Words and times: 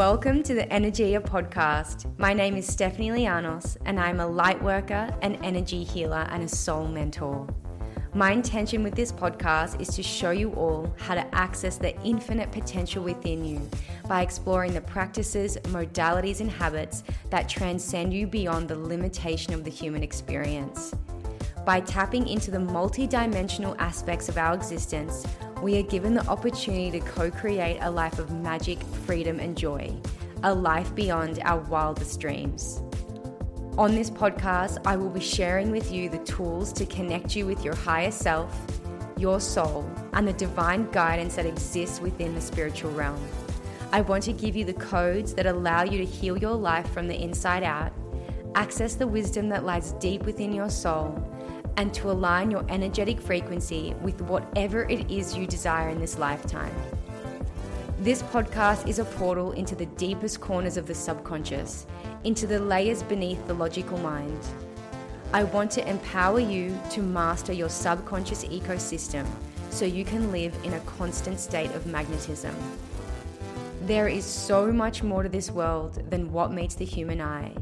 Welcome 0.00 0.42
to 0.44 0.54
the 0.54 0.64
Energia 0.68 1.20
podcast. 1.20 2.10
My 2.18 2.32
name 2.32 2.56
is 2.56 2.66
Stephanie 2.66 3.10
Lianos, 3.10 3.76
and 3.84 4.00
I'm 4.00 4.20
a 4.20 4.26
light 4.26 4.62
worker, 4.62 5.14
an 5.20 5.34
energy 5.44 5.84
healer, 5.84 6.26
and 6.30 6.42
a 6.42 6.48
soul 6.48 6.88
mentor. 6.88 7.46
My 8.14 8.32
intention 8.32 8.82
with 8.82 8.94
this 8.94 9.12
podcast 9.12 9.78
is 9.78 9.88
to 9.96 10.02
show 10.02 10.30
you 10.30 10.52
all 10.52 10.90
how 10.96 11.16
to 11.16 11.34
access 11.34 11.76
the 11.76 11.94
infinite 12.00 12.50
potential 12.50 13.04
within 13.04 13.44
you 13.44 13.60
by 14.08 14.22
exploring 14.22 14.72
the 14.72 14.80
practices, 14.80 15.58
modalities, 15.64 16.40
and 16.40 16.50
habits 16.50 17.04
that 17.28 17.46
transcend 17.46 18.14
you 18.14 18.26
beyond 18.26 18.68
the 18.68 18.78
limitation 18.78 19.52
of 19.52 19.64
the 19.64 19.70
human 19.70 20.02
experience. 20.02 20.94
By 21.64 21.80
tapping 21.80 22.26
into 22.26 22.50
the 22.50 22.58
multidimensional 22.58 23.76
aspects 23.78 24.28
of 24.28 24.38
our 24.38 24.54
existence, 24.54 25.26
we 25.62 25.78
are 25.78 25.82
given 25.82 26.14
the 26.14 26.26
opportunity 26.26 26.90
to 26.98 27.06
co 27.06 27.30
create 27.30 27.78
a 27.82 27.90
life 27.90 28.18
of 28.18 28.32
magic, 28.32 28.82
freedom, 29.04 29.38
and 29.38 29.56
joy, 29.56 29.94
a 30.42 30.54
life 30.54 30.94
beyond 30.94 31.38
our 31.42 31.60
wildest 31.60 32.18
dreams. 32.18 32.82
On 33.76 33.94
this 33.94 34.10
podcast, 34.10 34.78
I 34.86 34.96
will 34.96 35.10
be 35.10 35.20
sharing 35.20 35.70
with 35.70 35.92
you 35.92 36.08
the 36.08 36.18
tools 36.18 36.72
to 36.74 36.86
connect 36.86 37.36
you 37.36 37.46
with 37.46 37.62
your 37.62 37.76
higher 37.76 38.10
self, 38.10 38.58
your 39.18 39.38
soul, 39.38 39.88
and 40.14 40.26
the 40.26 40.32
divine 40.32 40.90
guidance 40.90 41.36
that 41.36 41.46
exists 41.46 42.00
within 42.00 42.34
the 42.34 42.40
spiritual 42.40 42.90
realm. 42.92 43.22
I 43.92 44.00
want 44.00 44.24
to 44.24 44.32
give 44.32 44.56
you 44.56 44.64
the 44.64 44.74
codes 44.74 45.34
that 45.34 45.46
allow 45.46 45.82
you 45.82 45.98
to 45.98 46.04
heal 46.04 46.38
your 46.38 46.54
life 46.54 46.90
from 46.90 47.06
the 47.06 47.22
inside 47.22 47.62
out, 47.62 47.92
access 48.54 48.94
the 48.94 49.06
wisdom 49.06 49.48
that 49.50 49.64
lies 49.64 49.92
deep 49.92 50.22
within 50.22 50.52
your 50.52 50.70
soul, 50.70 51.22
and 51.76 51.92
to 51.94 52.10
align 52.10 52.50
your 52.50 52.64
energetic 52.68 53.20
frequency 53.20 53.94
with 54.02 54.20
whatever 54.22 54.84
it 54.84 55.10
is 55.10 55.36
you 55.36 55.46
desire 55.46 55.88
in 55.88 56.00
this 56.00 56.18
lifetime. 56.18 56.74
This 58.00 58.22
podcast 58.22 58.88
is 58.88 58.98
a 58.98 59.04
portal 59.04 59.52
into 59.52 59.74
the 59.74 59.86
deepest 59.86 60.40
corners 60.40 60.76
of 60.76 60.86
the 60.86 60.94
subconscious, 60.94 61.86
into 62.24 62.46
the 62.46 62.58
layers 62.58 63.02
beneath 63.02 63.46
the 63.46 63.54
logical 63.54 63.98
mind. 63.98 64.38
I 65.32 65.44
want 65.44 65.70
to 65.72 65.88
empower 65.88 66.40
you 66.40 66.78
to 66.90 67.02
master 67.02 67.52
your 67.52 67.68
subconscious 67.68 68.44
ecosystem 68.44 69.26
so 69.70 69.84
you 69.84 70.04
can 70.04 70.32
live 70.32 70.56
in 70.64 70.72
a 70.72 70.80
constant 70.80 71.38
state 71.38 71.70
of 71.72 71.86
magnetism. 71.86 72.54
There 73.82 74.08
is 74.08 74.24
so 74.24 74.72
much 74.72 75.02
more 75.02 75.22
to 75.22 75.28
this 75.28 75.50
world 75.50 76.10
than 76.10 76.32
what 76.32 76.52
meets 76.52 76.74
the 76.74 76.84
human 76.84 77.20
eye. 77.20 77.54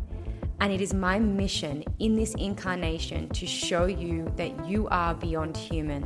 And 0.61 0.73
it 0.73 0.81
is 0.81 0.93
my 0.93 1.19
mission 1.19 1.85
in 1.99 2.17
this 2.17 2.35
incarnation 2.35 3.29
to 3.31 3.47
show 3.47 3.87
you 3.87 4.33
that 4.37 4.69
you 4.69 4.89
are 4.89 5.15
beyond 5.15 5.57
human. 5.57 6.05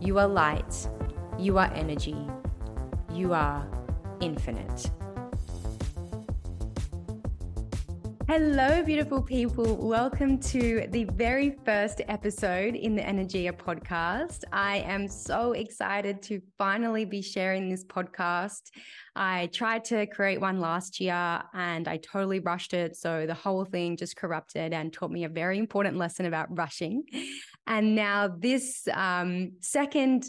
You 0.00 0.18
are 0.18 0.28
light. 0.28 0.88
You 1.38 1.56
are 1.58 1.72
energy. 1.74 2.16
You 3.12 3.32
are 3.32 3.66
infinite. 4.20 4.90
Hello, 8.28 8.82
beautiful 8.82 9.22
people. 9.22 9.88
Welcome 9.88 10.38
to 10.40 10.86
the 10.90 11.04
very 11.04 11.56
first 11.64 12.02
episode 12.08 12.74
in 12.74 12.94
the 12.94 13.00
Energia 13.00 13.52
podcast. 13.56 14.44
I 14.52 14.80
am 14.80 15.08
so 15.08 15.52
excited 15.52 16.20
to 16.24 16.42
finally 16.58 17.06
be 17.06 17.22
sharing 17.22 17.70
this 17.70 17.86
podcast. 17.86 18.64
I 19.16 19.46
tried 19.54 19.82
to 19.86 20.04
create 20.04 20.42
one 20.42 20.60
last 20.60 21.00
year 21.00 21.42
and 21.54 21.88
I 21.88 21.96
totally 21.96 22.40
rushed 22.40 22.74
it. 22.74 22.96
So 22.96 23.24
the 23.24 23.32
whole 23.32 23.64
thing 23.64 23.96
just 23.96 24.16
corrupted 24.16 24.74
and 24.74 24.92
taught 24.92 25.10
me 25.10 25.24
a 25.24 25.30
very 25.30 25.56
important 25.56 25.96
lesson 25.96 26.26
about 26.26 26.54
rushing. 26.54 27.04
And 27.66 27.94
now, 27.94 28.28
this 28.28 28.86
um, 28.92 29.52
second 29.60 30.24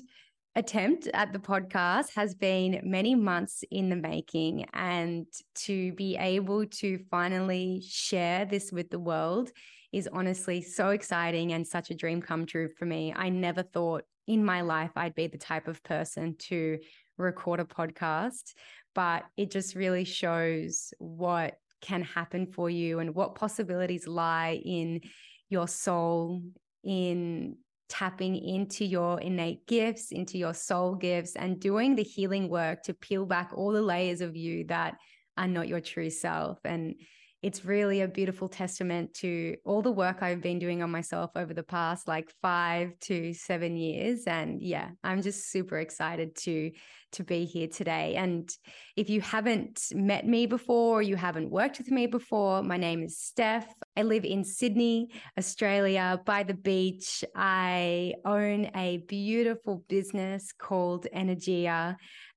attempt 0.60 1.08
at 1.14 1.32
the 1.32 1.40
podcast 1.40 2.14
has 2.16 2.36
been 2.36 2.82
many 2.84 3.16
months 3.16 3.64
in 3.72 3.90
the 3.90 3.96
making. 3.96 4.66
And 4.74 5.26
to 5.56 5.94
be 5.94 6.18
able 6.18 6.66
to 6.66 7.00
finally 7.10 7.82
share 7.88 8.46
this 8.46 8.70
with 8.72 8.90
the 8.90 9.00
world 9.00 9.50
is 9.94 10.10
honestly 10.12 10.62
so 10.62 10.90
exciting 10.90 11.54
and 11.54 11.66
such 11.66 11.90
a 11.90 11.96
dream 11.96 12.22
come 12.22 12.46
true 12.46 12.70
for 12.78 12.86
me. 12.86 13.14
I 13.16 13.30
never 13.30 13.64
thought 13.64 14.04
in 14.28 14.44
my 14.44 14.62
life 14.62 14.92
I'd 14.98 15.16
be 15.16 15.28
the 15.28 15.38
type 15.38 15.70
of 15.70 15.82
person 15.82 16.36
to 16.50 16.78
record 17.18 17.62
a 17.62 17.66
podcast, 17.66 18.54
but 18.94 19.24
it 19.38 19.52
just 19.52 19.76
really 19.76 20.04
shows 20.04 20.94
what 21.00 21.56
can 21.82 22.04
happen 22.04 22.48
for 22.48 22.70
you 22.70 23.00
and 23.00 23.16
what 23.16 23.36
possibilities 23.36 24.08
lie 24.08 24.62
in 24.64 25.00
your 25.48 25.70
soul, 25.70 26.42
in 26.84 27.56
tapping 27.90 28.36
into 28.36 28.86
your 28.86 29.20
innate 29.20 29.68
gifts, 29.68 30.12
into 30.12 30.38
your 30.38 30.54
soul 30.54 30.96
gifts, 30.96 31.36
and 31.36 31.60
doing 31.60 31.96
the 31.96 32.04
healing 32.04 32.48
work 32.50 32.84
to 32.84 32.94
peel 32.94 33.26
back 33.26 33.52
all 33.54 33.72
the 33.72 33.82
layers 33.82 34.22
of 34.22 34.36
you 34.36 34.66
that 34.68 34.96
are 35.38 35.48
not 35.48 35.68
your 35.68 35.82
true 35.82 36.10
self. 36.10 36.60
And 36.64 36.96
it's 37.42 37.64
really 37.64 38.02
a 38.02 38.08
beautiful 38.08 38.50
testament 38.50 39.14
to 39.16 39.56
all 39.64 39.82
the 39.82 39.92
work 39.92 40.22
I've 40.22 40.42
been 40.42 40.60
doing 40.60 40.84
on 40.84 40.92
myself 40.92 41.32
over 41.36 41.54
the 41.54 41.64
past 41.64 42.08
like 42.08 42.30
five 42.42 42.92
to 43.02 43.34
seven 43.34 43.78
years. 43.78 44.24
And 44.28 44.62
yeah, 44.62 44.90
I'm 45.04 45.22
just 45.22 45.50
super 45.50 45.80
excited 45.80 46.36
to 46.44 46.72
to 47.12 47.24
be 47.24 47.46
here 47.46 47.68
today. 47.68 48.16
And 48.16 48.48
if 48.96 49.10
you 49.10 49.22
haven't 49.22 49.82
met 49.94 50.28
me 50.28 50.46
before, 50.46 51.02
you 51.02 51.16
haven't 51.16 51.50
worked 51.50 51.80
with 51.80 51.90
me 51.90 52.06
before, 52.06 52.62
my 52.62 52.78
name 52.78 53.02
is 53.04 53.18
Steph. 53.18 53.68
I 53.98 54.04
live 54.04 54.26
in 54.26 54.44
Sydney, 54.44 55.10
Australia, 55.38 56.22
by 56.26 56.44
the 56.44 56.54
beach. 56.54 57.24
I 57.36 58.14
own 58.26 58.70
a 58.76 58.98
beautiful 59.08 59.84
business 59.88 60.52
called 60.52 61.08
Energia 61.16 61.96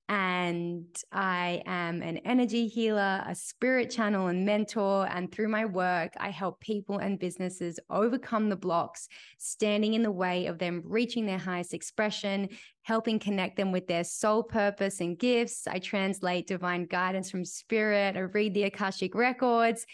and 0.09 0.85
I 1.11 1.63
am 1.67 2.03
an 2.03 2.19
energy 2.19 2.69
healer, 2.69 3.25
a 3.27 3.35
spirit 3.35 3.91
channel, 3.91 4.27
and 4.27 4.45
mentor. 4.45 5.07
And 5.09 5.31
through 5.31 5.49
my 5.49 5.65
work, 5.65 6.13
I 6.19 6.31
help 6.31 6.61
people 6.61 6.99
and 6.99 7.19
businesses 7.19 7.79
overcome 7.89 8.49
the 8.49 8.57
blocks 8.57 9.09
standing 9.39 9.95
in 9.95 10.03
the 10.03 10.11
way 10.11 10.47
of 10.47 10.59
them 10.59 10.83
reaching 10.85 11.25
their 11.25 11.39
highest 11.39 11.73
expression, 11.73 12.49
helping 12.83 13.19
connect 13.19 13.57
them 13.57 13.73
with 13.73 13.87
their 13.87 14.05
soul 14.05 14.43
purpose 14.43 15.01
and 15.01 15.19
gifts. 15.19 15.67
I 15.67 15.79
translate 15.79 16.47
divine 16.47 16.87
guidance 16.87 17.31
from 17.31 17.45
spirit, 17.45 18.17
I 18.17 18.21
read 18.21 18.55
the 18.55 18.65
Akashic 18.65 19.15
records. 19.15 19.87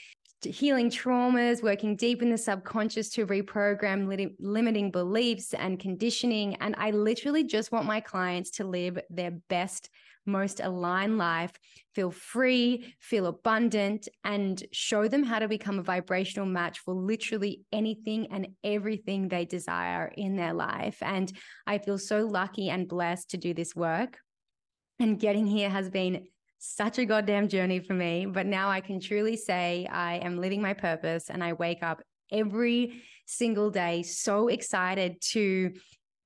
Healing 0.43 0.91
traumas, 0.91 1.63
working 1.63 1.97
deep 1.97 2.23
in 2.23 2.31
the 2.31 2.39
subconscious 2.39 3.11
to 3.11 3.27
reprogram 3.27 4.07
li- 4.07 4.37
limiting 4.39 4.91
beliefs 4.91 5.53
and 5.53 5.81
conditioning. 5.81 6.55
And 6.57 6.75
I 6.79 6.93
literally 6.93 7.45
just 7.45 7.73
want 7.73 7.87
my 7.87 8.01
clients 8.01 8.51
to 8.53 8.65
live 8.65 8.99
their 9.11 9.33
best 9.49 9.91
most 10.29 10.61
aligned 10.61 11.19
life, 11.19 11.53
feel 11.95 12.11
free, 12.11 12.95
feel 13.01 13.27
abundant, 13.27 14.09
and 14.23 14.63
show 14.73 15.09
them 15.09 15.25
how 15.25 15.39
to 15.39 15.49
become 15.49 15.79
a 15.79 15.83
vibrational 15.83 16.47
match 16.47 16.79
for 16.81 16.95
literally 16.95 17.63
anything 17.73 18.29
and 18.31 18.49
everything 18.63 19.29
they 19.29 19.45
desire 19.45 20.13
in 20.17 20.37
their 20.37 20.53
life. 20.53 20.99
And 21.03 21.33
I 21.67 21.79
feel 21.79 21.99
so 21.99 22.27
lucky 22.27 22.69
and 22.69 22.87
blessed 22.87 23.31
to 23.31 23.37
do 23.37 23.55
this 23.55 23.75
work. 23.75 24.19
And 25.01 25.19
getting 25.19 25.47
here 25.47 25.71
has 25.71 25.89
been 25.91 26.27
such 26.59 26.99
a 26.99 27.07
goddamn 27.07 27.49
journey 27.49 27.81
for 27.81 27.95
me. 27.95 28.27
But 28.27 28.47
now 28.47 28.69
I 28.69 28.81
can 28.81 29.01
truly 29.01 29.37
say 29.37 29.87
I 29.91 30.17
am 30.17 30.39
living 30.39 30.61
my 30.61 30.75
purpose 30.75 31.31
and 31.31 31.43
I 31.43 31.53
wake 31.55 31.83
up 31.83 32.03
every 32.31 33.03
single 33.27 33.71
day 33.71 34.03
so 34.03 34.49
excited 34.49 35.21
to 35.33 35.73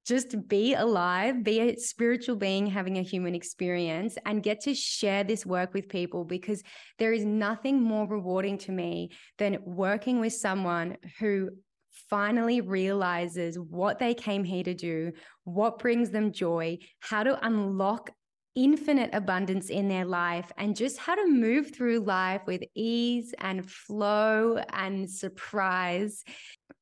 just 0.04 0.48
be 0.48 0.75
alive, 0.75 1.44
be 1.44 1.60
a 1.60 1.76
spiritual 1.76 2.34
being 2.34 2.66
having 2.66 2.98
a 2.98 3.03
human 3.03 3.34
experience, 3.34 4.19
and 4.26 4.42
get 4.42 4.60
to 4.62 4.75
share 4.75 5.22
this 5.22 5.47
work 5.47 5.72
with 5.75 5.88
people 5.88 6.25
because 6.25 6.62
there 6.98 7.12
is 7.12 7.25
nothing 7.25 7.81
more 7.81 8.09
rewarding 8.09 8.59
to 8.59 8.72
me 8.72 9.10
than 9.38 9.59
working 9.65 10.19
with 10.19 10.32
someone 10.32 10.97
who 11.21 11.50
finally 12.10 12.60
realizes 12.60 13.59
what 13.59 13.98
they 13.98 14.12
came 14.12 14.45
here 14.45 14.65
to 14.65 14.74
do, 14.74 15.12
what 15.45 15.78
brings 15.78 16.10
them 16.10 16.33
joy, 16.33 16.78
how 17.01 17.22
to 17.22 17.47
unlock 17.47 18.10
infinite 18.54 19.10
abundance 19.13 19.71
in 19.71 19.89
their 19.89 20.04
life 20.04 20.51
and 20.59 20.77
just 20.77 20.99
how 20.99 21.15
to 21.15 21.27
move 21.27 21.75
through 21.75 22.01
life 22.01 22.43
with 22.47 22.63
ease 22.75 23.34
and 23.39 23.69
flow 23.69 24.59
and 24.72 25.09
surprise. 25.10 26.22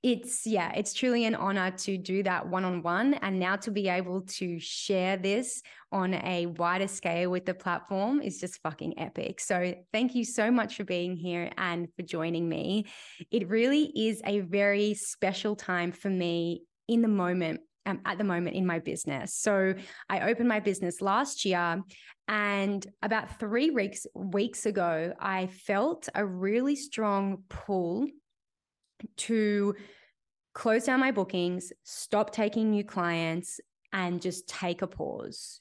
It's 0.02 0.46
yeah 0.46 0.72
it's 0.74 0.94
truly 0.94 1.26
an 1.26 1.34
honor 1.34 1.72
to 1.72 1.98
do 1.98 2.22
that 2.22 2.48
one-on-one 2.48 3.14
and 3.14 3.38
now 3.38 3.56
to 3.56 3.70
be 3.70 3.88
able 3.88 4.22
to 4.22 4.58
share 4.58 5.18
this 5.18 5.62
on 5.92 6.14
a 6.14 6.46
wider 6.46 6.88
scale 6.88 7.30
with 7.30 7.44
the 7.44 7.52
platform 7.52 8.22
is 8.22 8.40
just 8.40 8.62
fucking 8.62 8.98
epic. 8.98 9.40
So 9.40 9.74
thank 9.92 10.14
you 10.14 10.24
so 10.24 10.50
much 10.50 10.76
for 10.76 10.84
being 10.84 11.16
here 11.16 11.50
and 11.58 11.88
for 11.96 12.02
joining 12.02 12.48
me. 12.48 12.86
It 13.30 13.48
really 13.48 13.92
is 13.94 14.22
a 14.24 14.40
very 14.40 14.94
special 14.94 15.54
time 15.54 15.92
for 15.92 16.08
me 16.08 16.62
in 16.88 17.02
the 17.02 17.08
moment 17.08 17.60
um, 17.86 18.00
at 18.04 18.18
the 18.18 18.24
moment 18.24 18.56
in 18.56 18.66
my 18.66 18.78
business. 18.78 19.34
So 19.34 19.74
I 20.08 20.30
opened 20.30 20.48
my 20.48 20.60
business 20.60 21.00
last 21.00 21.44
year, 21.44 21.82
and 22.28 22.86
about 23.02 23.38
three 23.38 23.70
weeks 23.70 24.06
weeks 24.14 24.66
ago, 24.66 25.12
I 25.18 25.46
felt 25.46 26.08
a 26.14 26.24
really 26.24 26.76
strong 26.76 27.44
pull 27.48 28.06
to 29.16 29.74
close 30.54 30.84
down 30.84 31.00
my 31.00 31.10
bookings, 31.10 31.72
stop 31.84 32.32
taking 32.32 32.70
new 32.70 32.84
clients, 32.84 33.60
and 33.92 34.20
just 34.20 34.48
take 34.48 34.82
a 34.82 34.86
pause. 34.86 35.60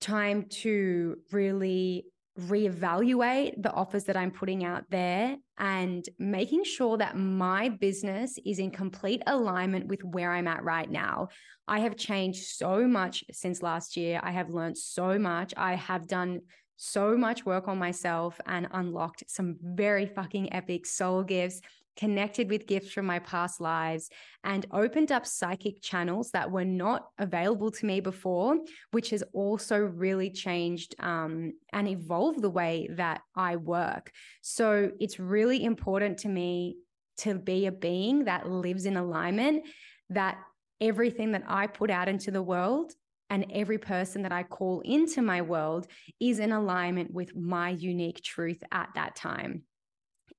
Time 0.00 0.44
to 0.44 1.16
really 1.32 2.06
reevaluate 2.38 3.60
the 3.62 3.72
offers 3.72 4.04
that 4.04 4.16
I'm 4.16 4.30
putting 4.30 4.64
out 4.64 4.84
there 4.90 5.36
and 5.58 6.08
making 6.18 6.64
sure 6.64 6.96
that 6.96 7.16
my 7.16 7.68
business 7.68 8.38
is 8.46 8.58
in 8.58 8.70
complete 8.70 9.22
alignment 9.26 9.86
with 9.86 10.04
where 10.04 10.32
I'm 10.32 10.46
at 10.46 10.62
right 10.62 10.88
now. 10.88 11.28
I 11.66 11.80
have 11.80 11.96
changed 11.96 12.44
so 12.44 12.86
much 12.86 13.24
since 13.32 13.62
last 13.62 13.96
year. 13.96 14.20
I 14.22 14.30
have 14.30 14.50
learned 14.50 14.78
so 14.78 15.18
much. 15.18 15.52
I 15.56 15.74
have 15.74 16.06
done 16.06 16.40
so 16.76 17.16
much 17.16 17.44
work 17.44 17.66
on 17.66 17.76
myself 17.76 18.40
and 18.46 18.68
unlocked 18.70 19.24
some 19.26 19.56
very 19.60 20.06
fucking 20.06 20.52
epic 20.52 20.86
soul 20.86 21.24
gifts 21.24 21.60
connected 21.98 22.48
with 22.48 22.66
gifts 22.66 22.92
from 22.92 23.04
my 23.04 23.18
past 23.18 23.60
lives, 23.60 24.08
and 24.44 24.64
opened 24.70 25.10
up 25.10 25.26
psychic 25.26 25.82
channels 25.82 26.30
that 26.30 26.50
were 26.50 26.64
not 26.64 27.08
available 27.18 27.70
to 27.72 27.84
me 27.84 28.00
before, 28.00 28.56
which 28.92 29.10
has 29.10 29.24
also 29.34 29.76
really 29.76 30.30
changed 30.30 30.94
um, 31.00 31.52
and 31.72 31.88
evolved 31.88 32.40
the 32.40 32.48
way 32.48 32.88
that 32.92 33.20
I 33.34 33.56
work. 33.56 34.12
So 34.40 34.92
it's 35.00 35.18
really 35.18 35.64
important 35.64 36.18
to 36.18 36.28
me 36.28 36.76
to 37.18 37.34
be 37.34 37.66
a 37.66 37.72
being 37.72 38.24
that 38.24 38.48
lives 38.48 38.86
in 38.86 38.96
alignment, 38.96 39.64
that 40.10 40.38
everything 40.80 41.32
that 41.32 41.42
I 41.48 41.66
put 41.66 41.90
out 41.90 42.08
into 42.08 42.30
the 42.30 42.42
world 42.42 42.92
and 43.28 43.44
every 43.52 43.78
person 43.78 44.22
that 44.22 44.32
I 44.32 44.44
call 44.44 44.80
into 44.80 45.20
my 45.20 45.42
world 45.42 45.88
is 46.20 46.38
in 46.38 46.52
alignment 46.52 47.12
with 47.12 47.34
my 47.34 47.70
unique 47.70 48.22
truth 48.22 48.62
at 48.70 48.90
that 48.94 49.16
time. 49.16 49.64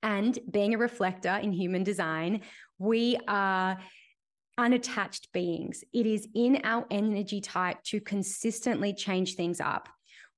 And 0.02 0.38
being 0.50 0.74
a 0.74 0.78
reflector 0.78 1.36
in 1.36 1.52
human 1.52 1.84
design, 1.84 2.42
we 2.78 3.18
are 3.28 3.78
unattached 4.58 5.32
beings. 5.32 5.84
It 5.94 6.06
is 6.06 6.28
in 6.36 6.62
our 6.64 6.86
energy 6.92 7.42
type 7.42 7.82
to 7.86 8.00
consistently 8.00 8.94
change 8.94 9.36
things 9.36 9.60
up. 9.60 9.90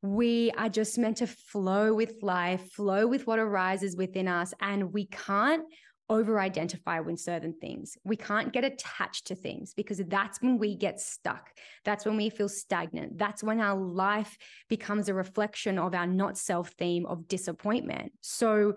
We 0.03 0.51
are 0.57 0.69
just 0.69 0.97
meant 0.97 1.17
to 1.17 1.27
flow 1.27 1.93
with 1.93 2.15
life, 2.21 2.71
flow 2.71 3.05
with 3.07 3.27
what 3.27 3.39
arises 3.39 3.95
within 3.95 4.27
us, 4.27 4.53
and 4.59 4.91
we 4.93 5.05
can't 5.07 5.63
over 6.11 6.41
identify 6.41 6.99
with 6.99 7.19
certain 7.19 7.53
things. 7.61 7.97
We 8.03 8.17
can't 8.17 8.51
get 8.51 8.65
attached 8.65 9.27
to 9.27 9.35
things 9.35 9.73
because 9.73 9.99
that's 10.07 10.41
when 10.41 10.57
we 10.57 10.75
get 10.75 10.99
stuck. 10.99 11.49
That's 11.85 12.05
when 12.05 12.17
we 12.17 12.29
feel 12.29 12.49
stagnant. 12.49 13.17
That's 13.17 13.41
when 13.41 13.61
our 13.61 13.79
life 13.79 14.37
becomes 14.67 15.07
a 15.07 15.13
reflection 15.13 15.79
of 15.79 15.95
our 15.95 16.05
not 16.05 16.37
self 16.37 16.71
theme 16.71 17.05
of 17.05 17.29
disappointment. 17.29 18.11
So, 18.19 18.73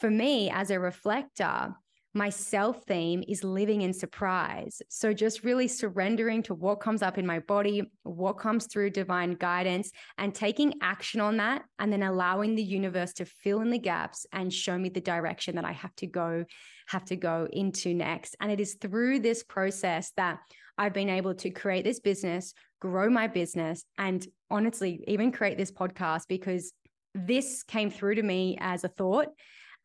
for 0.00 0.10
me 0.10 0.50
as 0.50 0.70
a 0.70 0.80
reflector, 0.80 1.74
my 2.16 2.28
self 2.28 2.84
theme 2.84 3.24
is 3.26 3.42
living 3.42 3.82
in 3.82 3.92
surprise. 3.92 4.80
So, 4.88 5.12
just 5.12 5.42
really 5.42 5.66
surrendering 5.66 6.44
to 6.44 6.54
what 6.54 6.76
comes 6.76 7.02
up 7.02 7.18
in 7.18 7.26
my 7.26 7.40
body, 7.40 7.90
what 8.04 8.38
comes 8.38 8.66
through 8.66 8.90
divine 8.90 9.34
guidance, 9.34 9.90
and 10.16 10.32
taking 10.32 10.74
action 10.80 11.20
on 11.20 11.38
that, 11.38 11.64
and 11.80 11.92
then 11.92 12.04
allowing 12.04 12.54
the 12.54 12.62
universe 12.62 13.12
to 13.14 13.24
fill 13.24 13.60
in 13.60 13.70
the 13.70 13.78
gaps 13.78 14.26
and 14.32 14.52
show 14.52 14.78
me 14.78 14.88
the 14.88 15.00
direction 15.00 15.56
that 15.56 15.64
I 15.64 15.72
have 15.72 15.94
to 15.96 16.06
go, 16.06 16.44
have 16.86 17.04
to 17.06 17.16
go 17.16 17.48
into 17.52 17.94
next. 17.94 18.36
And 18.40 18.50
it 18.50 18.60
is 18.60 18.76
through 18.80 19.18
this 19.18 19.42
process 19.42 20.12
that 20.16 20.38
I've 20.78 20.94
been 20.94 21.10
able 21.10 21.34
to 21.34 21.50
create 21.50 21.84
this 21.84 21.98
business, 21.98 22.54
grow 22.80 23.10
my 23.10 23.26
business, 23.26 23.84
and 23.98 24.24
honestly, 24.50 25.02
even 25.08 25.32
create 25.32 25.58
this 25.58 25.72
podcast 25.72 26.28
because 26.28 26.72
this 27.12 27.64
came 27.64 27.90
through 27.90 28.16
to 28.16 28.22
me 28.22 28.56
as 28.60 28.84
a 28.84 28.88
thought 28.88 29.28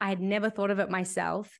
I 0.01 0.09
had 0.09 0.21
never 0.21 0.49
thought 0.49 0.71
of 0.71 0.79
it 0.79 0.89
myself. 0.89 1.59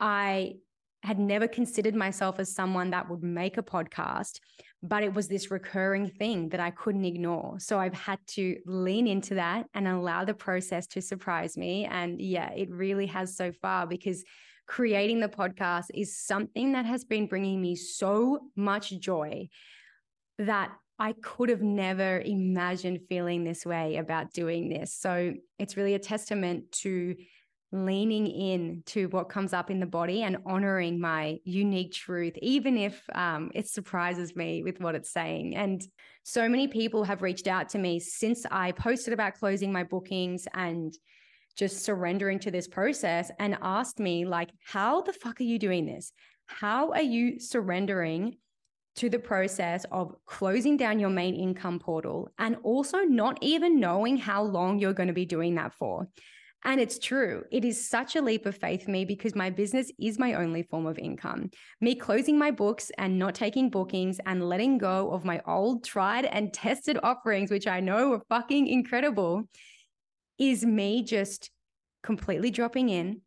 I 0.00 0.54
had 1.02 1.18
never 1.18 1.46
considered 1.46 1.94
myself 1.94 2.40
as 2.40 2.54
someone 2.54 2.90
that 2.90 3.08
would 3.08 3.22
make 3.22 3.56
a 3.56 3.62
podcast, 3.62 4.40
but 4.82 5.02
it 5.02 5.14
was 5.14 5.28
this 5.28 5.50
recurring 5.50 6.08
thing 6.08 6.48
that 6.48 6.60
I 6.60 6.70
couldn't 6.70 7.04
ignore. 7.04 7.60
So 7.60 7.78
I've 7.78 7.94
had 7.94 8.18
to 8.28 8.56
lean 8.66 9.06
into 9.06 9.34
that 9.34 9.66
and 9.74 9.86
allow 9.86 10.24
the 10.24 10.34
process 10.34 10.86
to 10.88 11.00
surprise 11.00 11.56
me. 11.56 11.84
And 11.84 12.20
yeah, 12.20 12.50
it 12.52 12.70
really 12.70 13.06
has 13.06 13.36
so 13.36 13.52
far 13.52 13.86
because 13.86 14.24
creating 14.66 15.20
the 15.20 15.28
podcast 15.28 15.86
is 15.94 16.18
something 16.18 16.72
that 16.72 16.84
has 16.84 17.04
been 17.04 17.26
bringing 17.26 17.60
me 17.62 17.74
so 17.74 18.50
much 18.56 18.90
joy 18.98 19.48
that 20.38 20.70
I 20.98 21.14
could 21.22 21.48
have 21.48 21.62
never 21.62 22.20
imagined 22.20 23.00
feeling 23.08 23.44
this 23.44 23.64
way 23.64 23.96
about 23.96 24.32
doing 24.32 24.68
this. 24.68 24.94
So 24.94 25.34
it's 25.58 25.76
really 25.76 25.94
a 25.94 25.98
testament 25.98 26.72
to 26.82 27.14
leaning 27.70 28.26
in 28.26 28.82
to 28.86 29.08
what 29.08 29.28
comes 29.28 29.52
up 29.52 29.70
in 29.70 29.78
the 29.78 29.86
body 29.86 30.22
and 30.22 30.38
honoring 30.46 30.98
my 30.98 31.38
unique 31.44 31.92
truth, 31.92 32.32
even 32.40 32.78
if 32.78 33.02
um, 33.14 33.50
it 33.54 33.68
surprises 33.68 34.34
me 34.34 34.62
with 34.62 34.80
what 34.80 34.94
it's 34.94 35.12
saying. 35.12 35.54
And 35.54 35.82
so 36.22 36.48
many 36.48 36.68
people 36.68 37.04
have 37.04 37.22
reached 37.22 37.46
out 37.46 37.68
to 37.70 37.78
me 37.78 38.00
since 38.00 38.46
I 38.50 38.72
posted 38.72 39.12
about 39.12 39.34
closing 39.34 39.72
my 39.72 39.84
bookings 39.84 40.48
and 40.54 40.96
just 41.56 41.84
surrendering 41.84 42.38
to 42.38 42.50
this 42.50 42.68
process 42.68 43.30
and 43.38 43.58
asked 43.60 43.98
me, 43.98 44.24
like, 44.24 44.50
how 44.64 45.02
the 45.02 45.12
fuck 45.12 45.40
are 45.40 45.44
you 45.44 45.58
doing 45.58 45.84
this? 45.84 46.12
How 46.46 46.92
are 46.92 47.02
you 47.02 47.38
surrendering? 47.38 48.36
to 48.96 49.08
the 49.08 49.18
process 49.18 49.86
of 49.92 50.12
closing 50.26 50.76
down 50.76 50.98
your 50.98 51.08
main 51.08 51.36
income 51.36 51.78
portal 51.78 52.32
and 52.36 52.56
also 52.64 52.98
not 53.02 53.38
even 53.40 53.78
knowing 53.78 54.16
how 54.16 54.42
long 54.42 54.80
you're 54.80 54.92
going 54.92 55.06
to 55.06 55.12
be 55.12 55.24
doing 55.24 55.54
that 55.54 55.72
for. 55.72 56.08
And 56.64 56.80
it's 56.80 56.98
true. 56.98 57.44
It 57.52 57.64
is 57.64 57.88
such 57.88 58.16
a 58.16 58.20
leap 58.20 58.44
of 58.44 58.56
faith 58.56 58.84
for 58.84 58.90
me 58.90 59.04
because 59.04 59.34
my 59.34 59.48
business 59.48 59.92
is 59.98 60.18
my 60.18 60.34
only 60.34 60.64
form 60.64 60.86
of 60.86 60.98
income. 60.98 61.50
Me 61.80 61.94
closing 61.94 62.36
my 62.36 62.50
books 62.50 62.90
and 62.98 63.18
not 63.18 63.34
taking 63.34 63.70
bookings 63.70 64.18
and 64.26 64.48
letting 64.48 64.76
go 64.76 65.10
of 65.12 65.24
my 65.24 65.40
old, 65.46 65.84
tried, 65.84 66.24
and 66.24 66.52
tested 66.52 66.98
offerings, 67.02 67.50
which 67.50 67.68
I 67.68 67.80
know 67.80 68.12
are 68.14 68.22
fucking 68.28 68.66
incredible, 68.66 69.44
is 70.38 70.64
me 70.64 71.04
just 71.04 71.50
completely 72.02 72.50
dropping 72.50 72.88
in, 72.88 73.20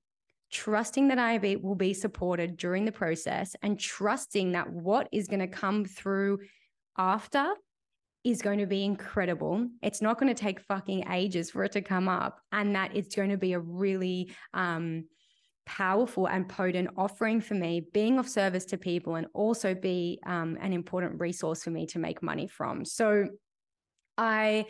trusting 0.51 1.07
that 1.07 1.19
I 1.19 1.57
will 1.61 1.75
be 1.75 1.93
supported 1.93 2.57
during 2.57 2.83
the 2.83 2.91
process, 2.91 3.55
and 3.61 3.79
trusting 3.79 4.51
that 4.51 4.69
what 4.69 5.07
is 5.13 5.27
going 5.27 5.39
to 5.39 5.47
come 5.47 5.85
through 5.85 6.39
after 6.97 7.53
is 8.23 8.41
going 8.41 8.59
to 8.59 8.67
be 8.67 8.83
incredible. 8.83 9.67
It's 9.81 10.01
not 10.01 10.19
going 10.19 10.33
to 10.33 10.39
take 10.39 10.59
fucking 10.61 11.09
ages 11.11 11.51
for 11.51 11.63
it 11.63 11.71
to 11.73 11.81
come 11.81 12.07
up, 12.07 12.39
and 12.51 12.75
that 12.75 12.95
it's 12.95 13.15
going 13.15 13.29
to 13.29 13.37
be 13.37 13.53
a 13.53 13.59
really 13.59 14.31
um, 14.53 15.05
powerful 15.65 16.27
and 16.27 16.47
potent 16.47 16.89
offering 16.97 17.41
for 17.41 17.55
me, 17.55 17.87
being 17.93 18.19
of 18.19 18.27
service 18.27 18.65
to 18.65 18.77
people, 18.77 19.15
and 19.15 19.27
also 19.33 19.73
be 19.73 20.19
um, 20.25 20.57
an 20.61 20.73
important 20.73 21.19
resource 21.19 21.63
for 21.63 21.71
me 21.71 21.85
to 21.87 21.99
make 21.99 22.21
money 22.21 22.47
from. 22.47 22.85
So, 22.85 23.27
I 24.17 24.65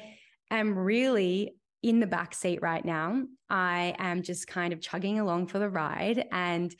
am 0.49 0.77
really 0.77 1.55
in 1.83 1.99
the 1.99 2.07
back 2.07 2.33
seat 2.33 2.61
right 2.61 2.85
now. 2.85 3.23
I 3.49 3.95
am 3.97 4.21
just 4.21 4.47
kind 4.47 4.71
of 4.71 4.81
chugging 4.81 5.19
along 5.19 5.47
for 5.47 5.59
the 5.59 5.69
ride 5.69 6.25
and 6.31 6.73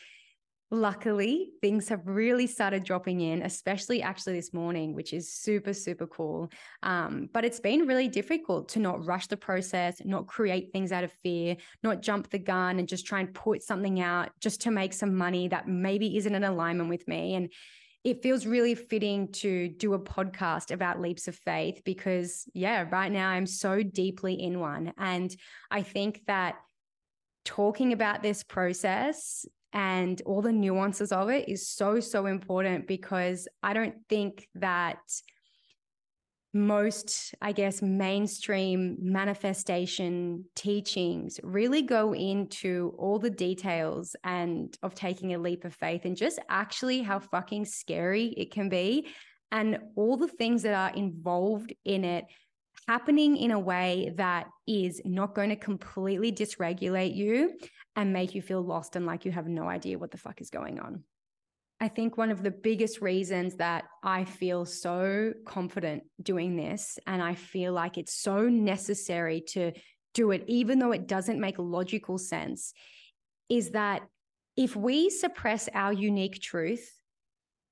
Luckily, 0.73 1.49
things 1.59 1.89
have 1.89 2.07
really 2.07 2.47
started 2.47 2.85
dropping 2.85 3.19
in, 3.19 3.41
especially 3.41 4.01
actually 4.01 4.35
this 4.35 4.53
morning, 4.53 4.95
which 4.95 5.11
is 5.11 5.33
super, 5.33 5.73
super 5.73 6.07
cool. 6.07 6.49
Um, 6.81 7.27
but 7.33 7.43
it's 7.43 7.59
been 7.59 7.87
really 7.87 8.07
difficult 8.07 8.69
to 8.69 8.79
not 8.79 9.05
rush 9.05 9.27
the 9.27 9.35
process, 9.35 10.01
not 10.05 10.27
create 10.27 10.71
things 10.71 10.93
out 10.93 11.03
of 11.03 11.11
fear, 11.23 11.57
not 11.83 12.01
jump 12.01 12.29
the 12.29 12.39
gun 12.39 12.79
and 12.79 12.87
just 12.87 13.05
try 13.05 13.19
and 13.19 13.33
put 13.33 13.61
something 13.61 13.99
out 13.99 14.29
just 14.39 14.61
to 14.61 14.71
make 14.71 14.93
some 14.93 15.13
money 15.13 15.49
that 15.49 15.67
maybe 15.67 16.15
isn't 16.15 16.33
in 16.33 16.45
alignment 16.45 16.87
with 16.87 17.05
me. 17.05 17.35
And 17.35 17.51
it 18.05 18.23
feels 18.23 18.45
really 18.45 18.73
fitting 18.73 19.33
to 19.33 19.67
do 19.67 19.93
a 19.93 19.99
podcast 19.99 20.71
about 20.71 21.01
leaps 21.01 21.27
of 21.27 21.35
faith 21.35 21.81
because, 21.83 22.45
yeah, 22.53 22.87
right 22.89 23.11
now 23.11 23.27
I'm 23.27 23.45
so 23.45 23.83
deeply 23.83 24.41
in 24.41 24.61
one. 24.61 24.93
And 24.97 25.35
I 25.69 25.81
think 25.81 26.21
that 26.27 26.55
talking 27.43 27.91
about 27.91 28.23
this 28.23 28.41
process 28.41 29.45
and 29.73 30.21
all 30.25 30.41
the 30.41 30.51
nuances 30.51 31.11
of 31.11 31.29
it 31.29 31.47
is 31.47 31.69
so, 31.69 31.99
so 31.99 32.25
important 32.25 32.87
because 32.87 33.47
I 33.63 33.73
don't 33.73 33.95
think 34.09 34.47
that 34.55 34.99
most, 36.53 37.33
I 37.41 37.53
guess, 37.53 37.81
mainstream 37.81 38.97
manifestation 38.99 40.45
teachings 40.55 41.39
really 41.43 41.81
go 41.81 42.13
into 42.13 42.93
all 42.97 43.19
the 43.19 43.29
details 43.29 44.15
and 44.23 44.77
of 44.83 44.93
taking 44.93 45.33
a 45.33 45.39
leap 45.39 45.63
of 45.63 45.73
faith 45.73 46.03
and 46.03 46.17
just 46.17 46.39
actually 46.49 47.01
how 47.01 47.19
fucking 47.19 47.65
scary 47.65 48.27
it 48.35 48.51
can 48.51 48.67
be 48.67 49.07
and 49.51 49.79
all 49.95 50.17
the 50.17 50.27
things 50.27 50.63
that 50.63 50.73
are 50.73 50.95
involved 50.95 51.73
in 51.85 52.03
it 52.03 52.25
happening 52.91 53.37
in 53.37 53.51
a 53.51 53.59
way 53.73 54.11
that 54.17 54.47
is 54.67 55.01
not 55.05 55.33
going 55.33 55.47
to 55.47 55.55
completely 55.55 56.29
dysregulate 56.29 57.15
you 57.15 57.57
and 57.95 58.11
make 58.11 58.35
you 58.35 58.41
feel 58.41 58.61
lost 58.61 58.97
and 58.97 59.05
like 59.05 59.23
you 59.23 59.31
have 59.31 59.47
no 59.47 59.69
idea 59.69 59.97
what 59.97 60.11
the 60.11 60.17
fuck 60.17 60.41
is 60.41 60.49
going 60.49 60.77
on. 60.77 61.01
I 61.79 61.87
think 61.87 62.17
one 62.17 62.31
of 62.31 62.43
the 62.43 62.51
biggest 62.51 62.99
reasons 62.99 63.55
that 63.55 63.85
I 64.03 64.25
feel 64.25 64.65
so 64.65 65.31
confident 65.45 66.03
doing 66.21 66.57
this, 66.57 66.99
and 67.07 67.23
I 67.23 67.35
feel 67.35 67.71
like 67.71 67.97
it's 67.97 68.13
so 68.13 68.49
necessary 68.49 69.41
to 69.53 69.71
do 70.13 70.31
it, 70.31 70.43
even 70.47 70.77
though 70.77 70.91
it 70.91 71.07
doesn't 71.07 71.39
make 71.39 71.59
logical 71.59 72.17
sense, 72.17 72.73
is 73.47 73.69
that 73.69 74.01
if 74.57 74.75
we 74.75 75.09
suppress 75.09 75.69
our 75.73 75.93
unique 75.93 76.41
truth, 76.41 76.91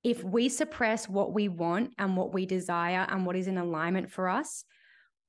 if 0.01 0.23
we 0.23 0.47
suppress 0.47 1.09
what 1.09 1.33
we 1.33 1.49
want 1.49 1.93
and 1.97 2.15
what 2.15 2.33
we 2.33 2.45
desire 2.45 3.05
and 3.09 3.25
what 3.25 3.35
is 3.35 3.47
in 3.47 3.57
alignment 3.57 4.09
for 4.09 4.29
us, 4.29 4.63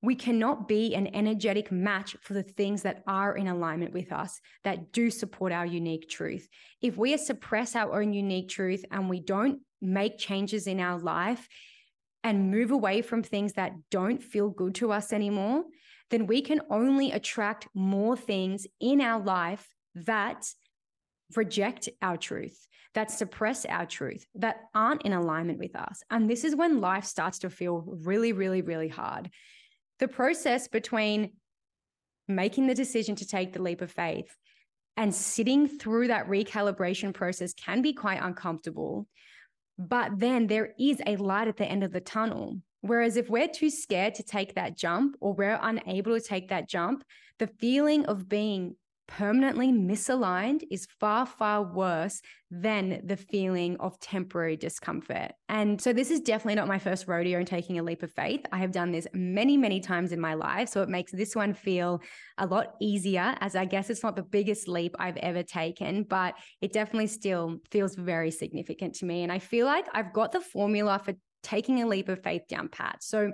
we 0.02 0.14
cannot 0.14 0.66
be 0.66 0.95
an 0.95 1.14
energetic 1.14 1.71
match 1.71 2.16
for 2.23 2.33
the 2.33 2.42
things 2.42 2.83
that 2.83 3.02
are 3.07 3.37
in 3.37 3.49
alignment 3.49 3.92
with 3.92 4.12
us, 4.12 4.40
that 4.64 4.92
do 4.92 5.11
support 5.11 5.52
our 5.52 5.66
unique 5.66 6.09
truth. 6.09 6.49
If 6.80 6.97
we 6.97 7.16
suppress 7.16 7.76
our 7.76 8.00
own 8.00 8.12
unique 8.12 8.49
truth 8.49 8.85
and 8.90 9.11
we 9.11 9.21
don't 9.21 9.61
make 9.83 10.19
changes 10.19 10.66
in 10.66 10.80
our 10.80 10.99
life 10.99 11.47
and 12.25 12.50
move 12.50 12.71
away 12.71 13.02
from 13.02 13.23
things 13.23 13.54
that 13.54 13.73
don't 13.90 14.23
feel 14.23 14.49
good 14.49 14.75
to 14.76 14.92
us 14.92 15.12
anymore, 15.12 15.64
then 16.11 16.26
we 16.26 16.42
can 16.42 16.61
only 16.71 17.12
attract 17.12 17.69
more 17.75 18.16
things 18.16 18.66
in 18.80 19.00
our 19.00 19.21
life 19.21 19.66
that 19.95 20.47
reject 21.37 21.88
our 22.02 22.16
truth, 22.16 22.66
that 22.95 23.11
suppress 23.11 23.64
our 23.64 23.87
truth, 23.87 24.26
that 24.35 24.62
aren't 24.75 25.02
in 25.02 25.12
alignment 25.12 25.59
with 25.59 25.76
us. 25.76 26.02
And 26.11 26.28
this 26.28 26.45
is 26.45 26.57
when 26.57 26.80
life 26.80 27.04
starts 27.04 27.40
to 27.40 27.50
feel 27.50 27.85
really, 27.87 28.33
really, 28.33 28.62
really 28.62 28.88
hard. 28.88 29.30
The 30.00 30.09
process 30.09 30.66
between 30.66 31.33
making 32.26 32.66
the 32.66 32.75
decision 32.75 33.14
to 33.16 33.26
take 33.26 33.52
the 33.52 33.62
leap 33.62 33.83
of 33.83 33.92
faith 33.92 34.35
and 34.97 35.14
sitting 35.14 35.69
through 35.69 36.09
that 36.09 36.26
recalibration 36.26 37.12
process 37.12 37.52
can 37.52 37.83
be 37.83 37.92
quite 37.92 38.23
uncomfortable. 38.23 39.07
But 39.78 40.19
then 40.19 40.47
there 40.47 40.75
is 40.78 41.00
a 41.07 41.16
light 41.16 41.49
at 41.49 41.57
the 41.59 41.66
end 41.66 41.85
of 41.85 41.92
the 41.92 42.00
tunnel. 42.00 42.61
Whereas 42.80 43.16
if 43.16 43.28
we're 43.28 43.49
too 43.49 43.69
scared 43.69 44.14
to 44.14 44.23
take 44.23 44.54
that 44.54 44.76
jump 44.76 45.16
or 45.21 45.35
we're 45.35 45.59
unable 45.61 46.19
to 46.19 46.26
take 46.26 46.49
that 46.49 46.69
jump, 46.69 47.04
the 47.38 47.47
feeling 47.47 48.07
of 48.07 48.28
being 48.28 48.76
permanently 49.11 49.73
misaligned 49.73 50.62
is 50.71 50.87
far, 50.99 51.26
far 51.26 51.62
worse 51.62 52.23
than 52.50 53.02
the 53.05 53.17
feeling 53.17 53.76
of 53.79 53.99
temporary 54.00 54.57
discomfort. 54.57 55.33
And 55.49 55.81
so, 55.81 55.93
this 55.93 56.11
is 56.11 56.21
definitely 56.21 56.55
not 56.55 56.69
my 56.69 56.79
first 56.79 57.07
rodeo 57.07 57.40
in 57.40 57.45
taking 57.45 57.79
a 57.79 57.83
leap 57.83 58.02
of 58.02 58.12
faith. 58.12 58.47
I 58.52 58.59
have 58.59 58.73
done 58.73 58.93
this 58.93 59.07
many, 59.12 59.57
many 59.57 59.81
times 59.81 60.12
in 60.12 60.21
my 60.21 60.35
life. 60.35 60.69
So, 60.69 60.81
it 60.83 60.88
makes 60.88 61.12
this 61.12 61.35
one 61.35 61.55
feel 61.55 62.00
a 62.38 62.47
lot 62.47 62.75
easier, 62.81 63.35
as 63.40 63.57
I 63.57 63.64
guess 63.64 63.90
it's 63.90 64.02
not 64.02 64.17
the 64.17 64.23
biggest 64.23 64.69
leap 64.69 64.95
I've 64.99 65.17
ever 65.19 65.43
taken, 65.43 66.05
but 66.05 66.35
it 66.61 66.73
definitely 66.73 67.09
still 67.09 67.59
feels 67.71 67.97
very 67.97 68.31
significant 68.31 68.95
to 68.97 69.07
me. 69.07 69.23
And 69.25 69.33
I 69.33 69.40
feel 69.40 69.67
like 69.67 69.87
I've 69.93 70.12
got 70.12 70.33
the 70.33 70.40
formula 70.40 71.00
for 71.05 71.14
taking 71.43 71.83
a 71.83 71.87
leap 71.87 72.09
of 72.09 72.23
faith 72.23 72.43
down 72.49 72.69
pat. 72.69 73.02
So, 73.02 73.33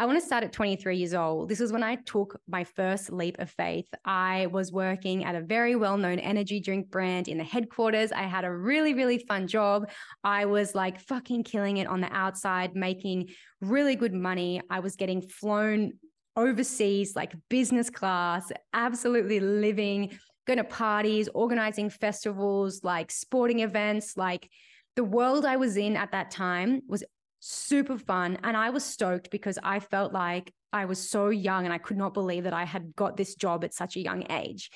I 0.00 0.06
want 0.06 0.18
to 0.18 0.24
start 0.24 0.42
at 0.42 0.54
23 0.54 0.96
years 0.96 1.12
old. 1.12 1.50
This 1.50 1.60
was 1.60 1.72
when 1.72 1.82
I 1.82 1.96
took 1.96 2.40
my 2.48 2.64
first 2.64 3.12
leap 3.12 3.38
of 3.38 3.50
faith. 3.50 3.86
I 4.06 4.46
was 4.46 4.72
working 4.72 5.26
at 5.26 5.34
a 5.34 5.42
very 5.42 5.76
well 5.76 5.98
known 5.98 6.18
energy 6.18 6.58
drink 6.58 6.90
brand 6.90 7.28
in 7.28 7.36
the 7.36 7.44
headquarters. 7.44 8.10
I 8.10 8.22
had 8.22 8.46
a 8.46 8.50
really, 8.50 8.94
really 8.94 9.18
fun 9.18 9.46
job. 9.46 9.90
I 10.24 10.46
was 10.46 10.74
like 10.74 10.98
fucking 11.00 11.44
killing 11.44 11.76
it 11.76 11.86
on 11.86 12.00
the 12.00 12.10
outside, 12.16 12.74
making 12.74 13.28
really 13.60 13.94
good 13.94 14.14
money. 14.14 14.62
I 14.70 14.80
was 14.80 14.96
getting 14.96 15.20
flown 15.20 15.92
overseas, 16.34 17.14
like 17.14 17.34
business 17.50 17.90
class, 17.90 18.50
absolutely 18.72 19.38
living, 19.38 20.18
going 20.46 20.56
to 20.56 20.64
parties, 20.64 21.28
organizing 21.34 21.90
festivals, 21.90 22.82
like 22.82 23.10
sporting 23.10 23.60
events, 23.60 24.16
like 24.16 24.48
the 24.96 25.04
world 25.04 25.44
I 25.44 25.56
was 25.56 25.76
in 25.76 25.94
at 25.94 26.12
that 26.12 26.30
time 26.30 26.80
was 26.88 27.04
super 27.40 27.98
fun. 27.98 28.38
And 28.44 28.56
I 28.56 28.70
was 28.70 28.84
stoked 28.84 29.30
because 29.30 29.58
I 29.62 29.80
felt 29.80 30.12
like 30.12 30.52
I 30.72 30.84
was 30.84 31.10
so 31.10 31.30
young 31.30 31.64
and 31.64 31.74
I 31.74 31.78
could 31.78 31.96
not 31.96 32.14
believe 32.14 32.44
that 32.44 32.52
I 32.52 32.64
had 32.64 32.94
got 32.94 33.16
this 33.16 33.34
job 33.34 33.64
at 33.64 33.74
such 33.74 33.96
a 33.96 34.00
young 34.00 34.30
age. 34.30 34.70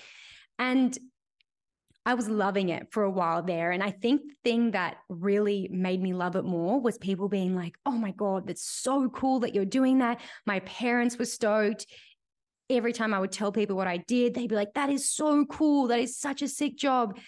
And 0.59 0.97
I 2.07 2.15
was 2.15 2.29
loving 2.29 2.69
it 2.69 2.89
for 2.91 3.03
a 3.03 3.11
while 3.11 3.43
there. 3.43 3.71
And 3.71 3.83
I 3.83 3.91
think 3.91 4.23
the 4.23 4.35
thing 4.45 4.71
that 4.73 4.97
really 5.09 5.69
made 5.73 6.03
me 6.03 6.13
love 6.13 6.37
it 6.37 6.45
more 6.45 6.81
was 6.81 6.99
people 6.99 7.29
being 7.29 7.55
like, 7.55 7.77
oh 7.87 7.93
my 7.93 8.11
God, 8.11 8.47
that's 8.47 8.67
so 8.67 9.09
cool 9.09 9.41
that 9.41 9.55
you're 9.55 9.65
doing 9.65 9.99
that. 9.99 10.21
My 10.45 10.61
parents 10.61 11.19
were 11.19 11.25
stoked. 11.25 11.87
Every 12.69 12.93
time 12.93 13.15
I 13.15 13.21
would 13.21 13.33
tell 13.33 13.53
people 13.53 13.77
what 13.77 13.87
I 13.87 13.99
did, 13.99 14.35
they'd 14.35 14.49
be 14.49 14.55
like, 14.55 14.75
that 14.75 14.91
is 14.91 15.11
so 15.11 15.47
cool. 15.47 15.89
That 15.89 15.99
is 15.99 16.19
such 16.19 16.43
a 16.43 16.49
sick 16.49 16.77
job. 16.77 17.19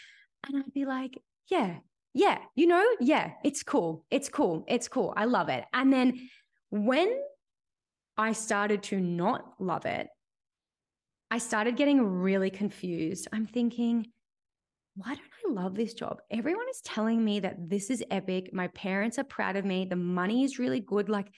And 0.47 0.59
I'd 0.59 0.73
be 0.75 0.85
like, 0.85 1.19
yeah, 1.49 1.77
yeah, 2.17 2.39
you 2.55 2.67
know, 2.67 2.83
yeah, 2.99 3.33
it's 3.45 3.63
cool. 3.63 4.07
It's 4.11 4.31
cool. 4.31 4.65
It's 4.69 4.89
cool. 4.89 5.13
I 5.15 5.27
love 5.27 5.51
it. 5.51 5.67
And 5.75 5.93
then 5.93 6.31
when 6.71 7.15
I 8.17 8.33
started 8.33 8.83
to 8.85 8.99
not 8.99 9.45
love 9.59 9.85
it, 9.85 10.09
I 11.31 11.37
started 11.37 11.77
getting 11.77 12.01
really 12.01 12.49
confused. 12.49 13.29
I'm 13.35 13.45
thinking, 13.47 14.07
why 14.95 15.15
don't 15.15 15.21
I 15.47 15.63
love 15.63 15.75
this 15.75 15.93
job? 15.93 16.23
Everyone 16.31 16.65
is 16.71 16.81
telling 16.81 17.23
me 17.23 17.41
that 17.41 17.69
this 17.69 17.91
is 17.91 18.03
epic. 18.11 18.49
My 18.51 18.69
parents 18.69 19.19
are 19.19 19.25
proud 19.25 19.57
of 19.57 19.67
me. 19.67 19.85
The 19.85 19.97
money 19.97 20.43
is 20.43 20.59
really 20.59 20.81
good. 20.81 21.11
Like, 21.11 21.29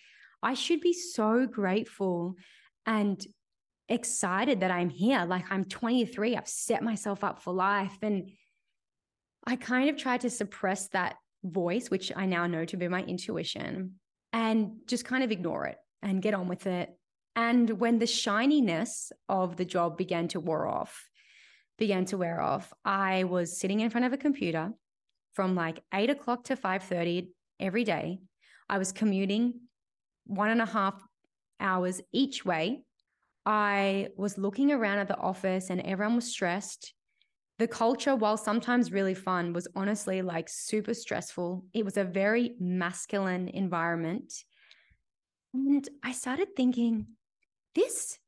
I 0.45 0.55
should 0.55 0.81
be 0.81 0.93
so 0.93 1.45
grateful 1.45 2.37
and 2.87 3.21
excited 3.89 4.61
that 4.61 4.71
I'm 4.71 4.91
here. 4.91 5.25
Like, 5.25 5.47
I'm 5.51 5.65
23, 5.65 6.37
I've 6.37 6.47
set 6.47 6.85
myself 6.85 7.25
up 7.25 7.43
for 7.43 7.53
life. 7.53 7.99
And 8.01 8.31
I 9.49 9.57
kind 9.57 9.89
of 9.89 9.97
tried 9.97 10.21
to 10.21 10.31
suppress 10.31 10.89
that 10.89 11.17
voice, 11.43 11.91
which 11.91 12.13
I 12.15 12.27
now 12.27 12.47
know 12.47 12.67
to 12.67 12.77
be 12.77 12.87
my 12.87 13.03
intuition, 13.03 13.95
and 14.35 14.73
just 14.87 15.07
kind 15.07 15.25
of 15.25 15.31
ignore 15.31 15.65
it 15.65 15.79
and 16.03 16.21
get 16.21 16.35
on 16.35 16.49
with 16.49 16.67
it. 16.67 16.91
And 17.35 17.71
when 17.81 17.99
the 17.99 18.07
shininess 18.07 19.11
of 19.27 19.57
the 19.57 19.65
job 19.65 19.97
began 19.97 20.29
to 20.29 20.41
wear 20.41 20.67
off, 20.67 21.09
began 21.79 22.05
to 22.07 22.19
wear 22.19 22.43
off, 22.43 22.75
I 22.85 23.25
was 23.25 23.59
sitting 23.59 23.81
in 23.81 23.89
front 23.89 24.05
of 24.05 24.13
a 24.13 24.19
computer 24.19 24.73
from 25.33 25.55
like 25.55 25.83
eight 25.95 26.11
o'clock 26.11 26.45
to 26.45 26.55
5:30 26.55 27.29
every 27.59 27.85
day. 27.85 28.19
I 28.69 28.77
was 28.77 28.93
commuting 28.93 29.61
one 30.27 30.51
and 30.51 30.61
a 30.61 30.67
half 30.67 31.03
hours 31.59 32.03
each 32.13 32.45
way. 32.45 32.83
I 33.47 34.09
was 34.15 34.37
looking 34.37 34.73
around 34.73 34.99
at 34.99 35.09
the 35.09 35.17
office 35.17 35.71
and 35.71 35.81
everyone 35.81 36.17
was 36.17 36.27
stressed 36.27 36.93
the 37.59 37.69
culture, 37.69 38.15
while 38.15 38.37
sometimes 38.37 38.93
really 38.93 39.15
fun, 39.15 39.53
was 39.53 39.67
honestly 39.75 40.23
like 40.23 40.49
super 40.49 40.95
stressful. 40.95 41.65
It 41.75 41.85
was 41.85 41.97
a 41.97 42.05
very 42.05 42.55
masculine 42.61 43.49
environment. 43.49 44.33
And 45.53 45.89
I 46.05 46.13
started 46.13 46.55
thinking, 46.57 47.07
this 47.75 48.19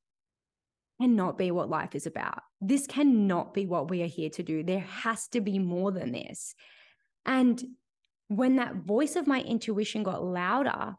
cannot 1.01 1.39
be 1.39 1.51
what 1.51 1.71
life 1.71 1.95
is 1.95 2.07
about. 2.07 2.43
This 2.61 2.87
cannot 2.87 3.55
be 3.55 3.67
what 3.67 3.89
we 3.89 4.03
are 4.03 4.07
here 4.07 4.31
to 4.31 4.43
do. 4.43 4.63
There 4.63 4.81
has 4.81 5.29
to 5.29 5.41
be 5.41 5.59
more 5.59 5.93
than 5.93 6.13
this. 6.13 6.55
And 7.25 7.63
when 8.29 8.57
that 8.57 8.77
voice 8.77 9.17
of 9.17 9.27
my 9.27 9.41
intuition 9.43 10.03
got 10.03 10.25
louder, 10.25 10.97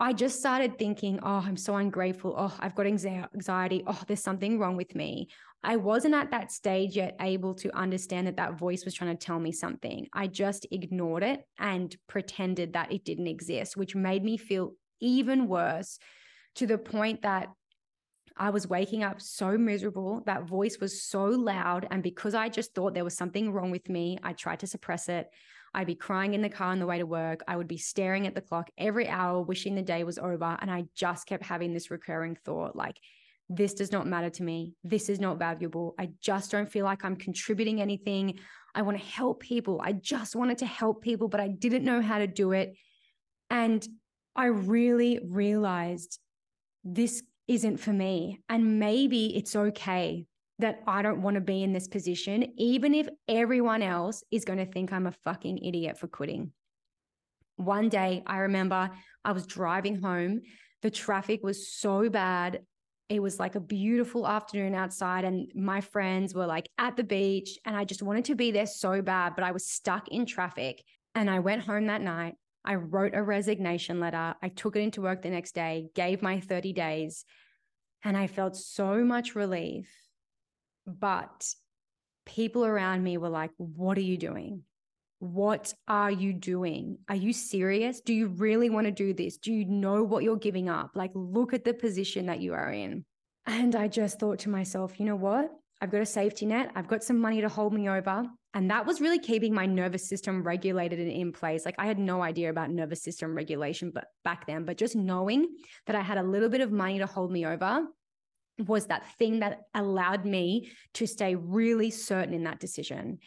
I 0.00 0.12
just 0.12 0.38
started 0.38 0.78
thinking, 0.78 1.18
oh, 1.22 1.42
I'm 1.44 1.56
so 1.56 1.74
ungrateful. 1.74 2.34
Oh, 2.38 2.54
I've 2.60 2.76
got 2.76 2.86
anxiety. 2.86 3.82
Oh, 3.86 4.00
there's 4.06 4.22
something 4.22 4.58
wrong 4.58 4.76
with 4.76 4.94
me. 4.94 5.28
I 5.64 5.74
wasn't 5.74 6.14
at 6.14 6.30
that 6.30 6.52
stage 6.52 6.94
yet 6.94 7.16
able 7.20 7.54
to 7.56 7.76
understand 7.76 8.28
that 8.28 8.36
that 8.36 8.56
voice 8.56 8.84
was 8.84 8.94
trying 8.94 9.16
to 9.16 9.26
tell 9.26 9.40
me 9.40 9.50
something. 9.50 10.06
I 10.12 10.28
just 10.28 10.66
ignored 10.70 11.24
it 11.24 11.44
and 11.58 11.96
pretended 12.06 12.74
that 12.74 12.92
it 12.92 13.04
didn't 13.04 13.26
exist, 13.26 13.76
which 13.76 13.96
made 13.96 14.22
me 14.22 14.36
feel 14.36 14.74
even 15.00 15.48
worse 15.48 15.98
to 16.54 16.66
the 16.68 16.78
point 16.78 17.22
that 17.22 17.48
I 18.36 18.50
was 18.50 18.68
waking 18.68 19.02
up 19.02 19.20
so 19.20 19.58
miserable. 19.58 20.22
That 20.26 20.44
voice 20.44 20.78
was 20.80 21.02
so 21.02 21.24
loud. 21.24 21.88
And 21.90 22.04
because 22.04 22.34
I 22.34 22.48
just 22.48 22.72
thought 22.72 22.94
there 22.94 23.02
was 23.02 23.16
something 23.16 23.52
wrong 23.52 23.72
with 23.72 23.88
me, 23.88 24.18
I 24.22 24.32
tried 24.32 24.60
to 24.60 24.68
suppress 24.68 25.08
it. 25.08 25.26
I'd 25.74 25.86
be 25.86 25.94
crying 25.94 26.34
in 26.34 26.42
the 26.42 26.48
car 26.48 26.72
on 26.72 26.78
the 26.78 26.86
way 26.86 26.98
to 26.98 27.06
work. 27.06 27.42
I 27.46 27.56
would 27.56 27.68
be 27.68 27.78
staring 27.78 28.26
at 28.26 28.34
the 28.34 28.40
clock 28.40 28.70
every 28.78 29.08
hour, 29.08 29.42
wishing 29.42 29.74
the 29.74 29.82
day 29.82 30.04
was 30.04 30.18
over. 30.18 30.56
And 30.60 30.70
I 30.70 30.84
just 30.94 31.26
kept 31.26 31.44
having 31.44 31.72
this 31.72 31.90
recurring 31.90 32.36
thought 32.44 32.74
like, 32.74 32.96
this 33.50 33.74
does 33.74 33.92
not 33.92 34.06
matter 34.06 34.28
to 34.28 34.42
me. 34.42 34.74
This 34.84 35.08
is 35.08 35.20
not 35.20 35.38
valuable. 35.38 35.94
I 35.98 36.10
just 36.20 36.50
don't 36.50 36.70
feel 36.70 36.84
like 36.84 37.04
I'm 37.04 37.16
contributing 37.16 37.80
anything. 37.80 38.38
I 38.74 38.82
want 38.82 38.98
to 38.98 39.04
help 39.04 39.40
people. 39.40 39.80
I 39.82 39.92
just 39.92 40.36
wanted 40.36 40.58
to 40.58 40.66
help 40.66 41.02
people, 41.02 41.28
but 41.28 41.40
I 41.40 41.48
didn't 41.48 41.84
know 41.84 42.02
how 42.02 42.18
to 42.18 42.26
do 42.26 42.52
it. 42.52 42.74
And 43.50 43.86
I 44.36 44.46
really 44.46 45.20
realized 45.24 46.18
this 46.84 47.22
isn't 47.46 47.78
for 47.78 47.92
me. 47.92 48.40
And 48.48 48.78
maybe 48.78 49.34
it's 49.36 49.56
okay 49.56 50.26
that 50.58 50.80
I 50.86 51.02
don't 51.02 51.22
want 51.22 51.36
to 51.36 51.40
be 51.40 51.62
in 51.62 51.72
this 51.72 51.88
position, 51.88 52.52
even 52.56 52.94
if 52.94 53.08
everyone 53.28 53.82
else 53.82 54.24
is 54.30 54.44
going 54.44 54.58
to 54.58 54.66
think 54.66 54.92
I'm 54.92 55.06
a 55.06 55.12
fucking 55.12 55.58
idiot 55.58 55.98
for 55.98 56.08
quitting. 56.08 56.52
One 57.56 57.88
day, 57.88 58.22
I 58.26 58.38
remember 58.38 58.90
I 59.24 59.32
was 59.32 59.46
driving 59.46 60.00
home. 60.00 60.42
The 60.82 60.90
traffic 60.90 61.40
was 61.42 61.72
so 61.72 62.08
bad. 62.08 62.60
It 63.08 63.20
was 63.20 63.38
like 63.38 63.54
a 63.54 63.60
beautiful 63.60 64.26
afternoon 64.26 64.74
outside, 64.74 65.24
and 65.24 65.50
my 65.54 65.80
friends 65.80 66.34
were 66.34 66.46
like 66.46 66.68
at 66.76 66.96
the 66.96 67.04
beach, 67.04 67.58
and 67.64 67.76
I 67.76 67.84
just 67.84 68.02
wanted 68.02 68.26
to 68.26 68.34
be 68.34 68.50
there 68.50 68.66
so 68.66 69.00
bad, 69.00 69.34
but 69.34 69.44
I 69.44 69.52
was 69.52 69.68
stuck 69.68 70.08
in 70.08 70.26
traffic. 70.26 70.82
And 71.14 71.30
I 71.30 71.38
went 71.38 71.62
home 71.62 71.86
that 71.86 72.02
night. 72.02 72.34
I 72.64 72.74
wrote 72.74 73.14
a 73.14 73.22
resignation 73.22 73.98
letter. 73.98 74.34
I 74.42 74.48
took 74.48 74.76
it 74.76 74.80
into 74.80 75.00
work 75.00 75.22
the 75.22 75.30
next 75.30 75.54
day, 75.54 75.86
gave 75.94 76.20
my 76.20 76.38
30 76.40 76.72
days, 76.74 77.24
and 78.04 78.16
I 78.16 78.26
felt 78.26 78.56
so 78.56 79.02
much 79.04 79.34
relief 79.34 79.88
but 80.88 81.46
people 82.26 82.64
around 82.64 83.02
me 83.02 83.18
were 83.18 83.28
like, 83.28 83.50
What 83.58 83.98
are 83.98 84.02
you 84.02 84.16
doing? 84.16 84.64
what 85.20 85.74
are 85.88 86.10
you 86.10 86.32
doing? 86.32 86.98
Are 87.08 87.16
you 87.16 87.32
serious? 87.32 88.00
Do 88.00 88.14
you 88.14 88.28
really 88.28 88.70
want 88.70 88.86
to 88.86 88.92
do 88.92 89.12
this? 89.12 89.36
Do 89.36 89.52
you 89.52 89.64
know 89.64 90.02
what 90.04 90.22
you're 90.22 90.36
giving 90.36 90.68
up? 90.68 90.92
Like, 90.94 91.10
look 91.14 91.52
at 91.52 91.64
the 91.64 91.74
position 91.74 92.26
that 92.26 92.40
you 92.40 92.54
are 92.54 92.70
in. 92.72 93.04
And 93.46 93.74
I 93.74 93.88
just 93.88 94.20
thought 94.20 94.40
to 94.40 94.48
myself, 94.48 95.00
you 95.00 95.06
know 95.06 95.16
what? 95.16 95.50
I've 95.80 95.90
got 95.90 96.02
a 96.02 96.06
safety 96.06 96.46
net. 96.46 96.70
I've 96.74 96.88
got 96.88 97.02
some 97.02 97.20
money 97.20 97.40
to 97.40 97.48
hold 97.48 97.72
me 97.72 97.88
over. 97.88 98.24
And 98.54 98.70
that 98.70 98.86
was 98.86 99.00
really 99.00 99.18
keeping 99.18 99.54
my 99.54 99.66
nervous 99.66 100.08
system 100.08 100.42
regulated 100.42 100.98
and 100.98 101.10
in 101.10 101.32
place. 101.32 101.64
Like 101.64 101.76
I 101.78 101.86
had 101.86 101.98
no 101.98 102.22
idea 102.22 102.50
about 102.50 102.70
nervous 102.70 103.02
system 103.02 103.34
regulation 103.34 103.90
but 103.94 104.06
back 104.24 104.46
then, 104.46 104.64
but 104.64 104.76
just 104.76 104.96
knowing 104.96 105.48
that 105.86 105.96
I 105.96 106.00
had 106.00 106.18
a 106.18 106.22
little 106.22 106.48
bit 106.48 106.60
of 106.60 106.72
money 106.72 106.98
to 106.98 107.06
hold 107.06 107.30
me 107.30 107.46
over 107.46 107.84
was 108.66 108.86
that 108.86 109.10
thing 109.18 109.40
that 109.40 109.62
allowed 109.74 110.24
me 110.24 110.70
to 110.94 111.06
stay 111.06 111.34
really 111.34 111.90
certain 111.90 112.34
in 112.34 112.44
that 112.44 112.60
decision. 112.60 113.18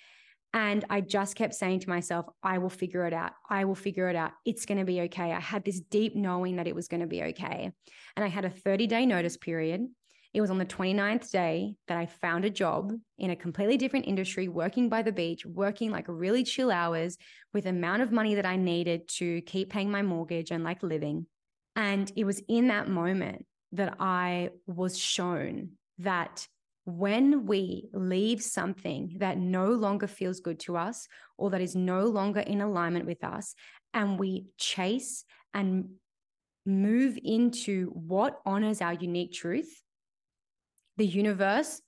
And 0.53 0.83
I 0.89 0.99
just 0.99 1.35
kept 1.35 1.53
saying 1.53 1.79
to 1.81 1.89
myself, 1.89 2.25
I 2.43 2.57
will 2.57 2.69
figure 2.69 3.05
it 3.05 3.13
out. 3.13 3.31
I 3.49 3.63
will 3.63 3.75
figure 3.75 4.09
it 4.09 4.17
out. 4.17 4.31
It's 4.45 4.65
going 4.65 4.79
to 4.79 4.85
be 4.85 5.01
okay. 5.01 5.31
I 5.31 5.39
had 5.39 5.63
this 5.63 5.79
deep 5.79 6.15
knowing 6.15 6.57
that 6.57 6.67
it 6.67 6.75
was 6.75 6.89
going 6.89 6.99
to 6.99 7.07
be 7.07 7.23
okay. 7.23 7.71
And 8.17 8.25
I 8.25 8.27
had 8.27 8.43
a 8.43 8.49
30 8.49 8.87
day 8.87 9.05
notice 9.05 9.37
period. 9.37 9.87
It 10.33 10.41
was 10.41 10.49
on 10.49 10.57
the 10.57 10.65
29th 10.65 11.29
day 11.31 11.75
that 11.87 11.97
I 11.97 12.05
found 12.05 12.45
a 12.45 12.49
job 12.49 12.93
in 13.17 13.31
a 13.31 13.35
completely 13.35 13.77
different 13.77 14.07
industry, 14.07 14.47
working 14.47 14.87
by 14.87 15.01
the 15.01 15.11
beach, 15.11 15.45
working 15.45 15.91
like 15.91 16.05
really 16.07 16.43
chill 16.43 16.71
hours 16.71 17.17
with 17.53 17.65
amount 17.65 18.01
of 18.01 18.13
money 18.13 18.35
that 18.35 18.45
I 18.45 18.55
needed 18.55 19.09
to 19.17 19.41
keep 19.41 19.69
paying 19.69 19.91
my 19.91 20.01
mortgage 20.01 20.51
and 20.51 20.63
like 20.63 20.83
living. 20.83 21.27
And 21.75 22.11
it 22.15 22.25
was 22.25 22.41
in 22.47 22.67
that 22.67 22.89
moment 22.89 23.45
that 23.71 23.95
I 23.99 24.49
was 24.67 24.97
shown 24.97 25.71
that 25.99 26.47
when 26.85 27.45
we 27.45 27.89
leave 27.93 28.41
something 28.41 29.15
that 29.19 29.37
no 29.37 29.67
longer 29.71 30.07
feels 30.07 30.39
good 30.39 30.59
to 30.61 30.75
us 30.77 31.07
or 31.37 31.51
that 31.51 31.61
is 31.61 31.75
no 31.75 32.05
longer 32.05 32.39
in 32.39 32.61
alignment 32.61 33.05
with 33.05 33.23
us, 33.23 33.55
and 33.93 34.19
we 34.19 34.45
chase 34.57 35.25
and 35.53 35.89
move 36.65 37.17
into 37.23 37.87
what 37.89 38.39
honors 38.45 38.81
our 38.81 38.93
unique 38.93 39.33
truth, 39.33 39.81
the 40.97 41.05
universe 41.05 41.81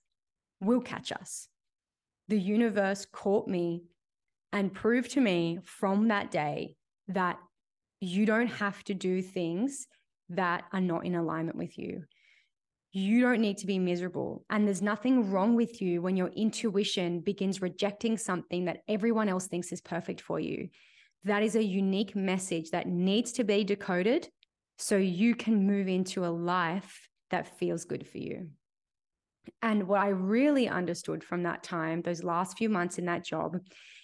will 0.62 0.82
catch 0.82 1.12
us. 1.12 1.48
The 2.28 2.40
universe 2.40 3.06
caught 3.12 3.48
me 3.48 3.84
and 4.52 4.74
proved 4.74 5.12
to 5.12 5.22
me 5.22 5.60
from 5.64 6.08
that 6.08 6.32
day 6.32 6.76
that 7.08 7.38
you 8.00 8.26
don't 8.26 8.48
have 8.48 8.84
to 8.86 8.94
do 8.94 9.22
things 9.22 9.88
that 10.30 10.66
are 10.72 10.82
not 10.82 11.06
in 11.06 11.16
alignment 11.16 11.58
with 11.58 11.78
you. 11.78 12.04
You 12.92 13.22
don't 13.22 13.42
need 13.42 13.58
to 13.58 13.68
be 13.68 13.80
miserable. 13.80 14.46
And 14.50 14.68
there's 14.68 14.82
nothing 14.82 15.32
wrong 15.32 15.56
with 15.56 15.82
you 15.82 16.02
when 16.02 16.16
your 16.16 16.30
intuition 16.30 17.22
begins 17.22 17.62
rejecting 17.62 18.18
something 18.18 18.66
that 18.66 18.84
everyone 18.88 19.30
else 19.30 19.48
thinks 19.48 19.72
is 19.72 19.82
perfect 19.82 20.22
for 20.22 20.40
you. 20.40 20.70
That 21.24 21.42
is 21.42 21.56
a 21.56 21.64
unique 21.64 22.16
message 22.16 22.70
that 22.72 22.88
needs 22.88 23.32
to 23.34 23.44
be 23.44 23.64
decoded 23.64 24.30
so 24.78 24.98
you 24.98 25.36
can 25.36 25.66
move 25.66 25.88
into 25.88 26.26
a 26.26 26.28
life 26.28 27.08
that 27.32 27.58
feels 27.58 27.86
good 27.86 28.08
for 28.08 28.20
you. 28.20 28.50
And 29.62 29.88
what 29.88 30.02
I 30.02 30.10
really 30.10 30.68
understood 30.68 31.24
from 31.24 31.44
that 31.44 31.64
time, 31.64 32.02
those 32.02 32.24
last 32.24 32.58
few 32.58 32.70
months 32.70 32.98
in 32.98 33.06
that 33.06 33.26
job, 33.26 33.58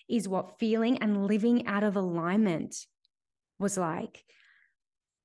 is 0.09 0.27
what 0.27 0.57
feeling 0.59 0.97
and 0.97 1.27
living 1.27 1.67
out 1.67 1.83
of 1.83 1.95
alignment 1.95 2.75
was 3.59 3.77
like 3.77 4.23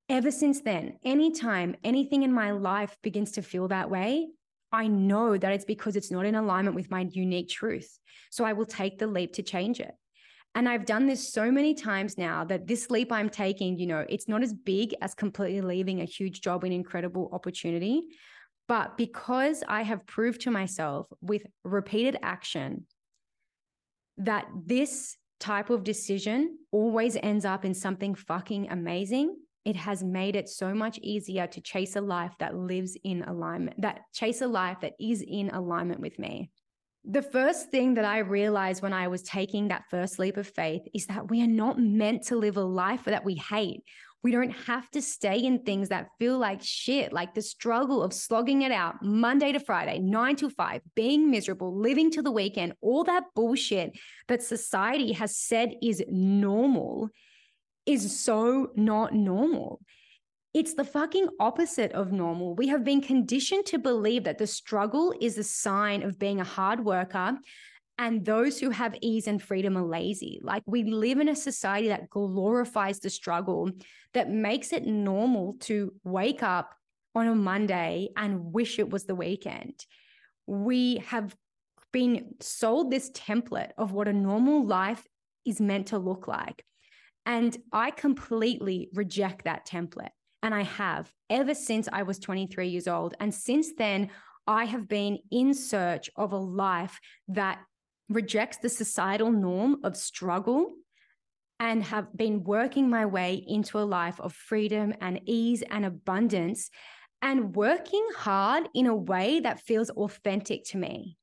ever 0.09 0.31
since 0.31 0.61
then, 0.61 0.97
anytime 1.03 1.75
anything 1.83 2.23
in 2.23 2.33
my 2.33 2.51
life 2.51 2.95
begins 3.01 3.31
to 3.33 3.41
feel 3.41 3.67
that 3.69 3.89
way, 3.89 4.27
I 4.71 4.87
know 4.87 5.37
that 5.37 5.53
it's 5.53 5.65
because 5.65 5.95
it's 5.95 6.11
not 6.11 6.25
in 6.25 6.35
alignment 6.35 6.75
with 6.75 6.91
my 6.91 7.07
unique 7.11 7.49
truth. 7.49 7.97
So 8.29 8.43
I 8.43 8.53
will 8.53 8.65
take 8.65 8.99
the 8.99 9.07
leap 9.07 9.33
to 9.33 9.43
change 9.43 9.79
it. 9.79 9.91
And 10.53 10.69
I've 10.69 10.85
done 10.85 11.05
this 11.05 11.33
so 11.33 11.51
many 11.51 11.73
times 11.73 12.17
now 12.17 12.45
that 12.45 12.65
this 12.65 12.89
leap 12.89 13.11
I'm 13.11 13.29
taking, 13.29 13.77
you 13.77 13.87
know, 13.87 14.05
it's 14.07 14.27
not 14.27 14.41
as 14.41 14.53
big 14.53 14.95
as 15.01 15.13
completely 15.13 15.61
leaving 15.61 16.01
a 16.01 16.05
huge 16.05 16.41
job 16.41 16.63
and 16.63 16.73
incredible 16.73 17.29
opportunity. 17.33 18.03
But 18.67 18.97
because 18.97 19.63
I 19.67 19.83
have 19.83 20.05
proved 20.05 20.41
to 20.41 20.51
myself 20.51 21.07
with 21.21 21.43
repeated 21.63 22.17
action 22.21 22.85
that 24.17 24.47
this 24.65 25.17
type 25.39 25.69
of 25.69 25.83
decision 25.83 26.57
always 26.71 27.17
ends 27.21 27.43
up 27.43 27.65
in 27.65 27.73
something 27.73 28.15
fucking 28.15 28.71
amazing, 28.71 29.35
it 29.65 29.75
has 29.75 30.03
made 30.03 30.35
it 30.35 30.47
so 30.47 30.73
much 30.73 30.99
easier 30.99 31.47
to 31.47 31.59
chase 31.59 31.95
a 31.95 32.01
life 32.01 32.33
that 32.39 32.55
lives 32.55 32.95
in 33.03 33.23
alignment, 33.23 33.81
that 33.81 34.01
chase 34.13 34.41
a 34.41 34.47
life 34.47 34.77
that 34.81 34.93
is 34.99 35.23
in 35.27 35.49
alignment 35.49 35.99
with 35.99 36.17
me. 36.19 36.51
The 37.03 37.23
first 37.23 37.69
thing 37.69 37.95
that 37.95 38.05
I 38.05 38.19
realized 38.19 38.81
when 38.81 38.93
I 38.93 39.07
was 39.07 39.23
taking 39.23 39.67
that 39.67 39.85
first 39.89 40.17
leap 40.17 40.37
of 40.37 40.47
faith 40.47 40.83
is 40.93 41.07
that 41.07 41.29
we 41.29 41.41
are 41.41 41.47
not 41.47 41.79
meant 41.79 42.23
to 42.27 42.35
live 42.35 42.57
a 42.57 42.63
life 42.63 43.05
that 43.05 43.25
we 43.25 43.35
hate. 43.35 43.83
We 44.23 44.31
don't 44.31 44.51
have 44.65 44.89
to 44.91 45.03
stay 45.03 45.37
in 45.37 45.59
things 45.59 45.89
that 45.89 46.07
feel 46.17 46.39
like 46.39 46.63
shit, 46.63 47.13
like 47.13 47.35
the 47.35 47.43
struggle 47.43 48.01
of 48.01 48.11
slogging 48.11 48.63
it 48.63 48.71
out 48.71 48.95
Monday 49.03 49.51
to 49.51 49.59
Friday, 49.59 49.99
nine 49.99 50.35
to 50.37 50.49
five, 50.49 50.81
being 50.95 51.29
miserable, 51.29 51.79
living 51.79 52.09
to 52.11 52.23
the 52.23 52.31
weekend, 52.31 52.73
all 52.81 53.03
that 53.03 53.25
bullshit 53.35 53.91
that 54.27 54.41
society 54.41 55.11
has 55.11 55.37
said 55.37 55.75
is 55.83 56.03
normal 56.07 57.09
is 57.85 58.19
so 58.19 58.71
not 58.75 59.13
normal. 59.13 59.81
It's 60.53 60.73
the 60.73 60.85
fucking 60.85 61.27
opposite 61.39 61.91
of 61.91 62.11
normal. 62.11 62.55
We 62.55 62.69
have 62.69 62.83
been 62.83 63.01
conditioned 63.01 63.65
to 63.67 63.77
believe 63.77 64.23
that 64.23 64.37
the 64.37 64.47
struggle 64.47 65.13
is 65.19 65.37
a 65.37 65.43
sign 65.43 66.01
of 66.01 66.17
being 66.17 66.39
a 66.39 66.45
hard 66.45 66.83
worker 66.83 67.37
and 67.97 68.25
those 68.25 68.59
who 68.59 68.69
have 68.71 68.95
ease 69.01 69.27
and 69.27 69.41
freedom 69.41 69.77
are 69.77 69.85
lazy. 69.85 70.39
Like 70.43 70.63
we 70.65 70.83
live 70.83 71.19
in 71.19 71.29
a 71.29 71.35
society 71.35 71.89
that 71.89 72.09
glorifies 72.09 72.99
the 72.99 73.09
struggle, 73.09 73.69
that 74.13 74.29
makes 74.29 74.73
it 74.73 74.85
normal 74.85 75.55
to 75.61 75.93
wake 76.03 76.43
up 76.43 76.73
on 77.13 77.27
a 77.27 77.35
Monday 77.35 78.09
and 78.17 78.53
wish 78.53 78.79
it 78.79 78.89
was 78.89 79.05
the 79.05 79.15
weekend. 79.15 79.85
We 80.45 80.97
have 81.07 81.35
been 81.93 82.35
sold 82.41 82.91
this 82.91 83.09
template 83.11 83.71
of 83.77 83.93
what 83.93 84.09
a 84.09 84.13
normal 84.13 84.65
life 84.65 85.05
is 85.45 85.61
meant 85.61 85.87
to 85.87 85.97
look 85.97 86.27
like. 86.27 86.65
And 87.25 87.57
I 87.71 87.91
completely 87.91 88.89
reject 88.93 89.45
that 89.45 89.65
template. 89.65 90.09
And 90.43 90.53
I 90.53 90.61
have 90.63 91.11
ever 91.29 91.55
since 91.55 91.89
I 91.91 92.03
was 92.03 92.19
23 92.19 92.67
years 92.67 92.87
old. 92.87 93.15
And 93.19 93.33
since 93.33 93.73
then, 93.77 94.09
I 94.47 94.65
have 94.65 94.87
been 94.87 95.17
in 95.31 95.53
search 95.53 96.09
of 96.15 96.31
a 96.31 96.37
life 96.37 96.99
that 97.29 97.59
rejects 98.09 98.57
the 98.57 98.69
societal 98.69 99.31
norm 99.31 99.77
of 99.83 99.97
struggle 99.97 100.73
and 101.59 101.83
have 101.83 102.15
been 102.15 102.43
working 102.43 102.89
my 102.89 103.05
way 103.05 103.43
into 103.47 103.79
a 103.79 103.81
life 103.81 104.19
of 104.19 104.33
freedom 104.33 104.93
and 105.01 105.21
ease 105.25 105.63
and 105.63 105.85
abundance 105.85 106.69
and 107.21 107.55
working 107.55 108.05
hard 108.15 108.67
in 108.75 108.85
a 108.85 108.95
way 108.95 109.39
that 109.39 109.61
feels 109.61 109.89
authentic 109.91 110.63
to 110.65 110.77
me 110.77 111.17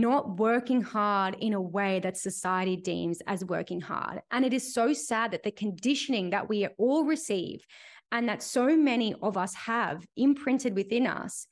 not 0.00 0.38
working 0.38 0.82
hard 0.82 1.36
in 1.40 1.54
a 1.54 1.60
way 1.60 2.00
that 2.00 2.16
society 2.16 2.76
deems 2.76 3.20
as 3.26 3.44
working 3.44 3.80
hard. 3.80 4.20
And 4.30 4.44
it 4.44 4.52
is 4.52 4.74
so 4.74 4.92
sad 4.92 5.30
that 5.32 5.42
the 5.42 5.50
conditioning 5.50 6.30
that 6.30 6.48
we 6.48 6.66
all 6.78 7.04
receive 7.04 7.64
and 8.12 8.28
that 8.28 8.42
so 8.42 8.76
many 8.76 9.14
of 9.22 9.36
us 9.36 9.54
have 9.54 10.04
imprinted 10.16 10.74
within 10.74 11.06
us 11.06 11.46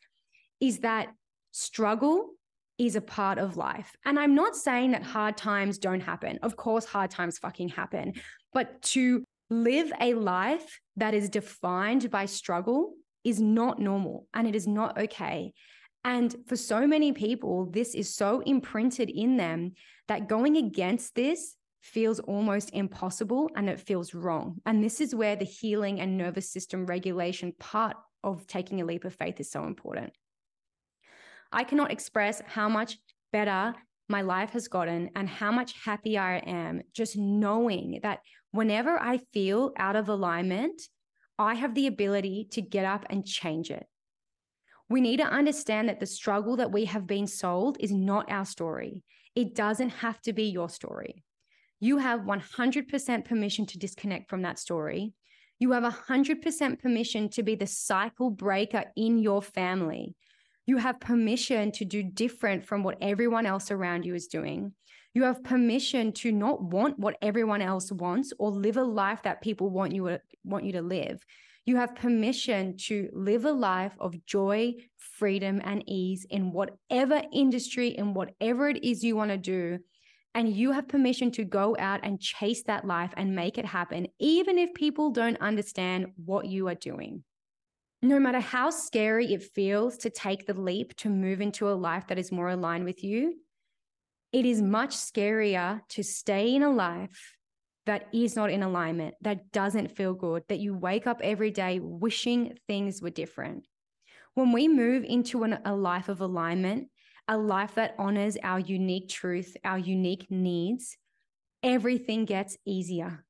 is 0.60 0.78
that 0.80 1.08
struggle 1.52 2.30
is 2.78 2.96
a 2.96 3.00
part 3.00 3.38
of 3.38 3.56
life. 3.56 3.94
And 4.04 4.18
I'm 4.18 4.34
not 4.34 4.56
saying 4.56 4.92
that 4.92 5.02
hard 5.02 5.36
times 5.36 5.78
don't 5.78 6.00
happen. 6.00 6.38
Of 6.42 6.56
course, 6.56 6.84
hard 6.84 7.10
times 7.10 7.38
fucking 7.38 7.70
happen. 7.70 8.14
But 8.52 8.82
to 8.82 9.24
live 9.50 9.92
a 10.00 10.14
life 10.14 10.80
that 10.96 11.14
is 11.14 11.28
defined 11.28 12.10
by 12.10 12.26
struggle 12.26 12.94
is 13.24 13.40
not 13.40 13.78
normal 13.78 14.26
and 14.34 14.48
it 14.48 14.54
is 14.54 14.66
not 14.66 14.98
okay. 14.98 15.52
And 16.04 16.34
for 16.46 16.56
so 16.56 16.86
many 16.86 17.12
people, 17.12 17.66
this 17.70 17.94
is 17.94 18.14
so 18.14 18.40
imprinted 18.40 19.08
in 19.08 19.36
them 19.36 19.72
that 20.08 20.28
going 20.28 20.56
against 20.56 21.14
this 21.14 21.56
feels 21.80 22.20
almost 22.20 22.70
impossible 22.72 23.50
and 23.56 23.68
it 23.68 23.80
feels 23.80 24.14
wrong. 24.14 24.60
And 24.66 24.82
this 24.82 25.00
is 25.00 25.14
where 25.14 25.36
the 25.36 25.44
healing 25.44 26.00
and 26.00 26.16
nervous 26.16 26.50
system 26.50 26.86
regulation 26.86 27.52
part 27.58 27.96
of 28.24 28.46
taking 28.46 28.80
a 28.80 28.84
leap 28.84 29.04
of 29.04 29.14
faith 29.14 29.40
is 29.40 29.50
so 29.50 29.64
important. 29.64 30.12
I 31.52 31.64
cannot 31.64 31.92
express 31.92 32.40
how 32.46 32.68
much 32.68 32.98
better 33.32 33.74
my 34.08 34.22
life 34.22 34.50
has 34.50 34.68
gotten 34.68 35.10
and 35.16 35.28
how 35.28 35.52
much 35.52 35.74
happier 35.84 36.20
I 36.20 36.38
am 36.38 36.82
just 36.94 37.16
knowing 37.16 38.00
that 38.02 38.20
whenever 38.50 39.00
I 39.00 39.18
feel 39.32 39.72
out 39.76 39.96
of 39.96 40.08
alignment, 40.08 40.80
I 41.38 41.54
have 41.54 41.74
the 41.74 41.86
ability 41.86 42.48
to 42.52 42.62
get 42.62 42.84
up 42.84 43.06
and 43.10 43.26
change 43.26 43.70
it. 43.70 43.86
We 44.88 45.00
need 45.00 45.18
to 45.18 45.24
understand 45.24 45.88
that 45.88 46.00
the 46.00 46.06
struggle 46.06 46.56
that 46.56 46.72
we 46.72 46.84
have 46.86 47.06
been 47.06 47.26
sold 47.26 47.76
is 47.80 47.92
not 47.92 48.30
our 48.30 48.44
story. 48.44 49.02
It 49.34 49.54
doesn't 49.54 49.90
have 49.90 50.20
to 50.22 50.32
be 50.32 50.44
your 50.44 50.68
story. 50.68 51.24
You 51.80 51.98
have 51.98 52.20
100% 52.20 53.24
permission 53.24 53.66
to 53.66 53.78
disconnect 53.78 54.28
from 54.28 54.42
that 54.42 54.58
story. 54.58 55.14
You 55.58 55.72
have 55.72 55.84
100% 55.84 56.80
permission 56.80 57.28
to 57.30 57.42
be 57.42 57.54
the 57.54 57.66
cycle 57.66 58.30
breaker 58.30 58.84
in 58.96 59.18
your 59.18 59.42
family. 59.42 60.14
You 60.66 60.76
have 60.76 61.00
permission 61.00 61.72
to 61.72 61.84
do 61.84 62.02
different 62.02 62.66
from 62.66 62.82
what 62.82 62.98
everyone 63.00 63.46
else 63.46 63.70
around 63.70 64.04
you 64.04 64.14
is 64.14 64.28
doing. 64.28 64.72
You 65.14 65.24
have 65.24 65.44
permission 65.44 66.12
to 66.14 66.32
not 66.32 66.62
want 66.62 66.98
what 66.98 67.16
everyone 67.20 67.62
else 67.62 67.92
wants 67.92 68.32
or 68.38 68.50
live 68.50 68.76
a 68.76 68.82
life 68.82 69.22
that 69.24 69.42
people 69.42 69.68
want 69.68 69.92
you 69.92 70.18
want 70.44 70.64
you 70.64 70.72
to 70.72 70.82
live. 70.82 71.24
You 71.64 71.76
have 71.76 71.94
permission 71.94 72.76
to 72.88 73.08
live 73.12 73.44
a 73.44 73.52
life 73.52 73.92
of 74.00 74.24
joy, 74.26 74.74
freedom, 74.98 75.60
and 75.62 75.84
ease 75.86 76.26
in 76.28 76.52
whatever 76.52 77.22
industry, 77.32 77.88
in 77.88 78.14
whatever 78.14 78.68
it 78.68 78.82
is 78.82 79.04
you 79.04 79.14
want 79.14 79.30
to 79.30 79.36
do. 79.36 79.78
And 80.34 80.52
you 80.52 80.72
have 80.72 80.88
permission 80.88 81.30
to 81.32 81.44
go 81.44 81.76
out 81.78 82.00
and 82.02 82.18
chase 82.18 82.64
that 82.64 82.84
life 82.84 83.12
and 83.16 83.36
make 83.36 83.58
it 83.58 83.66
happen, 83.66 84.08
even 84.18 84.58
if 84.58 84.74
people 84.74 85.10
don't 85.10 85.40
understand 85.40 86.06
what 86.24 86.46
you 86.46 86.66
are 86.68 86.74
doing. 86.74 87.22
No 88.00 88.18
matter 88.18 88.40
how 88.40 88.70
scary 88.70 89.32
it 89.32 89.44
feels 89.54 89.98
to 89.98 90.10
take 90.10 90.46
the 90.46 90.54
leap 90.54 90.96
to 90.96 91.08
move 91.08 91.40
into 91.40 91.68
a 91.68 91.74
life 91.74 92.08
that 92.08 92.18
is 92.18 92.32
more 92.32 92.48
aligned 92.48 92.84
with 92.84 93.04
you, 93.04 93.34
it 94.32 94.46
is 94.46 94.60
much 94.60 94.96
scarier 94.96 95.80
to 95.90 96.02
stay 96.02 96.54
in 96.56 96.62
a 96.64 96.70
life 96.70 97.36
that 97.86 98.08
is 98.12 98.36
not 98.36 98.50
in 98.50 98.62
alignment, 98.62 99.14
that 99.22 99.50
doesn't 99.52 99.96
feel 99.96 100.14
good, 100.14 100.44
that 100.48 100.60
you 100.60 100.74
wake 100.74 101.06
up 101.06 101.20
every 101.22 101.50
day 101.50 101.80
wishing 101.80 102.56
things 102.68 103.02
were 103.02 103.10
different. 103.10 103.66
When 104.34 104.52
we 104.52 104.68
move 104.68 105.04
into 105.04 105.42
an, 105.42 105.58
a 105.64 105.74
life 105.74 106.08
of 106.08 106.20
alignment, 106.20 106.88
a 107.28 107.36
life 107.36 107.74
that 107.74 107.94
honors 107.98 108.36
our 108.42 108.60
unique 108.60 109.08
truth, 109.08 109.56
our 109.64 109.78
unique 109.78 110.26
needs, 110.30 110.96
everything 111.62 112.24
gets 112.24 112.56
easier. 112.64 113.24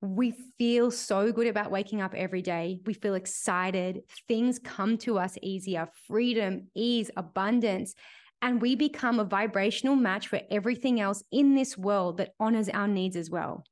We 0.00 0.34
feel 0.58 0.90
so 0.90 1.32
good 1.32 1.46
about 1.46 1.70
waking 1.70 2.02
up 2.02 2.14
every 2.14 2.42
day. 2.42 2.80
We 2.84 2.92
feel 2.92 3.14
excited. 3.14 4.02
Things 4.28 4.58
come 4.58 4.98
to 4.98 5.18
us 5.18 5.38
easier 5.42 5.88
freedom, 6.06 6.68
ease, 6.74 7.10
abundance. 7.16 7.94
And 8.42 8.60
we 8.60 8.76
become 8.76 9.18
a 9.18 9.24
vibrational 9.24 9.96
match 9.96 10.28
for 10.28 10.40
everything 10.50 11.00
else 11.00 11.22
in 11.32 11.54
this 11.54 11.78
world 11.78 12.18
that 12.18 12.34
honors 12.38 12.68
our 12.68 12.86
needs 12.86 13.16
as 13.16 13.30
well 13.30 13.64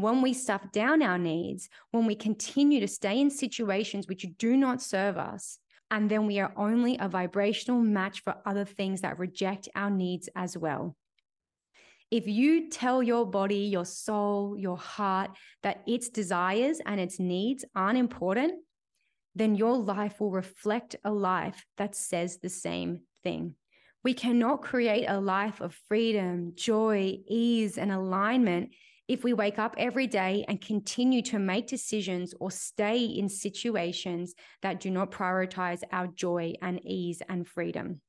when 0.00 0.22
we 0.22 0.32
stuff 0.32 0.72
down 0.72 1.02
our 1.02 1.18
needs, 1.18 1.68
when 1.90 2.06
we 2.06 2.14
continue 2.14 2.80
to 2.80 2.88
stay 2.88 3.20
in 3.20 3.30
situations 3.30 4.08
which 4.08 4.26
do 4.38 4.56
not 4.56 4.82
serve 4.82 5.18
us, 5.18 5.58
and 5.90 6.10
then 6.10 6.26
we 6.26 6.38
are 6.38 6.52
only 6.56 6.96
a 6.98 7.08
vibrational 7.08 7.80
match 7.80 8.22
for 8.22 8.36
other 8.46 8.64
things 8.64 9.00
that 9.00 9.18
reject 9.18 9.68
our 9.74 9.90
needs 9.90 10.28
as 10.36 10.56
well. 10.56 10.96
If 12.10 12.26
you 12.26 12.70
tell 12.70 13.02
your 13.02 13.24
body, 13.24 13.66
your 13.66 13.84
soul, 13.84 14.56
your 14.58 14.76
heart 14.76 15.30
that 15.62 15.82
its 15.86 16.08
desires 16.08 16.80
and 16.84 17.00
its 17.00 17.20
needs 17.20 17.64
aren't 17.74 17.98
important, 17.98 18.54
then 19.34 19.54
your 19.54 19.76
life 19.76 20.20
will 20.20 20.32
reflect 20.32 20.96
a 21.04 21.10
life 21.12 21.64
that 21.76 21.94
says 21.94 22.38
the 22.38 22.48
same 22.48 23.00
thing. 23.22 23.54
We 24.02 24.14
cannot 24.14 24.62
create 24.62 25.06
a 25.06 25.20
life 25.20 25.60
of 25.60 25.78
freedom, 25.88 26.52
joy, 26.56 27.18
ease, 27.28 27.78
and 27.78 27.92
alignment 27.92 28.70
if 29.10 29.24
we 29.24 29.32
wake 29.32 29.58
up 29.58 29.74
every 29.76 30.06
day 30.06 30.44
and 30.46 30.60
continue 30.60 31.20
to 31.20 31.36
make 31.36 31.66
decisions 31.66 32.32
or 32.38 32.48
stay 32.48 33.02
in 33.02 33.28
situations 33.28 34.34
that 34.62 34.78
do 34.78 34.88
not 34.88 35.10
prioritize 35.10 35.82
our 35.90 36.06
joy 36.06 36.52
and 36.62 36.80
ease 36.86 37.20
and 37.28 37.48
freedom. 37.48 38.00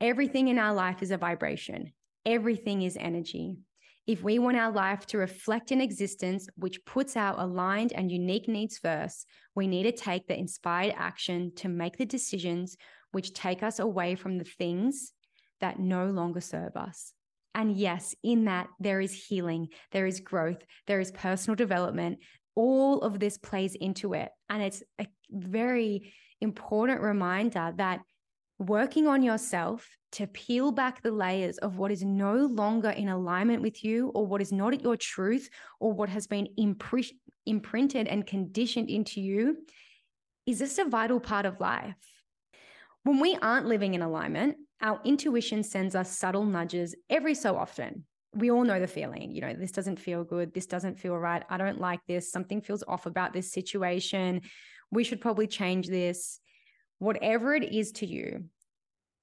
Everything 0.00 0.48
in 0.48 0.58
our 0.58 0.72
life 0.72 1.02
is 1.02 1.10
a 1.10 1.18
vibration, 1.18 1.92
everything 2.24 2.80
is 2.80 2.96
energy. 2.98 3.58
If 4.06 4.22
we 4.22 4.38
want 4.38 4.56
our 4.56 4.72
life 4.72 5.04
to 5.08 5.18
reflect 5.18 5.70
an 5.70 5.82
existence 5.82 6.48
which 6.56 6.82
puts 6.86 7.14
our 7.14 7.38
aligned 7.38 7.92
and 7.92 8.10
unique 8.10 8.48
needs 8.48 8.78
first, 8.78 9.26
we 9.54 9.66
need 9.66 9.82
to 9.82 9.92
take 9.92 10.28
the 10.28 10.38
inspired 10.38 10.94
action 10.96 11.52
to 11.56 11.68
make 11.68 11.98
the 11.98 12.06
decisions 12.06 12.78
which 13.12 13.34
take 13.34 13.62
us 13.62 13.80
away 13.80 14.14
from 14.14 14.38
the 14.38 14.44
things 14.44 15.12
that 15.60 15.78
no 15.78 16.06
longer 16.06 16.40
serve 16.40 16.74
us. 16.74 17.12
And 17.58 17.76
yes, 17.76 18.14
in 18.22 18.44
that, 18.44 18.68
there 18.78 19.00
is 19.00 19.12
healing, 19.12 19.70
there 19.90 20.06
is 20.06 20.20
growth, 20.20 20.64
there 20.86 21.00
is 21.00 21.10
personal 21.10 21.56
development. 21.56 22.20
All 22.54 23.00
of 23.02 23.18
this 23.18 23.36
plays 23.36 23.74
into 23.74 24.14
it. 24.14 24.30
And 24.48 24.62
it's 24.62 24.84
a 25.00 25.08
very 25.28 26.14
important 26.40 27.00
reminder 27.00 27.74
that 27.76 28.02
working 28.60 29.08
on 29.08 29.24
yourself 29.24 29.88
to 30.12 30.28
peel 30.28 30.70
back 30.70 31.02
the 31.02 31.10
layers 31.10 31.58
of 31.58 31.78
what 31.78 31.90
is 31.90 32.04
no 32.04 32.34
longer 32.46 32.90
in 32.90 33.08
alignment 33.08 33.60
with 33.60 33.82
you 33.82 34.12
or 34.14 34.24
what 34.24 34.40
is 34.40 34.52
not 34.52 34.72
at 34.72 34.82
your 34.82 34.96
truth 34.96 35.50
or 35.80 35.92
what 35.92 36.08
has 36.08 36.28
been 36.28 36.46
impr- 36.60 37.10
imprinted 37.44 38.06
and 38.06 38.24
conditioned 38.24 38.88
into 38.88 39.20
you 39.20 39.56
is 40.46 40.60
just 40.60 40.78
a 40.78 40.84
vital 40.84 41.18
part 41.18 41.44
of 41.44 41.58
life. 41.58 41.96
When 43.04 43.20
we 43.20 43.36
aren't 43.40 43.66
living 43.66 43.94
in 43.94 44.02
alignment, 44.02 44.56
our 44.80 45.00
intuition 45.04 45.62
sends 45.62 45.94
us 45.94 46.16
subtle 46.16 46.44
nudges 46.44 46.94
every 47.10 47.34
so 47.34 47.56
often. 47.56 48.04
We 48.34 48.50
all 48.50 48.64
know 48.64 48.78
the 48.78 48.86
feeling, 48.86 49.32
you 49.32 49.40
know, 49.40 49.54
this 49.54 49.72
doesn't 49.72 49.98
feel 49.98 50.22
good. 50.22 50.52
This 50.52 50.66
doesn't 50.66 50.98
feel 50.98 51.16
right. 51.16 51.42
I 51.48 51.56
don't 51.56 51.80
like 51.80 52.00
this. 52.06 52.30
Something 52.30 52.60
feels 52.60 52.84
off 52.86 53.06
about 53.06 53.32
this 53.32 53.52
situation. 53.52 54.42
We 54.90 55.04
should 55.04 55.20
probably 55.20 55.46
change 55.46 55.88
this. 55.88 56.38
Whatever 56.98 57.54
it 57.54 57.72
is 57.72 57.92
to 57.92 58.06
you, 58.06 58.44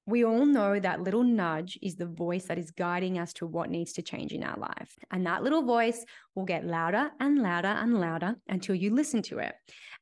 we 0.08 0.24
all 0.24 0.46
know 0.46 0.80
that 0.80 1.02
little 1.02 1.24
nudge 1.24 1.80
is 1.82 1.96
the 1.96 2.06
voice 2.06 2.46
that 2.46 2.60
is 2.60 2.70
guiding 2.70 3.18
us 3.18 3.34
to 3.34 3.48
what 3.48 3.72
needs 3.72 3.94
to 3.94 4.04
change 4.04 4.34
in 4.34 4.44
our 4.44 4.58
life. 4.58 4.96
And 5.10 5.26
that 5.26 5.41
little 5.41 5.63
voice 5.63 6.06
will 6.36 6.46
get 6.46 6.65
louder 6.65 7.10
and 7.20 7.41
louder 7.41 7.70
and 7.70 8.00
louder 8.00 8.36
until 8.48 8.76
you 8.76 8.94
listen 8.94 9.24
to 9.24 9.39
it. 9.39 9.56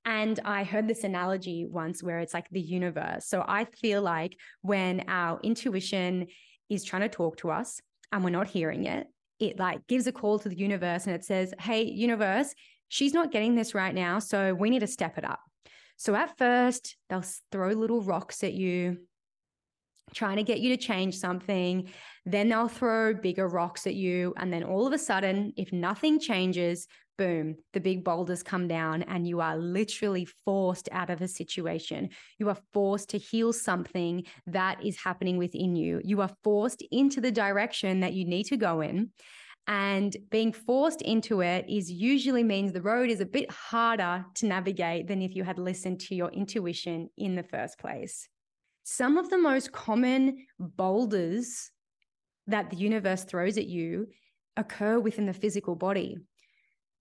And 0.06 0.39
I 0.44 0.66
heard 0.66 0.89
this 0.89 1.06
analogy 1.06 1.66
once 1.66 2.04
where 2.04 2.20
it's 2.20 2.34
like 2.34 2.50
the 2.50 2.60
universe. 2.60 3.26
So 3.26 3.46
I 3.48 3.63
feel 3.66 4.02
like 4.02 4.36
when 4.62 5.06
our 5.08 5.39
intuition 5.42 6.28
is 6.70 6.84
trying 6.84 7.04
to 7.04 7.10
talk 7.10 7.38
to 7.38 7.52
us 7.52 7.80
and 8.12 8.24
we're 8.24 8.30
not 8.32 8.48
hearing 8.48 8.86
it, 8.86 9.08
it 9.39 9.58
like 9.58 9.88
gives 9.88 10.08
a 10.08 10.12
call 10.12 10.38
to 10.39 10.50
the 10.50 10.58
universe 10.58 11.06
and 11.06 11.16
it 11.16 11.24
says, 11.24 11.54
Hey, 11.60 11.84
universe, 11.84 12.54
she's 12.89 13.13
not 13.13 13.32
getting 13.32 13.56
this 13.56 13.74
right 13.74 13.96
now. 13.96 14.20
So 14.20 14.54
we 14.54 14.70
need 14.70 14.80
to 14.80 14.88
step 14.88 15.18
it 15.18 15.24
up. 15.24 15.39
So 15.96 16.13
at 16.16 16.38
first, 16.38 16.98
they'll 17.10 17.24
throw 17.52 17.70
little 17.70 18.02
rocks 18.02 18.44
at 18.44 18.54
you, 18.54 18.98
trying 20.13 20.38
to 20.38 20.43
get 20.43 20.60
you 20.60 20.76
to 20.76 20.82
change 20.82 21.17
something. 21.17 21.89
Then 22.26 22.49
they'll 22.49 22.67
throw 22.67 23.13
bigger 23.13 23.47
rocks 23.47 23.88
at 23.88 23.95
you. 23.95 24.34
And 24.38 24.52
then 24.52 24.63
all 24.63 24.88
of 24.88 24.93
a 24.93 24.97
sudden, 24.97 25.54
if 25.58 25.73
nothing 25.73 26.19
changes, 26.19 26.88
boom, 27.17 27.56
the 27.73 27.80
big 27.80 28.04
boulders 28.04 28.43
come 28.43 28.67
down 28.67 29.04
and 29.04 29.28
you 29.28 29.39
are 29.41 29.58
literally 29.58 30.26
forced 30.45 30.89
out 30.91 31.10
of 31.10 31.21
a 31.21 31.28
situation. 31.28 32.10
You 32.39 32.49
are 32.49 32.58
forced 32.73 33.10
to 33.10 33.17
heal 33.17 33.54
something 33.54 34.23
that 34.47 34.84
is 34.84 34.97
happening 34.97 35.38
within 35.38 35.76
you. 35.76 36.02
You 36.04 36.21
are 36.21 36.32
forced 36.43 36.84
into 36.91 37.21
the 37.21 37.32
direction 37.32 37.99
that 38.02 38.13
you 38.13 38.26
need 38.26 38.45
to 38.45 38.58
go 38.58 38.82
in. 38.82 39.12
And 39.67 40.15
being 40.30 40.52
forced 40.52 41.02
into 41.02 41.41
it 41.41 41.65
is 41.69 41.89
usually 41.89 42.43
means 42.43 42.73
the 42.73 42.82
road 42.82 43.10
is 43.10 43.21
a 43.21 43.26
bit 43.26 43.49
harder 43.49 44.26
to 44.36 44.45
navigate 44.45 45.08
than 45.08 45.21
if 45.21 45.36
you 45.36 45.43
had 45.43 45.58
listened 45.58 46.02
to 46.02 46.15
your 46.15 46.30
intuition 46.32 47.10
in 47.17 47.36
the 47.36 47.43
first 47.43 47.80
place. 47.80 48.28
Some 48.84 49.17
of 49.17 49.30
the 49.30 49.38
most 49.38 49.72
common 49.72 50.46
boulders 50.60 51.72
that 52.48 52.69
the 52.69 52.76
universe 52.76 53.24
throws 53.24 53.58
at 53.58 53.65
you 53.65 54.08
occur 54.58 55.00
within 55.00 55.26
the 55.26 55.34
physical 55.34 55.76
body. 55.76 56.17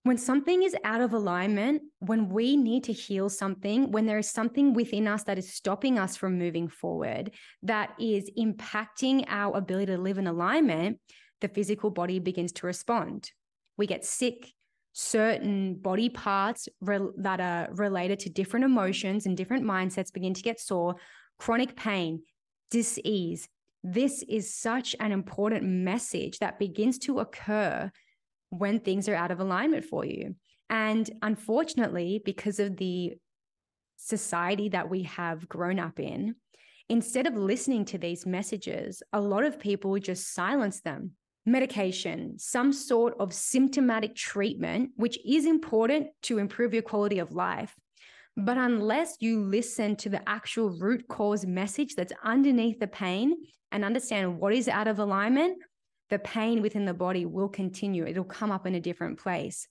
When 0.05 0.18
something 0.18 0.64
is 0.64 0.77
out 0.83 1.01
of 1.01 1.12
alignment, 1.12 1.83
when 2.01 2.29
we 2.29 2.57
need 2.57 2.85
to 2.85 2.92
heal 2.92 3.29
something, 3.29 3.92
when 3.92 4.07
there 4.07 4.18
is 4.18 4.29
something 4.29 4.75
within 4.75 5.07
us 5.07 5.23
that 5.25 5.38
is 5.38 5.53
stopping 5.53 5.99
us 5.99 6.16
from 6.16 6.38
moving 6.38 6.68
forward, 6.68 7.33
that 7.62 7.95
is 8.01 8.29
impacting 8.37 9.25
our 9.29 9.57
ability 9.57 9.92
to 9.92 9.99
live 9.99 10.18
in 10.18 10.27
alignment, 10.27 10.99
the 11.40 11.49
physical 11.49 11.90
body 11.90 12.18
begins 12.18 12.53
to 12.53 12.66
respond. 12.66 13.31
We 13.77 13.87
get 13.87 14.05
sick, 14.05 14.53
certain 14.92 15.77
body 15.77 16.09
parts 16.09 16.68
re- 16.81 17.12
that 17.18 17.40
are 17.40 17.73
related 17.75 18.21
to 18.21 18.31
different 18.31 18.64
emotions 18.64 19.27
and 19.27 19.37
different 19.37 19.64
mindsets 19.64 20.12
begin 20.12 20.35
to 20.35 20.42
get 20.42 20.61
sore 20.61 20.97
chronic 21.38 21.77
pain, 21.77 22.23
disease. 22.71 23.49
This 23.85 24.23
is 24.29 24.55
such 24.55 24.95
an 25.01 25.12
important 25.12 25.64
message 25.64 26.38
that 26.38 26.59
begins 26.59 26.99
to 27.01 27.18
occur 27.18 27.90
when 28.51 28.81
things 28.81 29.09
are 29.09 29.14
out 29.14 29.31
of 29.31 29.40
alignment 29.40 29.85
for 29.85 30.05
you. 30.05 30.37
And 30.71 31.11
unfortunately, 31.21 32.23
because 32.25 32.61
of 32.61 32.77
the 32.77 33.14
society 33.97 34.68
that 34.71 34.88
we 34.88 35.03
have 35.05 35.49
grown 35.49 35.79
up 35.79 36.01
in, 36.01 36.37
instead 36.88 37.27
of 37.27 37.35
listening 37.35 37.85
to 37.87 37.99
these 37.99 38.27
messages, 38.27 39.03
a 39.12 39.21
lot 39.21 39.45
of 39.45 39.59
people 39.59 39.99
just 39.99 40.33
silence 40.33 40.81
them. 40.81 41.12
Medication, 41.45 42.38
some 42.38 42.73
sort 42.73 43.14
of 43.18 43.33
symptomatic 43.33 44.14
treatment, 44.14 44.90
which 44.97 45.18
is 45.27 45.45
important 45.45 46.09
to 46.23 46.38
improve 46.38 46.73
your 46.73 46.83
quality 46.83 47.18
of 47.18 47.33
life, 47.33 47.75
but 48.37 48.57
unless 48.57 49.16
you 49.21 49.40
listen 49.40 49.97
to 49.97 50.09
the 50.09 50.27
actual 50.29 50.71
root 50.79 51.07
cause 51.09 51.45
message 51.45 51.95
that's 51.95 52.12
underneath 52.25 52.81
the 52.81 52.87
pain 52.87 53.35
and 53.71 53.85
understand 53.85 54.38
what 54.38 54.55
is 54.55 54.68
out 54.68 54.88
of 54.88 54.99
alignment, 54.99 55.59
the 56.11 56.18
pain 56.18 56.62
within 56.62 56.85
the 56.85 56.95
body 56.95 57.27
will 57.27 57.49
continue. 57.49 58.07
It'll 58.07 58.25
come 58.25 58.51
up 58.51 58.66
in 58.66 58.75
a 58.75 58.81
different 58.81 59.18
place. 59.18 59.66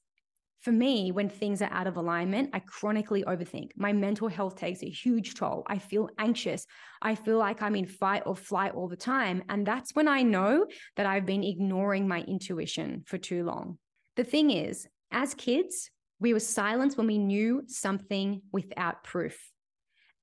for 0.61 0.71
me, 0.71 1.11
when 1.11 1.27
things 1.27 1.61
are 1.63 1.71
out 1.71 1.87
of 1.87 1.97
alignment, 1.97 2.51
I 2.53 2.59
chronically 2.59 3.23
overthink. 3.23 3.71
My 3.75 3.93
mental 3.93 4.27
health 4.27 4.55
takes 4.55 4.83
a 4.83 4.89
huge 4.89 5.33
toll. 5.33 5.63
I 5.65 5.79
feel 5.79 6.09
anxious. 6.19 6.67
I 7.01 7.15
feel 7.15 7.39
like 7.39 7.63
I'm 7.63 7.75
in 7.75 7.87
fight 7.87 8.23
or 8.27 8.35
flight 8.35 8.73
all 8.75 8.87
the 8.87 8.95
time. 8.95 9.43
And 9.49 9.65
that's 9.65 9.95
when 9.95 10.07
I 10.07 10.21
know 10.21 10.67
that 10.97 11.07
I've 11.07 11.25
been 11.25 11.43
ignoring 11.43 12.07
my 12.07 12.21
intuition 12.21 13.03
for 13.07 13.17
too 13.17 13.43
long. 13.43 13.79
The 14.17 14.23
thing 14.23 14.51
is, 14.51 14.87
as 15.11 15.33
kids, 15.33 15.89
we 16.21 16.33
were 16.33 16.39
silenced 16.39 16.97
when 16.97 17.07
we 17.07 17.17
knew 17.17 17.63
something 17.67 18.43
without 18.53 19.03
proof. 19.03 19.51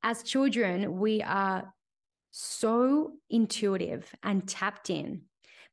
As 0.02 0.22
children, 0.22 1.00
we 1.00 1.22
are 1.22 1.74
so 2.30 3.14
intuitive 3.28 4.08
and 4.22 4.48
tapped 4.48 4.90
in 4.90 5.22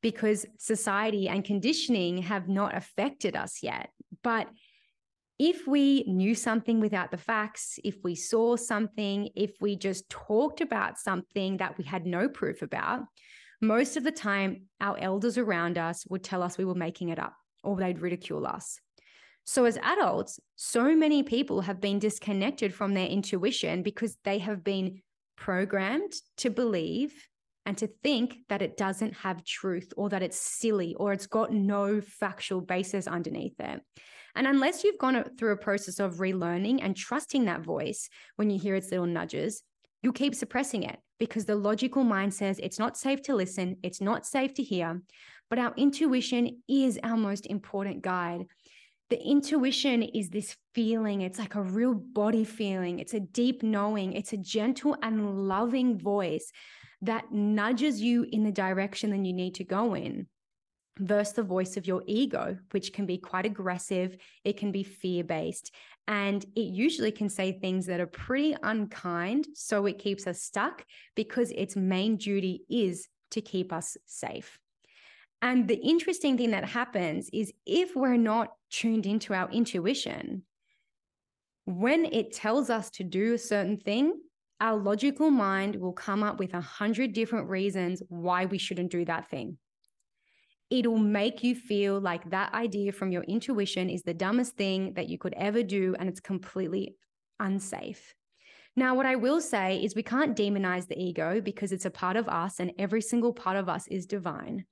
because 0.01 0.47
society 0.57 1.29
and 1.29 1.45
conditioning 1.45 2.17
have 2.23 2.49
not 2.49 2.75
affected 2.75 3.35
us 3.35 3.61
yet. 3.61 3.89
But 4.23 4.47
if 5.37 5.67
we 5.67 6.03
knew 6.07 6.33
something 6.33 6.79
without 6.79 7.11
the 7.11 7.17
facts, 7.17 7.77
if 7.83 7.97
we 8.03 8.15
saw 8.15 8.55
something, 8.55 9.29
if 9.35 9.51
we 9.61 9.75
just 9.75 10.09
talked 10.09 10.59
about 10.59 10.97
something 10.97 11.57
that 11.57 11.77
we 11.77 11.83
had 11.83 12.07
no 12.07 12.27
proof 12.27 12.63
about, 12.63 13.01
most 13.61 13.95
of 13.95 14.03
the 14.03 14.11
time 14.11 14.63
our 14.81 14.97
elders 14.97 15.37
around 15.37 15.77
us 15.77 16.05
would 16.07 16.23
tell 16.23 16.41
us 16.41 16.57
we 16.57 16.65
were 16.65 16.73
making 16.73 17.09
it 17.09 17.19
up 17.19 17.35
or 17.63 17.75
they'd 17.75 18.01
ridicule 18.01 18.47
us. 18.47 18.79
So, 19.45 19.65
as 19.65 19.77
adults, 19.77 20.39
so 20.55 20.95
many 20.95 21.21
people 21.21 21.61
have 21.61 21.79
been 21.79 21.99
disconnected 21.99 22.73
from 22.73 22.93
their 22.93 23.07
intuition 23.07 23.83
because 23.83 24.17
they 24.23 24.39
have 24.39 24.63
been 24.63 25.01
programmed 25.37 26.13
to 26.37 26.49
believe 26.49 27.13
and 27.65 27.77
to 27.77 27.87
think 28.03 28.37
that 28.49 28.61
it 28.61 28.77
doesn't 28.77 29.13
have 29.13 29.43
truth 29.43 29.93
or 29.97 30.09
that 30.09 30.23
it's 30.23 30.39
silly 30.39 30.95
or 30.95 31.13
it's 31.13 31.27
got 31.27 31.53
no 31.53 32.01
factual 32.01 32.61
basis 32.61 33.07
underneath 33.07 33.59
it. 33.59 33.81
And 34.35 34.47
unless 34.47 34.83
you've 34.83 34.97
gone 34.97 35.23
through 35.37 35.53
a 35.53 35.57
process 35.57 35.99
of 35.99 36.15
relearning 36.15 36.79
and 36.81 36.95
trusting 36.95 37.45
that 37.45 37.61
voice 37.61 38.09
when 38.35 38.49
you 38.49 38.59
hear 38.59 38.75
its 38.75 38.91
little 38.91 39.05
nudges, 39.05 39.63
you'll 40.01 40.13
keep 40.13 40.35
suppressing 40.35 40.83
it 40.83 40.99
because 41.19 41.45
the 41.45 41.55
logical 41.55 42.03
mind 42.03 42.33
says 42.33 42.59
it's 42.59 42.79
not 42.79 42.97
safe 42.97 43.21
to 43.23 43.35
listen, 43.35 43.77
it's 43.81 44.01
not 44.01 44.25
safe 44.25 44.53
to 44.55 44.63
hear. 44.63 45.01
But 45.49 45.59
our 45.59 45.73
intuition 45.77 46.61
is 46.67 46.99
our 47.03 47.17
most 47.17 47.45
important 47.45 48.01
guide. 48.01 48.45
The 49.09 49.23
intuition 49.23 50.01
is 50.01 50.29
this 50.29 50.55
feeling. 50.73 51.21
It's 51.21 51.37
like 51.37 51.55
a 51.55 51.61
real 51.61 51.93
body 51.93 52.43
feeling. 52.43 52.99
It's 52.99 53.13
a 53.13 53.19
deep 53.19 53.61
knowing. 53.61 54.13
It's 54.13 54.33
a 54.33 54.37
gentle 54.37 54.97
and 55.01 55.47
loving 55.47 55.99
voice 55.99 56.51
that 57.01 57.31
nudges 57.31 58.01
you 58.01 58.25
in 58.31 58.43
the 58.43 58.51
direction 58.51 59.11
that 59.11 59.25
you 59.25 59.33
need 59.33 59.55
to 59.55 59.63
go 59.63 59.95
in 59.95 60.27
versus 60.99 61.33
the 61.33 61.43
voice 61.43 61.77
of 61.77 61.85
your 61.85 62.01
ego, 62.07 62.57
which 62.71 62.93
can 62.93 63.05
be 63.05 63.17
quite 63.17 63.45
aggressive. 63.45 64.17
It 64.43 64.57
can 64.57 64.71
be 64.71 64.83
fear 64.83 65.23
based. 65.23 65.71
And 66.07 66.43
it 66.55 66.61
usually 66.61 67.11
can 67.11 67.29
say 67.29 67.51
things 67.51 67.85
that 67.87 67.99
are 67.99 68.07
pretty 68.07 68.55
unkind. 68.63 69.47
So 69.53 69.85
it 69.85 69.99
keeps 69.99 70.25
us 70.25 70.41
stuck 70.41 70.85
because 71.15 71.51
its 71.51 71.75
main 71.75 72.17
duty 72.17 72.63
is 72.69 73.07
to 73.31 73.41
keep 73.41 73.73
us 73.73 73.97
safe. 74.05 74.57
And 75.41 75.67
the 75.67 75.77
interesting 75.77 76.37
thing 76.37 76.51
that 76.51 76.65
happens 76.65 77.29
is 77.33 77.53
if 77.65 77.95
we're 77.95 78.17
not 78.17 78.53
tuned 78.75 79.05
into 79.05 79.33
our 79.33 79.49
intuition, 79.51 80.43
when 81.65 82.05
it 82.05 82.33
tells 82.33 82.69
us 82.69 82.89
to 82.91 83.03
do 83.03 83.33
a 83.33 83.37
certain 83.37 83.77
thing, 83.77 84.19
our 84.61 84.77
logical 84.77 85.31
mind 85.31 85.75
will 85.75 85.93
come 85.93 86.23
up 86.23 86.39
with 86.39 86.53
a 86.53 86.61
hundred 86.61 87.13
different 87.13 87.49
reasons 87.49 88.03
why 88.09 88.45
we 88.45 88.57
shouldn't 88.57 88.91
do 88.91 89.05
that 89.05 89.29
thing. 89.29 89.57
It'll 90.69 90.97
make 90.97 91.43
you 91.43 91.55
feel 91.55 91.99
like 91.99 92.29
that 92.31 92.53
idea 92.53 92.91
from 92.91 93.11
your 93.11 93.23
intuition 93.23 93.89
is 93.89 94.03
the 94.03 94.13
dumbest 94.13 94.57
thing 94.57 94.93
that 94.95 95.09
you 95.09 95.17
could 95.17 95.33
ever 95.37 95.63
do, 95.63 95.95
and 95.97 96.09
it's 96.09 96.19
completely 96.19 96.95
unsafe. 97.39 98.13
Now, 98.75 98.95
what 98.95 99.05
I 99.05 99.15
will 99.15 99.41
say 99.41 99.81
is 99.83 99.95
we 99.95 100.03
can't 100.03 100.35
demonize 100.35 100.87
the 100.87 101.01
ego 101.01 101.39
because 101.39 101.71
it's 101.71 101.85
a 101.85 101.91
part 101.91 102.17
of 102.17 102.27
us, 102.27 102.59
and 102.59 102.71
every 102.77 103.01
single 103.01 103.31
part 103.31 103.57
of 103.57 103.69
us 103.69 103.87
is 103.87 104.05
divine. 104.05 104.65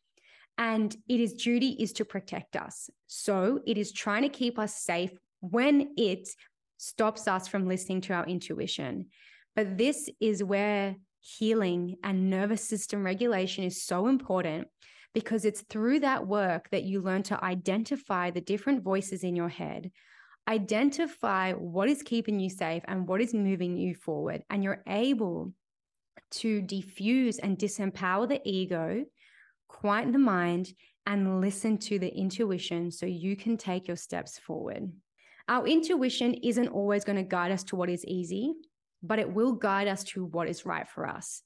And 0.57 0.95
it 1.09 1.19
is 1.19 1.33
duty 1.33 1.75
is 1.79 1.93
to 1.93 2.05
protect 2.05 2.55
us. 2.55 2.89
So 3.07 3.59
it 3.65 3.77
is 3.77 3.91
trying 3.91 4.21
to 4.23 4.29
keep 4.29 4.59
us 4.59 4.75
safe 4.75 5.11
when 5.39 5.93
it 5.97 6.29
stops 6.77 7.27
us 7.27 7.47
from 7.47 7.67
listening 7.67 8.01
to 8.01 8.13
our 8.13 8.25
intuition. 8.25 9.07
But 9.55 9.77
this 9.77 10.09
is 10.19 10.43
where 10.43 10.95
healing 11.21 11.95
and 12.03 12.29
nervous 12.29 12.67
system 12.67 13.03
regulation 13.03 13.63
is 13.63 13.83
so 13.83 14.07
important 14.07 14.67
because 15.13 15.45
it's 15.45 15.61
through 15.61 16.01
that 16.01 16.27
work 16.27 16.69
that 16.71 16.83
you 16.83 17.01
learn 17.01 17.23
to 17.23 17.43
identify 17.43 18.31
the 18.31 18.41
different 18.41 18.83
voices 18.83 19.23
in 19.23 19.35
your 19.35 19.49
head, 19.49 19.91
identify 20.47 21.53
what 21.53 21.87
is 21.87 22.01
keeping 22.01 22.39
you 22.39 22.49
safe 22.49 22.83
and 22.87 23.07
what 23.07 23.21
is 23.21 23.33
moving 23.33 23.77
you 23.77 23.95
forward. 23.95 24.43
And 24.49 24.63
you're 24.63 24.83
able 24.87 25.53
to 26.31 26.61
diffuse 26.61 27.37
and 27.37 27.57
disempower 27.57 28.27
the 28.27 28.41
ego, 28.43 29.05
quiet 29.73 30.13
the 30.13 30.19
mind, 30.19 30.73
and 31.05 31.41
listen 31.41 31.77
to 31.77 31.99
the 31.99 32.07
intuition 32.07 32.89
so 32.89 33.05
you 33.05 33.35
can 33.35 33.57
take 33.57 33.89
your 33.89 33.97
steps 33.97 34.39
forward. 34.39 34.89
Our 35.49 35.67
intuition 35.67 36.35
isn't 36.35 36.69
always 36.69 37.03
going 37.03 37.17
to 37.17 37.23
guide 37.23 37.51
us 37.51 37.65
to 37.65 37.75
what 37.75 37.89
is 37.89 38.05
easy 38.05 38.53
but 39.03 39.19
it 39.19 39.31
will 39.31 39.51
guide 39.51 39.87
us 39.87 40.03
to 40.05 40.25
what 40.25 40.47
is 40.47 40.65
right 40.65 40.87
for 40.87 41.05
us. 41.05 41.43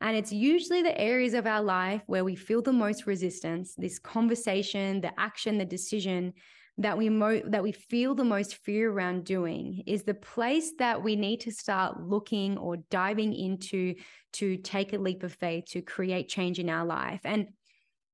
And 0.00 0.16
it's 0.16 0.32
usually 0.32 0.82
the 0.82 1.00
areas 1.00 1.34
of 1.34 1.46
our 1.46 1.62
life 1.62 2.02
where 2.06 2.24
we 2.24 2.36
feel 2.36 2.60
the 2.60 2.72
most 2.72 3.06
resistance, 3.06 3.74
this 3.76 3.98
conversation, 3.98 5.00
the 5.00 5.18
action, 5.18 5.58
the 5.58 5.64
decision 5.64 6.34
that 6.80 6.96
we 6.96 7.08
mo- 7.08 7.42
that 7.46 7.62
we 7.64 7.72
feel 7.72 8.14
the 8.14 8.22
most 8.24 8.56
fear 8.56 8.92
around 8.92 9.24
doing 9.24 9.82
is 9.86 10.04
the 10.04 10.14
place 10.14 10.74
that 10.78 11.02
we 11.02 11.16
need 11.16 11.40
to 11.40 11.50
start 11.50 12.00
looking 12.00 12.56
or 12.58 12.76
diving 12.90 13.34
into 13.34 13.96
to 14.34 14.56
take 14.58 14.92
a 14.92 14.98
leap 14.98 15.24
of 15.24 15.32
faith 15.32 15.64
to 15.70 15.82
create 15.82 16.28
change 16.28 16.60
in 16.60 16.70
our 16.70 16.86
life. 16.86 17.20
And 17.24 17.48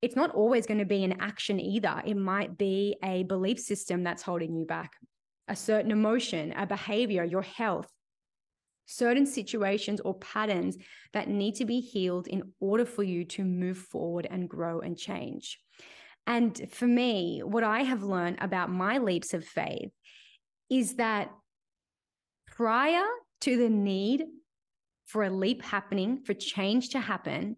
it's 0.05 0.15
not 0.15 0.35
always 0.35 0.67
going 0.67 0.77
to 0.77 0.85
be 0.85 1.03
an 1.03 1.19
action 1.19 1.59
either. 1.59 1.99
It 2.05 2.15
might 2.15 2.59
be 2.59 2.95
a 3.03 3.23
belief 3.23 3.59
system 3.59 4.03
that's 4.03 4.21
holding 4.21 4.55
you 4.55 4.63
back, 4.63 4.91
a 5.47 5.55
certain 5.55 5.89
emotion, 5.89 6.53
a 6.55 6.67
behavior, 6.67 7.23
your 7.23 7.41
health, 7.41 7.89
certain 8.85 9.25
situations 9.25 9.99
or 10.01 10.13
patterns 10.19 10.77
that 11.13 11.27
need 11.27 11.55
to 11.55 11.65
be 11.65 11.79
healed 11.79 12.27
in 12.27 12.43
order 12.59 12.85
for 12.85 13.01
you 13.01 13.25
to 13.25 13.43
move 13.43 13.79
forward 13.79 14.27
and 14.29 14.47
grow 14.47 14.79
and 14.79 14.95
change. 14.95 15.57
And 16.27 16.69
for 16.71 16.85
me, 16.85 17.41
what 17.43 17.63
I 17.63 17.81
have 17.81 18.03
learned 18.03 18.37
about 18.41 18.69
my 18.69 18.99
leaps 18.99 19.33
of 19.33 19.43
faith 19.43 19.89
is 20.69 20.97
that 20.97 21.31
prior 22.45 23.05
to 23.41 23.57
the 23.57 23.69
need 23.69 24.25
for 25.07 25.23
a 25.23 25.31
leap 25.31 25.63
happening, 25.63 26.21
for 26.23 26.35
change 26.35 26.89
to 26.89 26.99
happen, 26.99 27.57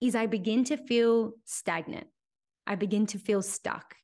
is 0.00 0.14
I 0.14 0.26
begin 0.26 0.64
to 0.64 0.76
feel 0.76 1.32
stagnant. 1.44 2.06
I 2.66 2.74
begin 2.74 3.06
to 3.06 3.18
feel 3.18 3.42
stuck. 3.42 3.94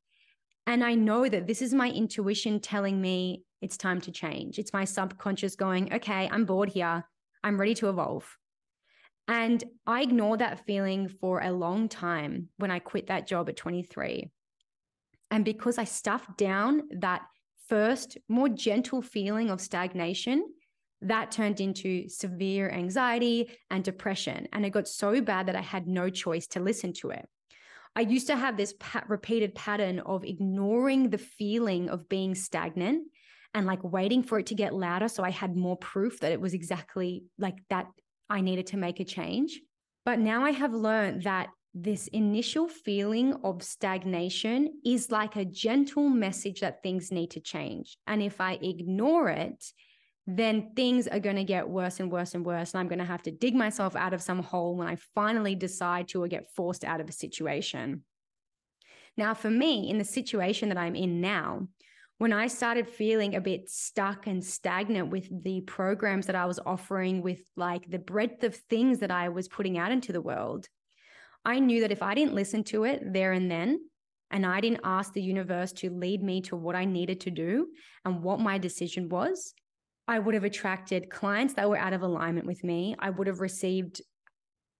And 0.66 0.84
I 0.84 0.94
know 0.94 1.28
that 1.28 1.46
this 1.46 1.60
is 1.60 1.74
my 1.74 1.90
intuition 1.90 2.60
telling 2.60 3.00
me 3.00 3.44
it's 3.60 3.76
time 3.76 4.00
to 4.02 4.12
change. 4.12 4.58
It's 4.58 4.72
my 4.72 4.84
subconscious 4.84 5.56
going, 5.56 5.92
okay, 5.92 6.28
I'm 6.30 6.44
bored 6.44 6.68
here. 6.68 7.04
I'm 7.42 7.58
ready 7.58 7.74
to 7.74 7.88
evolve. 7.88 8.36
And 9.28 9.62
I 9.86 10.02
ignored 10.02 10.40
that 10.40 10.66
feeling 10.66 11.08
for 11.08 11.40
a 11.40 11.52
long 11.52 11.88
time 11.88 12.48
when 12.58 12.70
I 12.70 12.78
quit 12.78 13.08
that 13.08 13.26
job 13.26 13.48
at 13.48 13.56
23. 13.56 14.30
And 15.30 15.44
because 15.44 15.78
I 15.78 15.84
stuffed 15.84 16.36
down 16.36 16.82
that 16.98 17.22
first, 17.68 18.18
more 18.28 18.48
gentle 18.48 19.00
feeling 19.00 19.50
of 19.50 19.60
stagnation, 19.60 20.44
that 21.02 21.30
turned 21.30 21.60
into 21.60 22.08
severe 22.08 22.70
anxiety 22.70 23.50
and 23.70 23.82
depression. 23.84 24.48
And 24.52 24.64
it 24.64 24.70
got 24.70 24.88
so 24.88 25.20
bad 25.20 25.46
that 25.46 25.56
I 25.56 25.60
had 25.60 25.86
no 25.86 26.10
choice 26.10 26.46
to 26.48 26.60
listen 26.60 26.92
to 26.94 27.10
it. 27.10 27.28
I 27.94 28.00
used 28.00 28.28
to 28.28 28.36
have 28.36 28.56
this 28.56 28.74
repeated 29.06 29.54
pattern 29.54 30.00
of 30.00 30.24
ignoring 30.24 31.10
the 31.10 31.18
feeling 31.18 31.90
of 31.90 32.08
being 32.08 32.34
stagnant 32.34 33.08
and 33.54 33.66
like 33.66 33.84
waiting 33.84 34.22
for 34.22 34.38
it 34.38 34.46
to 34.46 34.54
get 34.54 34.74
louder. 34.74 35.08
So 35.08 35.22
I 35.22 35.30
had 35.30 35.56
more 35.56 35.76
proof 35.76 36.20
that 36.20 36.32
it 36.32 36.40
was 36.40 36.54
exactly 36.54 37.24
like 37.38 37.58
that 37.68 37.86
I 38.30 38.40
needed 38.40 38.68
to 38.68 38.78
make 38.78 39.00
a 39.00 39.04
change. 39.04 39.60
But 40.06 40.18
now 40.18 40.44
I 40.44 40.52
have 40.52 40.72
learned 40.72 41.24
that 41.24 41.48
this 41.74 42.06
initial 42.08 42.68
feeling 42.68 43.34
of 43.44 43.62
stagnation 43.62 44.80
is 44.84 45.10
like 45.10 45.36
a 45.36 45.44
gentle 45.44 46.08
message 46.08 46.60
that 46.60 46.82
things 46.82 47.10
need 47.10 47.30
to 47.32 47.40
change. 47.40 47.96
And 48.06 48.22
if 48.22 48.40
I 48.40 48.58
ignore 48.60 49.28
it, 49.28 49.64
then 50.26 50.72
things 50.76 51.08
are 51.08 51.18
going 51.18 51.36
to 51.36 51.44
get 51.44 51.68
worse 51.68 51.98
and 51.98 52.10
worse 52.10 52.34
and 52.34 52.46
worse. 52.46 52.72
And 52.72 52.80
I'm 52.80 52.88
going 52.88 53.00
to 53.00 53.04
have 53.04 53.22
to 53.24 53.32
dig 53.32 53.54
myself 53.54 53.96
out 53.96 54.12
of 54.12 54.22
some 54.22 54.42
hole 54.42 54.76
when 54.76 54.86
I 54.86 54.96
finally 55.14 55.54
decide 55.54 56.08
to 56.08 56.22
or 56.22 56.28
get 56.28 56.50
forced 56.54 56.84
out 56.84 57.00
of 57.00 57.08
a 57.08 57.12
situation. 57.12 58.04
Now, 59.16 59.34
for 59.34 59.50
me, 59.50 59.90
in 59.90 59.98
the 59.98 60.04
situation 60.04 60.68
that 60.68 60.78
I'm 60.78 60.94
in 60.94 61.20
now, 61.20 61.66
when 62.18 62.32
I 62.32 62.46
started 62.46 62.88
feeling 62.88 63.34
a 63.34 63.40
bit 63.40 63.68
stuck 63.68 64.28
and 64.28 64.44
stagnant 64.44 65.10
with 65.10 65.28
the 65.42 65.60
programs 65.62 66.26
that 66.26 66.36
I 66.36 66.46
was 66.46 66.60
offering, 66.64 67.20
with 67.20 67.40
like 67.56 67.90
the 67.90 67.98
breadth 67.98 68.44
of 68.44 68.54
things 68.54 69.00
that 69.00 69.10
I 69.10 69.28
was 69.28 69.48
putting 69.48 69.76
out 69.76 69.90
into 69.90 70.12
the 70.12 70.20
world, 70.20 70.68
I 71.44 71.58
knew 71.58 71.80
that 71.80 71.90
if 71.90 72.00
I 72.00 72.14
didn't 72.14 72.34
listen 72.34 72.62
to 72.64 72.84
it 72.84 73.12
there 73.12 73.32
and 73.32 73.50
then, 73.50 73.80
and 74.30 74.46
I 74.46 74.60
didn't 74.60 74.80
ask 74.84 75.12
the 75.12 75.20
universe 75.20 75.72
to 75.72 75.90
lead 75.90 76.22
me 76.22 76.40
to 76.42 76.56
what 76.56 76.76
I 76.76 76.84
needed 76.84 77.20
to 77.22 77.30
do 77.30 77.66
and 78.04 78.22
what 78.22 78.38
my 78.38 78.56
decision 78.56 79.08
was, 79.08 79.52
I 80.08 80.18
would 80.18 80.34
have 80.34 80.44
attracted 80.44 81.10
clients 81.10 81.54
that 81.54 81.68
were 81.68 81.78
out 81.78 81.92
of 81.92 82.02
alignment 82.02 82.46
with 82.46 82.64
me. 82.64 82.96
I 82.98 83.10
would 83.10 83.26
have 83.26 83.40
received 83.40 84.00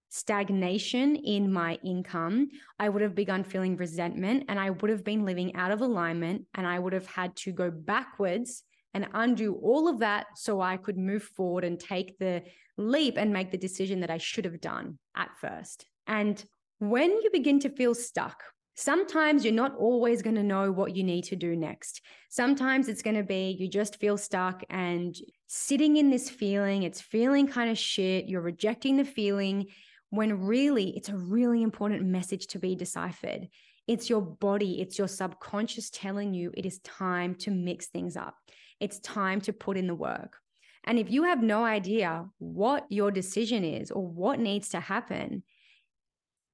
stagnation 0.09 1.17
in 1.17 1.51
my 1.51 1.79
income. 1.83 2.49
I 2.79 2.89
would 2.89 3.01
have 3.01 3.15
begun 3.15 3.45
feeling 3.45 3.77
resentment 3.77 4.45
and 4.49 4.61
I 4.61 4.71
would 4.71 4.91
have 4.91 5.05
been 5.05 5.25
living 5.25 5.55
out 5.57 5.71
of 5.71 5.81
alignment 5.81 6.47
and 6.55 6.67
I 6.67 6.79
would 6.79 6.93
have 6.93 7.07
had 7.07 7.35
to 7.37 7.53
go 7.53 7.71
backwards 7.71 8.63
and 8.93 9.09
undo 9.15 9.55
all 9.55 9.89
of 9.89 10.01
that 10.01 10.27
so 10.35 10.61
I 10.61 10.77
could 10.77 10.99
move 10.99 11.23
forward 11.23 11.65
and 11.65 11.81
take 11.81 12.19
the 12.19 12.43
leap 12.77 13.17
and 13.17 13.33
make 13.33 13.51
the 13.51 13.57
decision 13.57 14.01
that 14.01 14.11
I 14.11 14.19
should 14.19 14.45
have 14.45 14.61
done 14.61 14.99
at 15.17 15.31
first. 15.41 15.87
And 16.07 16.45
when 16.79 17.11
you 17.11 17.31
begin 17.33 17.61
to 17.61 17.71
feel 17.71 17.95
stuck, 17.95 18.43
Sometimes 18.75 19.45
you're 19.45 19.53
not 19.53 19.77
always 19.77 20.23
going 20.23 20.37
to 20.37 20.43
know 20.43 20.73
what 20.73 20.97
you 20.97 21.05
need 21.05 21.25
to 21.25 21.37
do 21.37 21.55
next. 21.55 22.01
Sometimes 22.31 22.89
it's 22.89 23.03
going 23.03 23.17
to 23.17 23.23
be 23.23 23.57
you 23.59 23.69
just 23.69 24.01
feel 24.01 24.17
stuck 24.17 24.65
and 24.71 25.15
sitting 25.47 25.99
in 25.99 26.11
this 26.11 26.31
feeling, 26.31 26.83
it's 26.83 27.01
feeling 27.01 27.47
kind 27.47 27.71
of 27.71 27.77
shit. 27.77 28.27
You're 28.27 28.41
rejecting 28.41 28.97
the 28.97 29.05
feeling 29.05 29.67
when 30.11 30.41
really 30.45 30.97
it's 30.97 31.11
a 31.11 31.17
really 31.17 31.63
important 31.63 32.05
message 32.05 32.47
to 32.49 32.59
be 32.59 32.75
deciphered. 32.75 33.49
It's 33.87 34.09
your 34.09 34.23
body, 34.23 34.81
it's 34.81 34.99
your 34.99 35.09
subconscious 35.09 35.91
telling 35.91 36.33
you 36.33 36.53
it 36.55 36.65
is 36.65 36.79
time 36.81 37.35
to 37.37 37.51
mix 37.51 37.89
things 37.89 38.17
up. 38.17 38.37
It's 38.81 39.01
time 39.01 39.41
to 39.43 39.53
put 39.53 39.77
in 39.77 39.87
the 39.87 39.95
work. 39.95 40.39
And 40.85 40.99
if 40.99 41.11
you 41.11 41.25
have 41.25 41.43
no 41.43 41.65
idea 41.65 42.27
what 42.39 42.87
your 42.89 43.11
decision 43.11 43.65
is 43.65 43.91
or 43.91 44.07
what 44.07 44.41
needs 44.41 44.71
to 44.71 44.81
happen, 44.81 45.43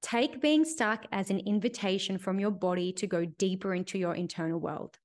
take 0.03 0.41
being 0.41 0.65
stuck 0.65 1.05
as 1.13 1.31
an 1.31 1.41
invitation 1.41 2.19
from 2.19 2.39
your 2.39 2.51
body 2.51 2.93
to 2.95 3.07
go 3.07 3.25
deeper 3.25 3.75
into 3.75 3.99
your 3.99 4.15
internal 4.15 4.59
world. 4.59 4.99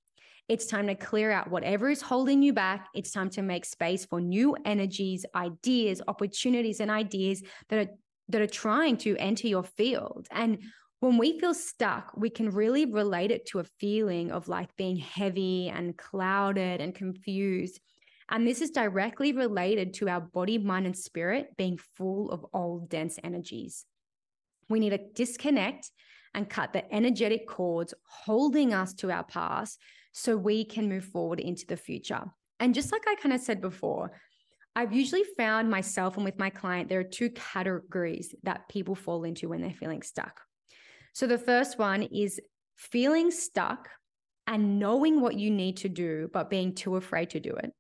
It's 0.49 0.65
time 0.65 0.87
to 0.87 0.95
clear 0.95 1.31
out 1.31 1.49
whatever 1.49 1.89
is 1.89 2.01
holding 2.01 2.43
you 2.43 2.53
back. 2.53 2.87
It's 2.93 3.11
time 3.11 3.29
to 3.31 3.41
make 3.41 3.65
space 3.65 4.05
for 4.05 4.19
new 4.19 4.57
energies, 4.65 5.25
ideas, 5.33 6.01
opportunities, 6.07 6.79
and 6.79 6.91
ideas 6.91 7.41
that 7.69 7.79
are 7.79 7.91
that 8.29 8.41
are 8.41 8.47
trying 8.47 8.97
to 8.97 9.17
enter 9.17 9.47
your 9.47 9.63
field. 9.63 10.27
And 10.31 10.59
when 10.99 11.17
we 11.17 11.39
feel 11.39 11.53
stuck, 11.53 12.13
we 12.15 12.29
can 12.29 12.49
really 12.49 12.85
relate 12.85 13.31
it 13.31 13.45
to 13.47 13.59
a 13.59 13.65
feeling 13.79 14.31
of 14.31 14.47
like 14.47 14.75
being 14.77 14.95
heavy 14.95 15.69
and 15.69 15.97
clouded 15.97 16.79
and 16.79 16.95
confused. 16.95 17.79
And 18.29 18.47
this 18.47 18.61
is 18.61 18.71
directly 18.71 19.33
related 19.33 19.93
to 19.95 20.07
our 20.07 20.21
body, 20.21 20.57
mind, 20.57 20.85
and 20.85 20.97
spirit 20.97 21.57
being 21.57 21.77
full 21.97 22.31
of 22.31 22.45
old, 22.53 22.89
dense 22.89 23.19
energies. 23.23 23.85
We 24.69 24.79
need 24.79 24.91
to 24.91 24.99
disconnect 25.15 25.91
and 26.33 26.49
cut 26.49 26.73
the 26.73 26.91
energetic 26.93 27.47
cords 27.47 27.93
holding 28.07 28.73
us 28.73 28.93
to 28.95 29.11
our 29.11 29.23
past 29.23 29.79
so 30.11 30.35
we 30.35 30.65
can 30.65 30.89
move 30.89 31.05
forward 31.05 31.39
into 31.39 31.65
the 31.65 31.77
future. 31.77 32.23
And 32.59 32.73
just 32.73 32.91
like 32.91 33.03
I 33.07 33.15
kind 33.15 33.33
of 33.33 33.41
said 33.41 33.61
before, 33.61 34.11
I've 34.75 34.93
usually 34.93 35.23
found 35.37 35.69
myself 35.69 36.15
and 36.15 36.25
with 36.25 36.39
my 36.39 36.49
client, 36.49 36.89
there 36.89 36.99
are 36.99 37.03
two 37.03 37.29
categories 37.29 38.33
that 38.43 38.67
people 38.69 38.95
fall 38.95 39.23
into 39.23 39.49
when 39.49 39.61
they're 39.61 39.71
feeling 39.71 40.01
stuck. 40.01 40.41
So 41.13 41.27
the 41.27 41.37
first 41.37 41.77
one 41.77 42.03
is 42.03 42.39
feeling 42.77 43.29
stuck 43.29 43.89
and 44.47 44.79
knowing 44.79 45.21
what 45.21 45.35
you 45.35 45.51
need 45.51 45.77
to 45.77 45.89
do, 45.89 46.29
but 46.33 46.49
being 46.49 46.73
too 46.73 46.95
afraid 46.95 47.29
to 47.31 47.39
do 47.39 47.51
it. 47.51 47.71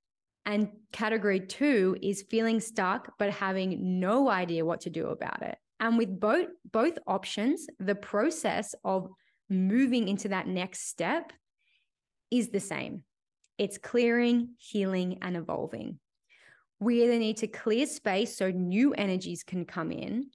And 0.45 0.69
category 0.91 1.39
two 1.39 1.97
is 2.01 2.25
feeling 2.29 2.59
stuck, 2.59 3.13
but 3.17 3.31
having 3.31 3.99
no 3.99 4.29
idea 4.29 4.65
what 4.65 4.81
to 4.81 4.89
do 4.89 5.07
about 5.07 5.41
it. 5.41 5.57
And 5.83 5.97
with 5.97 6.17
both, 6.17 6.47
both 6.71 6.97
options, 7.07 7.67
the 7.77 7.93
process 7.93 8.73
of 8.85 9.09
moving 9.49 10.07
into 10.07 10.29
that 10.29 10.47
next 10.47 10.87
step 10.87 11.33
is 12.31 12.51
the 12.51 12.61
same. 12.61 13.03
It's 13.57 13.77
clearing, 13.77 14.51
healing, 14.57 15.17
and 15.21 15.35
evolving. 15.35 15.99
We 16.79 17.03
either 17.03 17.19
need 17.19 17.35
to 17.37 17.47
clear 17.47 17.85
space 17.85 18.37
so 18.37 18.49
new 18.49 18.93
energies 18.93 19.43
can 19.43 19.65
come 19.65 19.91
in, 19.91 20.27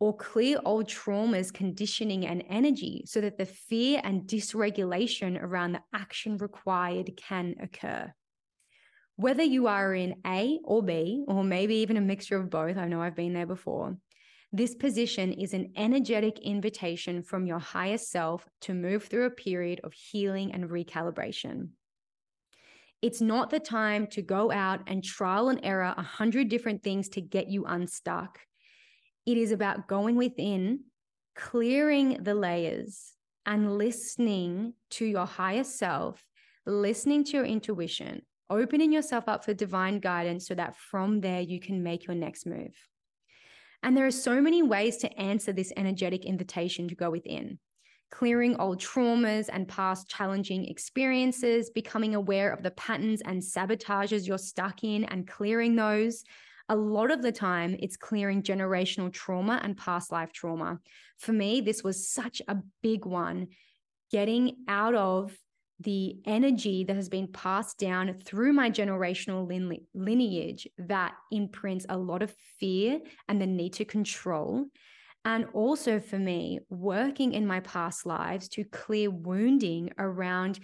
or 0.00 0.16
clear 0.16 0.58
old 0.64 0.86
traumas, 0.86 1.52
conditioning, 1.52 2.26
and 2.26 2.42
energy 2.48 3.02
so 3.04 3.20
that 3.20 3.36
the 3.36 3.44
fear 3.44 4.00
and 4.02 4.22
dysregulation 4.22 5.38
around 5.38 5.72
the 5.72 5.82
action 5.92 6.38
required 6.38 7.10
can 7.14 7.56
occur. 7.62 8.10
Whether 9.16 9.42
you 9.42 9.66
are 9.66 9.94
in 9.94 10.14
A 10.26 10.60
or 10.64 10.82
B, 10.82 11.24
or 11.28 11.44
maybe 11.44 11.74
even 11.76 11.98
a 11.98 12.00
mixture 12.00 12.38
of 12.38 12.48
both, 12.48 12.78
I 12.78 12.86
know 12.88 13.02
I've 13.02 13.16
been 13.16 13.34
there 13.34 13.46
before, 13.46 13.98
this 14.52 14.74
position 14.74 15.32
is 15.32 15.52
an 15.52 15.72
energetic 15.76 16.38
invitation 16.38 17.22
from 17.22 17.46
your 17.46 17.58
higher 17.58 17.98
self 17.98 18.48
to 18.62 18.72
move 18.72 19.04
through 19.04 19.26
a 19.26 19.30
period 19.30 19.80
of 19.84 19.92
healing 19.92 20.52
and 20.52 20.70
recalibration. 20.70 21.68
It's 23.02 23.20
not 23.20 23.50
the 23.50 23.60
time 23.60 24.06
to 24.08 24.22
go 24.22 24.50
out 24.50 24.80
and 24.86 25.04
trial 25.04 25.50
and 25.50 25.60
error 25.62 25.94
a 25.96 26.02
hundred 26.02 26.48
different 26.48 26.82
things 26.82 27.10
to 27.10 27.20
get 27.20 27.48
you 27.48 27.66
unstuck. 27.66 28.40
It 29.26 29.36
is 29.36 29.52
about 29.52 29.86
going 29.86 30.16
within, 30.16 30.84
clearing 31.36 32.22
the 32.22 32.34
layers, 32.34 33.12
and 33.44 33.76
listening 33.76 34.72
to 34.90 35.04
your 35.04 35.26
higher 35.26 35.62
self, 35.62 36.24
listening 36.64 37.22
to 37.24 37.32
your 37.32 37.44
intuition, 37.44 38.22
opening 38.48 38.92
yourself 38.92 39.28
up 39.28 39.44
for 39.44 39.52
divine 39.52 40.00
guidance 40.00 40.48
so 40.48 40.54
that 40.54 40.74
from 40.74 41.20
there 41.20 41.42
you 41.42 41.60
can 41.60 41.82
make 41.82 42.06
your 42.06 42.16
next 42.16 42.46
move. 42.46 42.87
And 43.82 43.96
there 43.96 44.06
are 44.06 44.10
so 44.10 44.40
many 44.40 44.62
ways 44.62 44.96
to 44.98 45.18
answer 45.18 45.52
this 45.52 45.72
energetic 45.76 46.24
invitation 46.24 46.88
to 46.88 46.94
go 46.94 47.10
within 47.10 47.58
clearing 48.10 48.56
old 48.56 48.80
traumas 48.80 49.48
and 49.52 49.68
past 49.68 50.08
challenging 50.08 50.66
experiences, 50.66 51.70
becoming 51.70 52.14
aware 52.14 52.52
of 52.52 52.62
the 52.62 52.70
patterns 52.72 53.22
and 53.24 53.42
sabotages 53.42 54.26
you're 54.26 54.38
stuck 54.38 54.82
in 54.82 55.04
and 55.04 55.28
clearing 55.28 55.76
those. 55.76 56.24
A 56.68 56.76
lot 56.76 57.10
of 57.10 57.22
the 57.22 57.32
time, 57.32 57.76
it's 57.78 57.96
clearing 57.96 58.42
generational 58.42 59.12
trauma 59.12 59.60
and 59.62 59.76
past 59.76 60.12
life 60.12 60.32
trauma. 60.32 60.80
For 61.18 61.32
me, 61.32 61.60
this 61.60 61.82
was 61.82 62.08
such 62.08 62.42
a 62.46 62.58
big 62.82 63.04
one 63.04 63.48
getting 64.10 64.56
out 64.68 64.94
of 64.94 65.36
the 65.80 66.16
energy 66.26 66.84
that 66.84 66.96
has 66.96 67.08
been 67.08 67.28
passed 67.28 67.78
down 67.78 68.18
through 68.24 68.52
my 68.52 68.70
generational 68.70 69.46
lineage 69.94 70.68
that 70.78 71.14
imprints 71.30 71.86
a 71.88 71.96
lot 71.96 72.22
of 72.22 72.34
fear 72.58 73.00
and 73.28 73.40
the 73.40 73.46
need 73.46 73.74
to 73.74 73.84
control 73.84 74.66
and 75.24 75.46
also 75.52 76.00
for 76.00 76.18
me, 76.18 76.60
working 76.70 77.32
in 77.32 77.46
my 77.46 77.60
past 77.60 78.06
lives 78.06 78.48
to 78.48 78.64
clear 78.64 79.10
wounding 79.10 79.90
around 79.98 80.58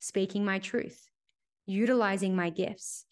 speaking 0.00 0.44
my 0.44 0.58
truth, 0.58 1.08
utilizing 1.66 2.34
my 2.34 2.50
gifts. 2.50 3.04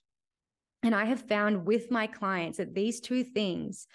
And 0.83 0.95
I 0.95 1.05
have 1.05 1.29
found 1.29 1.66
with 1.66 1.90
my 1.90 2.07
clients 2.07 2.59
that 2.59 2.75
these 2.75 3.01
two 3.01 3.25
things 3.25 3.87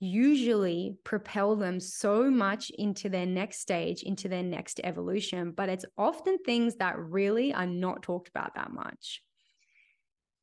usually 0.00 0.96
propel 1.04 1.56
them 1.56 1.80
so 1.80 2.30
much 2.30 2.70
into 2.70 3.08
their 3.08 3.26
next 3.26 3.60
stage, 3.60 4.02
into 4.02 4.28
their 4.28 4.42
next 4.42 4.80
evolution. 4.84 5.52
But 5.52 5.68
it's 5.68 5.84
often 5.96 6.38
things 6.38 6.76
that 6.76 6.98
really 6.98 7.54
are 7.54 7.66
not 7.66 8.02
talked 8.02 8.28
about 8.28 8.54
that 8.54 8.72
much 8.72 9.22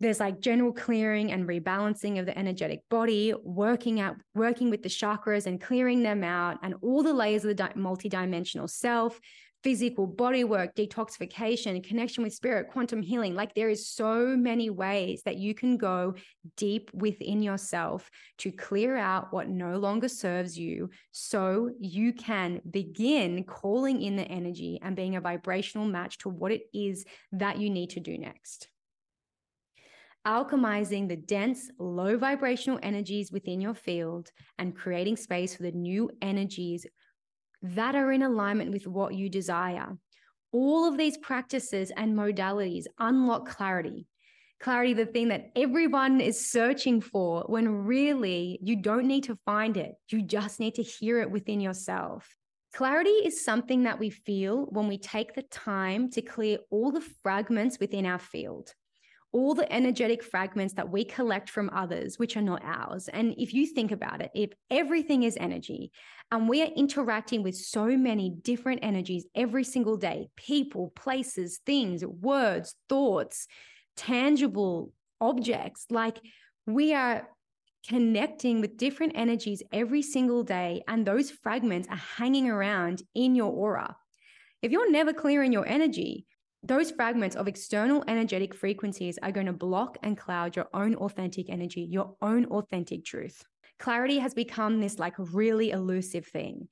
there's 0.02 0.20
like 0.20 0.42
general 0.42 0.74
clearing 0.74 1.32
and 1.32 1.48
rebalancing 1.48 2.20
of 2.20 2.26
the 2.26 2.38
energetic 2.38 2.82
body, 2.90 3.34
working 3.44 4.02
out, 4.02 4.16
working 4.34 4.72
with 4.72 4.82
the 4.82 4.90
chakras 4.90 5.46
and 5.46 5.62
clearing 5.62 6.02
them 6.02 6.24
out, 6.24 6.58
and 6.64 6.74
all 6.82 7.04
the 7.04 7.14
layers 7.14 7.46
of 7.46 7.50
the 7.50 7.54
di- 7.54 7.74
multidimensional 7.78 8.70
self, 8.70 9.20
physical 9.64 10.08
body 10.08 10.44
work, 10.44 10.76
detoxification, 10.76 11.84
connection 11.84 12.24
with 12.24 12.34
spirit, 12.34 12.70
quantum 12.72 13.02
healing. 13.02 13.36
Like 13.36 13.54
there 13.54 13.70
is 13.70 13.88
so 13.88 14.36
many 14.36 14.70
ways 14.70 15.22
that 15.26 15.38
you 15.38 15.54
can 15.54 15.78
go 15.78 16.16
deep 16.58 16.90
within 16.94 17.42
yourself 17.42 18.10
to 18.40 18.52
clear 18.52 18.98
out 18.98 19.32
what 19.32 19.50
no 19.50 19.78
longer 19.78 20.08
serves 20.08 20.58
you 20.58 20.90
so 21.12 21.70
you 21.80 22.14
can 22.14 22.62
begin 22.70 23.44
calling 23.44 24.02
in 24.02 24.16
the 24.16 24.26
energy 24.26 24.80
and 24.82 24.96
being 24.96 25.16
a 25.16 25.22
vibrational 25.22 25.86
match 25.86 26.18
to 26.20 26.30
what 26.30 26.52
it 26.52 26.64
is 26.74 27.06
that 27.32 27.60
you 27.60 27.70
need 27.70 27.92
to 27.92 28.00
do 28.00 28.18
next 28.18 28.68
alchemizing 30.26 31.08
the 31.08 31.16
dense, 31.16 31.72
low 31.80 32.18
vibrational 32.18 32.80
energies 32.84 33.32
within 33.32 33.60
your 33.60 33.74
field 33.74 34.32
and 34.60 34.76
creating 34.76 35.16
space 35.16 35.56
for 35.56 35.64
the 35.64 35.72
new 35.72 36.10
energies 36.22 36.86
that 37.62 37.96
are 37.96 38.12
in 38.12 38.24
alignment 38.24 38.72
with 38.72 38.88
what 38.88 39.16
you 39.16 39.30
desire. 39.30 39.98
All 40.52 40.86
of 40.86 40.98
these 40.98 41.18
practices 41.18 41.92
and 41.96 42.16
modalities 42.16 42.86
unlock 43.00 43.48
clarity. 43.48 44.08
Clarity, 44.60 44.94
the 44.94 45.06
thing 45.06 45.30
that 45.30 45.52
everyone 45.56 46.22
is 46.22 46.50
searching 46.52 47.02
for, 47.02 47.44
when 47.48 47.68
really 47.86 48.60
you 48.62 48.76
don't 48.76 49.08
need 49.08 49.24
to 49.24 49.38
find 49.46 49.78
it. 49.78 49.94
You 50.10 50.22
just 50.22 50.60
need 50.60 50.76
to 50.76 50.84
hear 50.84 51.20
it 51.22 51.32
within 51.32 51.60
yourself. 51.60 52.36
Clarity 52.74 53.10
is 53.10 53.44
something 53.44 53.84
that 53.84 54.00
we 54.00 54.10
feel 54.10 54.66
when 54.66 54.88
we 54.88 54.98
take 54.98 55.34
the 55.34 55.42
time 55.44 56.10
to 56.12 56.22
clear 56.22 56.60
all 56.70 56.92
the 56.92 57.06
fragments 57.24 57.80
within 57.80 58.06
our 58.06 58.20
field 58.20 58.74
all 59.34 59.54
the 59.56 59.72
energetic 59.72 60.24
fragments 60.24 60.74
that 60.74 60.90
we 60.90 61.06
collect 61.06 61.50
from 61.50 61.70
others, 61.74 62.20
which 62.20 62.36
are 62.36 62.42
not 62.42 62.62
ours. 62.64 63.08
And 63.08 63.34
if 63.38 63.54
you 63.54 63.66
think 63.66 63.92
about 63.92 64.22
it, 64.22 64.32
if 64.36 64.52
everything 64.70 65.24
is 65.24 65.38
energy 65.40 65.92
and 66.32 66.50
we 66.50 66.62
are 66.62 66.70
interacting 66.76 67.44
with 67.44 67.56
so 67.56 67.86
many 67.86 68.30
different 68.30 68.82
energies 68.84 69.26
every 69.36 69.64
single 69.64 69.98
day 69.98 70.30
people, 70.36 70.92
places, 70.96 71.60
things, 71.66 72.06
words, 72.06 72.76
thoughts, 72.90 73.48
tangible 73.96 74.94
objects 75.20 75.86
like 75.90 76.20
we 76.66 76.94
are 76.94 77.28
connecting 77.88 78.62
with 78.62 78.78
different 78.78 79.14
energies 79.16 79.64
every 79.72 80.02
single 80.02 80.44
day, 80.44 80.84
and 80.88 81.06
those 81.06 81.32
fragments 81.32 81.88
are 81.90 82.02
hanging 82.18 82.48
around 82.48 83.02
in 83.16 83.34
your 83.36 83.52
aura. 83.52 83.96
If 84.62 84.72
you're 84.72 84.92
never 84.92 85.14
clearing 85.14 85.52
your 85.52 85.68
energy, 85.68 86.26
those 86.64 86.92
fragments 86.92 87.36
of 87.36 87.48
external 87.48 88.04
energetic 88.08 88.54
frequencies 88.54 89.18
are 89.24 89.32
going 89.32 89.48
to 89.48 89.54
block 89.54 89.98
and 90.04 90.18
cloud 90.18 90.56
your 90.56 90.68
own 90.74 90.96
authentic 90.96 91.50
energy, 91.50 91.82
your 91.82 92.16
own 92.22 92.46
authentic 92.46 93.04
truth. 93.04 93.44
Clarity 93.80 94.20
has 94.20 94.36
become 94.36 94.80
this 94.80 95.00
like 95.00 95.16
really 95.18 95.72
elusive 95.72 96.28
thing. 96.28 96.68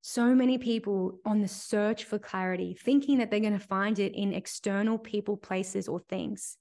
So 0.00 0.34
many 0.34 0.58
people 0.58 1.18
on 1.24 1.40
the 1.40 1.48
search 1.48 2.04
for 2.04 2.18
clarity, 2.18 2.76
thinking 2.80 3.18
that 3.18 3.30
they're 3.30 3.40
going 3.40 3.58
to 3.58 3.66
find 3.66 3.98
it 3.98 4.14
in 4.14 4.32
external 4.32 4.98
people, 4.98 5.36
places, 5.36 5.88
or 5.88 6.00
things. 6.00 6.56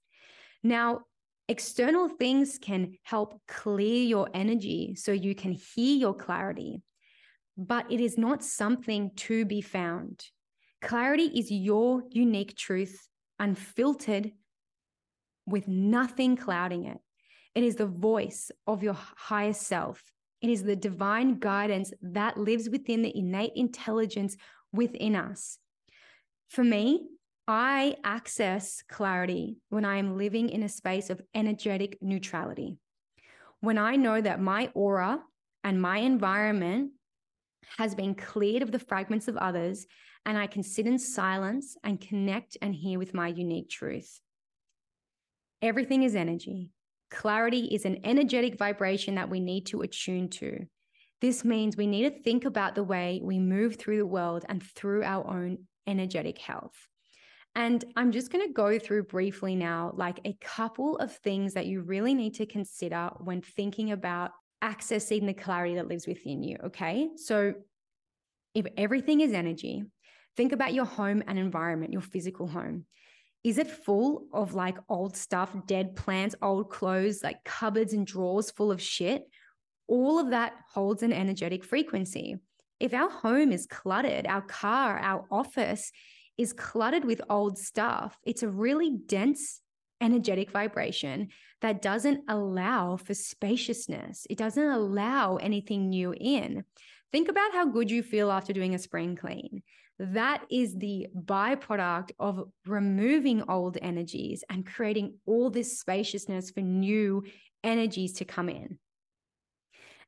Now, 0.63 1.01
external 1.47 2.07
things 2.07 2.57
can 2.59 2.93
help 3.03 3.39
clear 3.47 4.03
your 4.03 4.29
energy 4.33 4.95
so 4.95 5.11
you 5.11 5.35
can 5.35 5.53
hear 5.53 5.97
your 5.97 6.13
clarity, 6.15 6.81
but 7.57 7.91
it 7.91 7.99
is 7.99 8.17
not 8.17 8.43
something 8.43 9.11
to 9.17 9.45
be 9.45 9.61
found. 9.61 10.23
Clarity 10.81 11.25
is 11.25 11.51
your 11.51 12.03
unique 12.09 12.55
truth, 12.55 13.07
unfiltered, 13.39 14.31
with 15.45 15.67
nothing 15.67 16.35
clouding 16.35 16.85
it. 16.85 16.97
It 17.53 17.63
is 17.63 17.75
the 17.75 17.85
voice 17.85 18.51
of 18.65 18.81
your 18.81 18.95
higher 18.95 19.53
self. 19.53 20.03
It 20.41 20.49
is 20.49 20.63
the 20.63 20.75
divine 20.75 21.39
guidance 21.39 21.93
that 22.01 22.37
lives 22.37 22.69
within 22.69 23.03
the 23.03 23.15
innate 23.15 23.53
intelligence 23.55 24.37
within 24.73 25.15
us. 25.15 25.59
For 26.49 26.63
me, 26.63 27.07
I 27.47 27.95
access 28.03 28.83
clarity 28.89 29.57
when 29.69 29.85
I 29.85 29.97
am 29.97 30.17
living 30.17 30.49
in 30.49 30.63
a 30.63 30.69
space 30.69 31.09
of 31.09 31.21
energetic 31.35 31.97
neutrality. 32.01 32.77
When 33.59 33.77
I 33.77 33.97
know 33.97 34.19
that 34.19 34.41
my 34.41 34.71
aura 34.73 35.19
and 35.63 35.81
my 35.81 35.97
environment 35.99 36.91
has 37.77 37.93
been 37.93 38.15
cleared 38.15 38.63
of 38.63 38.71
the 38.71 38.79
fragments 38.79 39.27
of 39.27 39.37
others, 39.37 39.85
and 40.25 40.37
I 40.37 40.47
can 40.47 40.63
sit 40.63 40.85
in 40.85 40.99
silence 40.99 41.77
and 41.83 41.99
connect 41.99 42.57
and 42.61 42.75
hear 42.75 42.99
with 42.99 43.13
my 43.13 43.27
unique 43.27 43.69
truth. 43.69 44.19
Everything 45.61 46.03
is 46.03 46.15
energy. 46.15 46.69
Clarity 47.09 47.65
is 47.65 47.85
an 47.85 47.99
energetic 48.03 48.57
vibration 48.57 49.15
that 49.15 49.29
we 49.29 49.39
need 49.39 49.65
to 49.67 49.81
attune 49.81 50.29
to. 50.29 50.65
This 51.21 51.45
means 51.45 51.77
we 51.77 51.87
need 51.87 52.03
to 52.03 52.23
think 52.23 52.45
about 52.45 52.73
the 52.73 52.83
way 52.83 53.19
we 53.23 53.37
move 53.37 53.75
through 53.75 53.97
the 53.97 54.05
world 54.05 54.43
and 54.49 54.63
through 54.63 55.03
our 55.03 55.27
own 55.27 55.59
energetic 55.85 56.39
health. 56.39 56.87
And 57.53 57.83
I'm 57.95 58.11
just 58.11 58.31
going 58.31 58.47
to 58.47 58.53
go 58.53 58.79
through 58.79 59.03
briefly 59.03 59.55
now, 59.55 59.91
like 59.95 60.19
a 60.23 60.37
couple 60.39 60.97
of 60.97 61.15
things 61.17 61.53
that 61.53 61.65
you 61.65 61.81
really 61.81 62.13
need 62.13 62.35
to 62.35 62.45
consider 62.45 63.09
when 63.19 63.41
thinking 63.41 63.91
about 63.91 64.31
accessing 64.63 65.25
the 65.25 65.33
clarity 65.33 65.75
that 65.75 65.87
lives 65.87 66.07
within 66.07 66.43
you. 66.43 66.57
Okay. 66.65 67.09
So, 67.17 67.53
if 68.53 68.65
everything 68.77 69.21
is 69.21 69.33
energy, 69.33 69.83
think 70.37 70.51
about 70.51 70.73
your 70.73 70.85
home 70.85 71.23
and 71.27 71.37
environment, 71.37 71.93
your 71.93 72.01
physical 72.01 72.47
home. 72.47 72.85
Is 73.43 73.57
it 73.57 73.69
full 73.69 74.27
of 74.33 74.53
like 74.53 74.77
old 74.87 75.17
stuff, 75.17 75.55
dead 75.65 75.95
plants, 75.95 76.35
old 76.41 76.69
clothes, 76.69 77.23
like 77.23 77.43
cupboards 77.43 77.93
and 77.93 78.05
drawers 78.05 78.51
full 78.51 78.71
of 78.71 78.81
shit? 78.81 79.23
All 79.87 80.19
of 80.19 80.29
that 80.29 80.53
holds 80.73 81.01
an 81.03 81.11
energetic 81.11 81.63
frequency. 81.63 82.37
If 82.79 82.93
our 82.93 83.09
home 83.09 83.51
is 83.51 83.67
cluttered, 83.67 84.27
our 84.27 84.41
car, 84.41 84.97
our 84.97 85.25
office 85.31 85.91
is 86.37 86.53
cluttered 86.53 87.05
with 87.05 87.21
old 87.29 87.57
stuff, 87.57 88.17
it's 88.23 88.43
a 88.43 88.49
really 88.49 88.91
dense 89.05 89.61
energetic 90.01 90.49
vibration 90.49 91.29
that 91.61 91.81
doesn't 91.81 92.23
allow 92.27 92.97
for 92.97 93.13
spaciousness. 93.13 94.25
It 94.29 94.37
doesn't 94.37 94.67
allow 94.67 95.37
anything 95.37 95.89
new 95.89 96.13
in. 96.13 96.63
Think 97.11 97.29
about 97.29 97.53
how 97.53 97.67
good 97.67 97.91
you 97.91 98.01
feel 98.01 98.31
after 98.31 98.53
doing 98.53 98.73
a 98.73 98.79
spring 98.79 99.15
clean. 99.15 99.61
That 100.01 100.45
is 100.49 100.75
the 100.75 101.05
byproduct 101.15 102.13
of 102.19 102.49
removing 102.65 103.43
old 103.47 103.77
energies 103.79 104.43
and 104.49 104.65
creating 104.65 105.19
all 105.27 105.51
this 105.51 105.79
spaciousness 105.79 106.49
for 106.49 106.61
new 106.61 107.23
energies 107.63 108.13
to 108.13 108.25
come 108.25 108.49
in. 108.49 108.79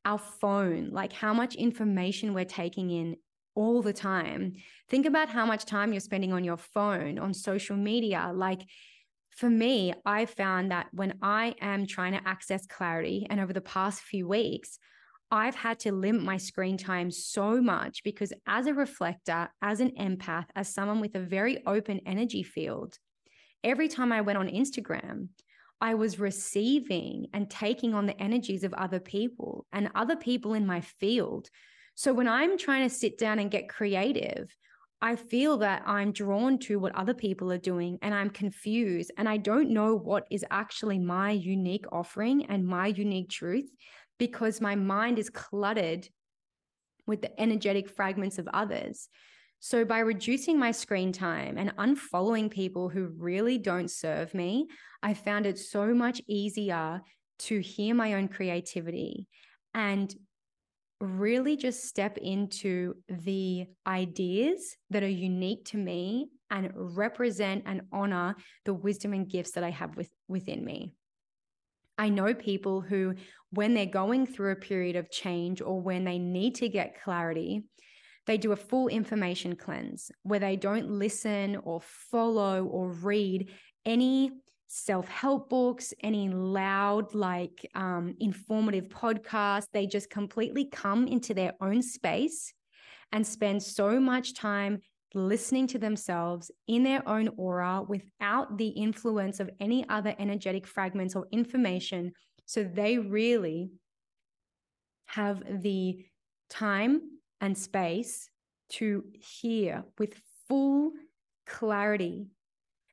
Our 0.04 0.18
phone, 0.18 0.89
like 0.91 1.14
how 1.14 1.36
much 1.36 1.54
information 1.54 2.34
we're 2.34 2.44
taking 2.44 2.89
in 2.89 3.18
all 3.54 3.84
the 3.84 3.94
time. 3.94 4.54
Think 4.89 5.06
about 5.06 5.30
how 5.30 5.46
much 5.46 5.66
time 5.66 5.94
you're 5.94 6.00
spending 6.00 6.34
on 6.34 6.44
your 6.44 6.58
phone, 6.58 7.20
on 7.20 7.32
social 7.32 7.78
media. 7.78 8.32
Like 8.34 8.62
for 9.30 9.48
me, 9.48 9.94
I 10.08 10.26
found 10.26 10.72
that 10.72 10.88
when 10.91 11.20
I 11.22 11.54
am 11.62 11.86
trying 11.86 12.14
to 12.14 12.28
access 12.28 12.66
clarity, 12.66 13.28
and 13.30 13.39
over 13.39 13.54
the 13.54 13.62
past 13.62 14.02
few 14.02 14.28
weeks, 14.28 14.80
I've 15.34 15.56
had 15.56 15.80
to 15.80 15.92
limit 15.92 16.22
my 16.22 16.38
screen 16.38 16.78
time 16.78 17.10
so 17.10 17.60
much 17.60 18.04
because, 18.04 18.32
as 18.46 18.68
a 18.68 18.74
reflector, 18.76 19.50
as 19.64 19.80
an 19.80 19.90
empath, 20.00 20.46
as 20.56 20.72
someone 20.72 21.02
with 21.02 21.16
a 21.16 21.22
very 21.22 21.66
open 21.66 22.02
energy 22.06 22.44
field, 22.44 23.00
every 23.64 23.88
time 23.88 24.12
I 24.12 24.22
went 24.22 24.38
on 24.38 24.48
Instagram, 24.48 25.30
I 25.82 25.96
was 25.96 26.20
receiving 26.20 27.26
and 27.34 27.50
taking 27.50 27.96
on 27.96 28.06
the 28.06 28.22
energies 28.22 28.64
of 28.64 28.76
other 28.76 29.00
people 29.00 29.66
and 29.74 29.90
other 29.96 30.16
people 30.16 30.54
in 30.54 30.68
my 30.68 30.82
field. 30.82 31.50
So 31.96 32.14
when 32.14 32.28
I'm 32.28 32.56
trying 32.56 32.88
to 32.88 32.96
sit 32.96 33.18
down 33.18 33.40
and 33.40 33.50
get 33.50 33.70
creative, 33.70 34.56
I 35.02 35.16
feel 35.16 35.58
that 35.58 35.82
I'm 35.88 36.12
drawn 36.12 36.60
to 36.60 36.80
what 36.80 36.96
other 36.96 37.16
people 37.16 37.52
are 37.52 37.58
doing 37.58 37.98
and 38.04 38.14
I'm 38.14 38.30
confused 38.30 39.12
and 39.18 39.28
I 39.28 39.38
don't 39.38 39.72
know 39.72 39.96
what 39.96 40.28
is 40.30 40.46
actually 40.52 41.00
my 41.00 41.32
unique 41.32 41.86
offering 41.92 42.46
and 42.46 42.66
my 42.66 42.88
unique 42.88 43.30
truth 43.30 43.70
because 44.28 44.62
my 44.62 44.74
mind 44.74 45.20
is 45.20 45.30
cluttered 45.30 46.08
with 47.06 47.22
the 47.22 47.42
energetic 47.42 47.90
fragments 47.90 48.38
of 48.38 48.48
others. 48.54 49.10
So, 49.60 49.84
by 49.84 50.00
reducing 50.00 50.58
my 50.58 50.72
screen 50.72 51.12
time 51.12 51.58
and 51.58 51.76
unfollowing 51.76 52.50
people 52.50 52.88
who 52.88 53.08
really 53.18 53.58
don't 53.58 53.92
serve 53.92 54.34
me, 54.34 54.68
I 55.02 55.14
found 55.14 55.46
it 55.46 55.60
so 55.60 55.94
much 55.94 56.22
easier 56.26 57.02
to 57.40 57.60
hear 57.60 57.94
my 57.94 58.14
own 58.14 58.30
creativity 58.30 59.28
and 59.74 60.14
really 61.02 61.58
just 61.58 61.84
step 61.84 62.18
into 62.18 62.96
the 63.10 63.66
ideas 63.86 64.78
that 64.90 65.04
are 65.04 65.20
unique 65.32 65.66
to 65.66 65.78
me 65.78 66.30
and 66.50 66.72
represent 66.74 67.64
and 67.66 67.82
honor 67.92 68.36
the 68.64 68.74
wisdom 68.74 69.12
and 69.12 69.30
gifts 69.30 69.52
that 69.52 69.66
I 69.66 69.72
have 69.72 69.98
with, 69.98 70.10
within 70.30 70.64
me. 70.64 70.94
I 71.98 72.10
know 72.10 72.34
people 72.34 72.82
who, 72.82 73.16
when 73.52 73.74
they're 73.74 73.86
going 73.86 74.26
through 74.26 74.52
a 74.52 74.56
period 74.56 74.96
of 74.96 75.12
change 75.12 75.62
or 75.62 75.80
when 75.80 76.04
they 76.04 76.18
need 76.18 76.56
to 76.56 76.70
get 76.70 77.02
clarity, 77.04 77.64
they 78.26 78.38
do 78.38 78.52
a 78.52 78.58
full 78.58 78.88
information 78.88 79.56
cleanse 79.56 80.12
where 80.24 80.39
they 80.39 80.56
don't 80.56 80.89
listen 80.89 81.58
or 81.58 81.82
follow 81.82 82.66
or 82.66 82.89
read 82.89 83.52
any 83.86 84.32
self 84.68 85.08
help 85.08 85.50
books, 85.50 85.94
any 86.02 86.30
loud, 86.30 87.14
like 87.14 87.70
um, 87.76 88.16
informative 88.20 88.86
podcasts. 88.86 89.68
They 89.72 89.86
just 89.86 90.10
completely 90.10 90.66
come 90.66 91.08
into 91.08 91.34
their 91.34 91.54
own 91.62 91.82
space 91.82 92.54
and 93.12 93.26
spend 93.26 93.62
so 93.62 94.00
much 94.00 94.34
time 94.34 94.80
listening 95.14 95.68
to 95.68 95.80
themselves 95.80 96.51
in 96.68 96.84
their 96.84 97.07
own 97.07 97.30
aura 97.38 97.84
without 97.88 98.57
the 98.57 98.70
influence 98.70 99.39
of 99.39 99.49
any 99.59 99.88
other 99.89 100.16
energetic 100.18 100.66
fragments 100.66 101.16
or 101.16 101.28
information. 101.32 102.14
So 102.45 102.64
they 102.64 102.97
really 102.97 103.72
have 105.07 105.43
the 105.61 106.05
time 106.49 107.01
and 107.41 107.57
space 107.57 108.30
to 108.70 109.03
hear 109.14 109.84
with 109.99 110.20
full 110.47 110.91
clarity 111.45 112.28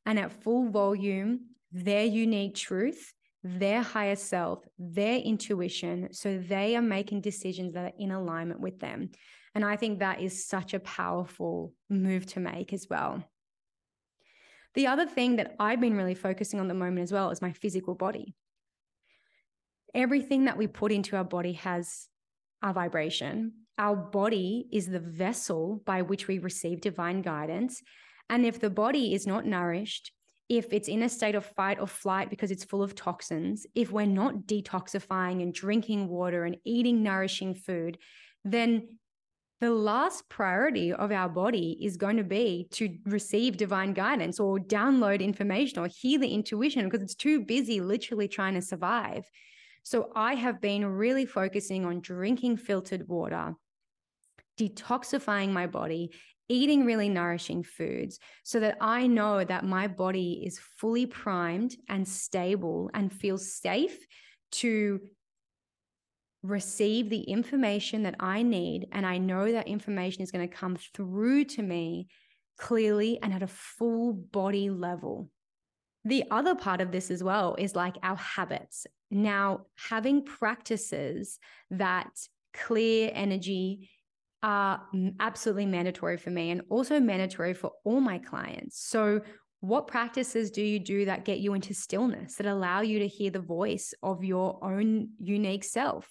and 0.06 0.18
at 0.18 0.42
full 0.42 0.70
volume 0.70 1.40
their 1.72 2.04
unique 2.04 2.56
truth, 2.56 3.12
their 3.42 3.82
higher 3.82 4.16
self, 4.16 4.64
their 4.78 5.18
intuition. 5.18 6.08
So 6.12 6.38
they 6.38 6.76
are 6.76 6.82
making 6.82 7.20
decisions 7.20 7.74
that 7.74 7.84
are 7.84 7.96
in 7.98 8.10
alignment 8.10 8.60
with 8.60 8.80
them. 8.80 9.10
And 9.54 9.64
I 9.64 9.76
think 9.76 9.98
that 9.98 10.20
is 10.20 10.46
such 10.46 10.74
a 10.74 10.80
powerful 10.80 11.72
move 11.88 12.26
to 12.26 12.40
make 12.40 12.72
as 12.72 12.86
well. 12.88 13.24
The 14.74 14.86
other 14.86 15.06
thing 15.06 15.36
that 15.36 15.56
I've 15.58 15.80
been 15.80 15.96
really 15.96 16.14
focusing 16.14 16.60
on 16.60 16.68
the 16.68 16.74
moment 16.74 17.02
as 17.02 17.12
well 17.12 17.30
is 17.30 17.42
my 17.42 17.52
physical 17.52 17.94
body. 17.94 18.34
Everything 19.94 20.44
that 20.44 20.56
we 20.56 20.68
put 20.68 20.92
into 20.92 21.16
our 21.16 21.24
body 21.24 21.54
has 21.54 22.06
a 22.62 22.72
vibration. 22.72 23.52
Our 23.78 23.96
body 23.96 24.68
is 24.70 24.86
the 24.86 25.00
vessel 25.00 25.82
by 25.84 26.02
which 26.02 26.28
we 26.28 26.38
receive 26.38 26.80
divine 26.80 27.22
guidance. 27.22 27.82
And 28.28 28.46
if 28.46 28.60
the 28.60 28.70
body 28.70 29.14
is 29.14 29.26
not 29.26 29.46
nourished, 29.46 30.12
if 30.48 30.72
it's 30.72 30.88
in 30.88 31.02
a 31.02 31.08
state 31.08 31.34
of 31.34 31.44
fight 31.44 31.80
or 31.80 31.86
flight 31.86 32.30
because 32.30 32.50
it's 32.50 32.64
full 32.64 32.82
of 32.82 32.94
toxins, 32.94 33.66
if 33.74 33.90
we're 33.90 34.04
not 34.06 34.46
detoxifying 34.46 35.42
and 35.42 35.54
drinking 35.54 36.08
water 36.08 36.44
and 36.44 36.56
eating 36.64 37.02
nourishing 37.02 37.54
food, 37.54 37.98
then 38.44 38.98
the 39.60 39.70
last 39.70 40.26
priority 40.30 40.92
of 40.92 41.12
our 41.12 41.28
body 41.28 41.76
is 41.82 41.98
going 41.98 42.16
to 42.16 42.24
be 42.24 42.66
to 42.70 42.96
receive 43.04 43.58
divine 43.58 43.92
guidance 43.92 44.40
or 44.40 44.58
download 44.58 45.20
information 45.20 45.78
or 45.78 45.86
hear 45.86 46.18
the 46.18 46.32
intuition 46.32 46.86
because 46.86 47.02
it's 47.02 47.14
too 47.14 47.44
busy 47.44 47.80
literally 47.80 48.26
trying 48.26 48.54
to 48.54 48.62
survive. 48.62 49.24
So 49.82 50.10
I 50.14 50.34
have 50.34 50.60
been 50.60 50.86
really 50.86 51.26
focusing 51.26 51.84
on 51.84 52.00
drinking 52.00 52.56
filtered 52.56 53.06
water, 53.06 53.54
detoxifying 54.58 55.52
my 55.52 55.66
body, 55.66 56.10
eating 56.48 56.86
really 56.86 57.10
nourishing 57.10 57.62
foods 57.62 58.18
so 58.42 58.60
that 58.60 58.78
I 58.80 59.06
know 59.06 59.44
that 59.44 59.64
my 59.64 59.88
body 59.88 60.42
is 60.44 60.58
fully 60.58 61.04
primed 61.04 61.76
and 61.88 62.08
stable 62.08 62.90
and 62.94 63.12
feels 63.12 63.52
safe 63.52 64.06
to 64.52 65.00
receive 66.42 67.10
the 67.10 67.22
information 67.22 68.04
that 68.04 68.16
I 68.18 68.42
need. 68.42 68.88
And 68.92 69.06
I 69.06 69.18
know 69.18 69.52
that 69.52 69.68
information 69.68 70.22
is 70.22 70.30
going 70.30 70.48
to 70.48 70.54
come 70.54 70.76
through 70.94 71.44
to 71.44 71.62
me 71.62 72.08
clearly 72.58 73.18
and 73.22 73.32
at 73.32 73.42
a 73.42 73.48
full 73.48 74.12
body 74.12 74.70
level. 74.70 75.30
The 76.04 76.24
other 76.30 76.54
part 76.54 76.80
of 76.80 76.92
this 76.92 77.10
as 77.10 77.22
well 77.22 77.56
is 77.58 77.76
like 77.76 77.96
our 78.02 78.16
habits. 78.16 78.86
Now, 79.10 79.66
having 79.76 80.24
practices 80.24 81.38
that 81.70 82.10
clear 82.54 83.10
energy 83.12 83.90
are 84.42 84.82
absolutely 85.18 85.66
mandatory 85.66 86.16
for 86.16 86.30
me 86.30 86.50
and 86.50 86.62
also 86.70 87.00
mandatory 87.00 87.52
for 87.52 87.72
all 87.84 88.00
my 88.00 88.18
clients. 88.18 88.82
So, 88.82 89.20
what 89.60 89.86
practices 89.86 90.50
do 90.50 90.62
you 90.62 90.78
do 90.78 91.04
that 91.04 91.24
get 91.24 91.38
you 91.38 91.54
into 91.54 91.74
stillness, 91.74 92.36
that 92.36 92.46
allow 92.46 92.80
you 92.80 92.98
to 93.00 93.06
hear 93.06 93.30
the 93.30 93.40
voice 93.40 93.92
of 94.02 94.24
your 94.24 94.58
own 94.64 95.10
unique 95.18 95.64
self? 95.64 96.10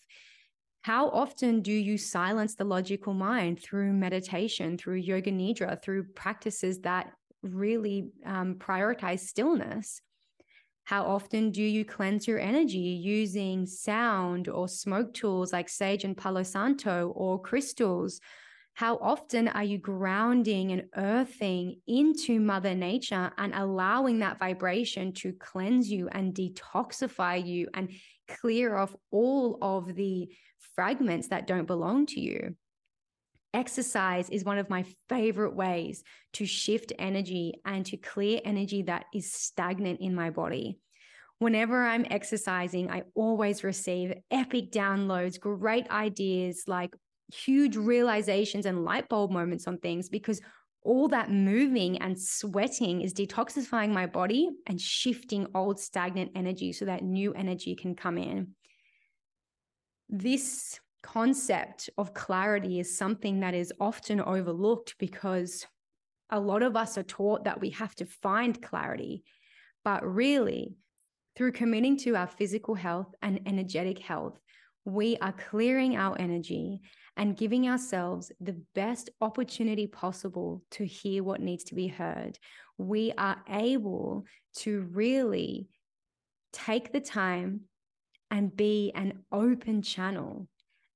How 0.81 1.09
often 1.09 1.61
do 1.61 1.73
you 1.73 1.97
silence 1.97 2.55
the 2.55 2.63
logical 2.63 3.13
mind 3.13 3.61
through 3.61 3.93
meditation, 3.93 4.77
through 4.77 4.95
yoga 4.95 5.31
nidra, 5.31 5.81
through 5.81 6.05
practices 6.15 6.79
that 6.81 7.11
really 7.41 8.09
um, 8.25 8.55
prioritize 8.55 9.21
stillness? 9.21 9.99
How 10.83 11.03
often 11.03 11.51
do 11.51 11.61
you 11.61 11.85
cleanse 11.85 12.27
your 12.27 12.39
energy 12.39 12.77
using 12.77 13.65
sound 13.65 14.47
or 14.47 14.67
smoke 14.67 15.13
tools 15.13 15.53
like 15.53 15.69
sage 15.69 16.03
and 16.03 16.15
palo 16.15 16.43
santo 16.43 17.11
or 17.15 17.41
crystals? 17.41 18.21
How 18.79 18.95
often 19.01 19.49
are 19.49 19.63
you 19.65 19.77
grounding 19.77 20.71
and 20.71 20.83
earthing 20.95 21.81
into 21.85 22.39
Mother 22.39 22.73
Nature 22.73 23.29
and 23.37 23.53
allowing 23.53 24.19
that 24.19 24.39
vibration 24.39 25.11
to 25.15 25.33
cleanse 25.33 25.91
you 25.91 26.07
and 26.07 26.33
detoxify 26.33 27.45
you 27.45 27.67
and 27.73 27.91
clear 28.29 28.77
off 28.77 28.95
all 29.11 29.57
of 29.61 29.95
the 29.95 30.29
fragments 30.75 31.27
that 31.27 31.45
don't 31.45 31.65
belong 31.65 32.05
to 32.05 32.21
you? 32.21 32.55
Exercise 33.53 34.29
is 34.29 34.45
one 34.45 34.57
of 34.57 34.69
my 34.69 34.85
favorite 35.09 35.57
ways 35.57 36.01
to 36.31 36.45
shift 36.45 36.93
energy 36.97 37.55
and 37.65 37.85
to 37.87 37.97
clear 37.97 38.39
energy 38.45 38.83
that 38.83 39.07
is 39.13 39.33
stagnant 39.33 39.99
in 39.99 40.15
my 40.15 40.29
body. 40.29 40.79
Whenever 41.39 41.83
I'm 41.83 42.05
exercising, 42.09 42.89
I 42.89 43.03
always 43.13 43.61
receive 43.61 44.13
epic 44.31 44.71
downloads, 44.71 45.37
great 45.37 45.91
ideas, 45.91 46.63
like 46.65 46.95
huge 47.33 47.75
realizations 47.75 48.65
and 48.65 48.83
light 48.83 49.09
bulb 49.09 49.31
moments 49.31 49.67
on 49.67 49.77
things 49.77 50.09
because 50.09 50.41
all 50.81 51.07
that 51.09 51.29
moving 51.29 52.01
and 52.01 52.19
sweating 52.19 53.01
is 53.01 53.13
detoxifying 53.13 53.91
my 53.91 54.05
body 54.05 54.49
and 54.67 54.79
shifting 54.79 55.47
old 55.53 55.79
stagnant 55.79 56.31
energy 56.35 56.71
so 56.71 56.85
that 56.85 57.03
new 57.03 57.33
energy 57.33 57.75
can 57.75 57.95
come 57.95 58.17
in. 58.17 58.49
This 60.07 60.79
concept 61.03 61.89
of 61.97 62.13
clarity 62.13 62.79
is 62.79 62.97
something 62.97 63.41
that 63.41 63.53
is 63.53 63.73
often 63.79 64.21
overlooked 64.21 64.95
because 64.99 65.65
a 66.29 66.39
lot 66.39 66.63
of 66.63 66.75
us 66.75 66.97
are 66.97 67.03
taught 67.03 67.43
that 67.43 67.59
we 67.59 67.71
have 67.71 67.95
to 67.95 68.05
find 68.05 68.61
clarity. 68.61 69.23
But 69.83 70.05
really, 70.05 70.75
through 71.35 71.53
committing 71.53 71.97
to 71.97 72.15
our 72.15 72.27
physical 72.27 72.75
health 72.75 73.13
and 73.21 73.39
energetic 73.45 73.99
health, 73.99 74.39
we 74.85 75.17
are 75.17 75.33
clearing 75.33 75.97
our 75.97 76.19
energy 76.19 76.81
and 77.17 77.37
giving 77.37 77.67
ourselves 77.67 78.31
the 78.39 78.59
best 78.75 79.09
opportunity 79.21 79.87
possible 79.87 80.63
to 80.71 80.85
hear 80.85 81.23
what 81.23 81.41
needs 81.41 81.65
to 81.65 81.75
be 81.75 81.87
heard. 81.87 82.39
We 82.77 83.11
are 83.17 83.37
able 83.49 84.25
to 84.57 84.87
really 84.91 85.67
take 86.53 86.91
the 86.93 87.01
time 87.01 87.61
and 88.31 88.55
be 88.55 88.91
an 88.95 89.23
open 89.31 89.81
channel 89.81 90.47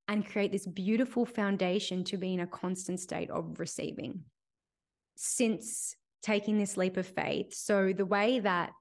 and 0.08 0.26
create 0.26 0.52
this 0.52 0.68
beautiful 0.68 1.26
foundation 1.26 2.04
to 2.06 2.18
be 2.18 2.34
in 2.34 2.40
a 2.40 2.48
constant 2.48 3.00
state 3.00 3.30
of 3.30 3.60
receiving. 3.60 4.22
Since 5.16 5.96
taking 6.22 6.58
this 6.58 6.78
leap 6.78 6.98
of 6.98 7.08
faith, 7.08 7.54
so 7.54 7.94
the 7.96 8.06
way 8.06 8.40
that 8.40 8.72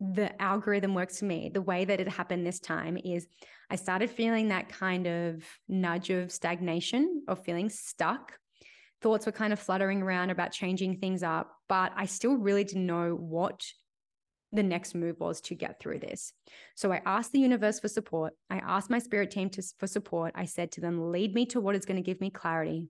the 0.00 0.40
algorithm 0.40 0.94
works 0.94 1.20
for 1.20 1.26
me, 1.26 1.50
the 1.52 1.62
way 1.62 1.84
that 1.84 2.00
it 2.00 2.08
happened 2.08 2.46
this 2.46 2.60
time 2.60 2.98
is 3.04 3.26
I 3.70 3.76
started 3.76 4.10
feeling 4.10 4.48
that 4.48 4.68
kind 4.68 5.06
of 5.06 5.44
nudge 5.68 6.10
of 6.10 6.32
stagnation, 6.32 7.22
of 7.28 7.44
feeling 7.44 7.68
stuck. 7.68 8.32
Thoughts 9.00 9.26
were 9.26 9.32
kind 9.32 9.52
of 9.52 9.58
fluttering 9.58 10.02
around 10.02 10.30
about 10.30 10.52
changing 10.52 10.98
things 10.98 11.22
up, 11.22 11.52
but 11.68 11.92
I 11.96 12.06
still 12.06 12.36
really 12.36 12.64
didn't 12.64 12.86
know 12.86 13.14
what 13.14 13.64
the 14.52 14.62
next 14.62 14.94
move 14.94 15.18
was 15.18 15.40
to 15.40 15.54
get 15.54 15.80
through 15.80 15.98
this. 15.98 16.32
So 16.74 16.92
I 16.92 17.00
asked 17.06 17.32
the 17.32 17.40
universe 17.40 17.80
for 17.80 17.88
support. 17.88 18.34
I 18.50 18.58
asked 18.58 18.90
my 18.90 18.98
spirit 18.98 19.30
team 19.30 19.48
to, 19.50 19.62
for 19.78 19.86
support. 19.86 20.32
I 20.34 20.44
said 20.44 20.72
to 20.72 20.80
them, 20.80 21.10
lead 21.10 21.34
me 21.34 21.46
to 21.46 21.60
what 21.60 21.74
is 21.74 21.86
going 21.86 21.96
to 21.96 22.02
give 22.02 22.20
me 22.20 22.30
clarity. 22.30 22.88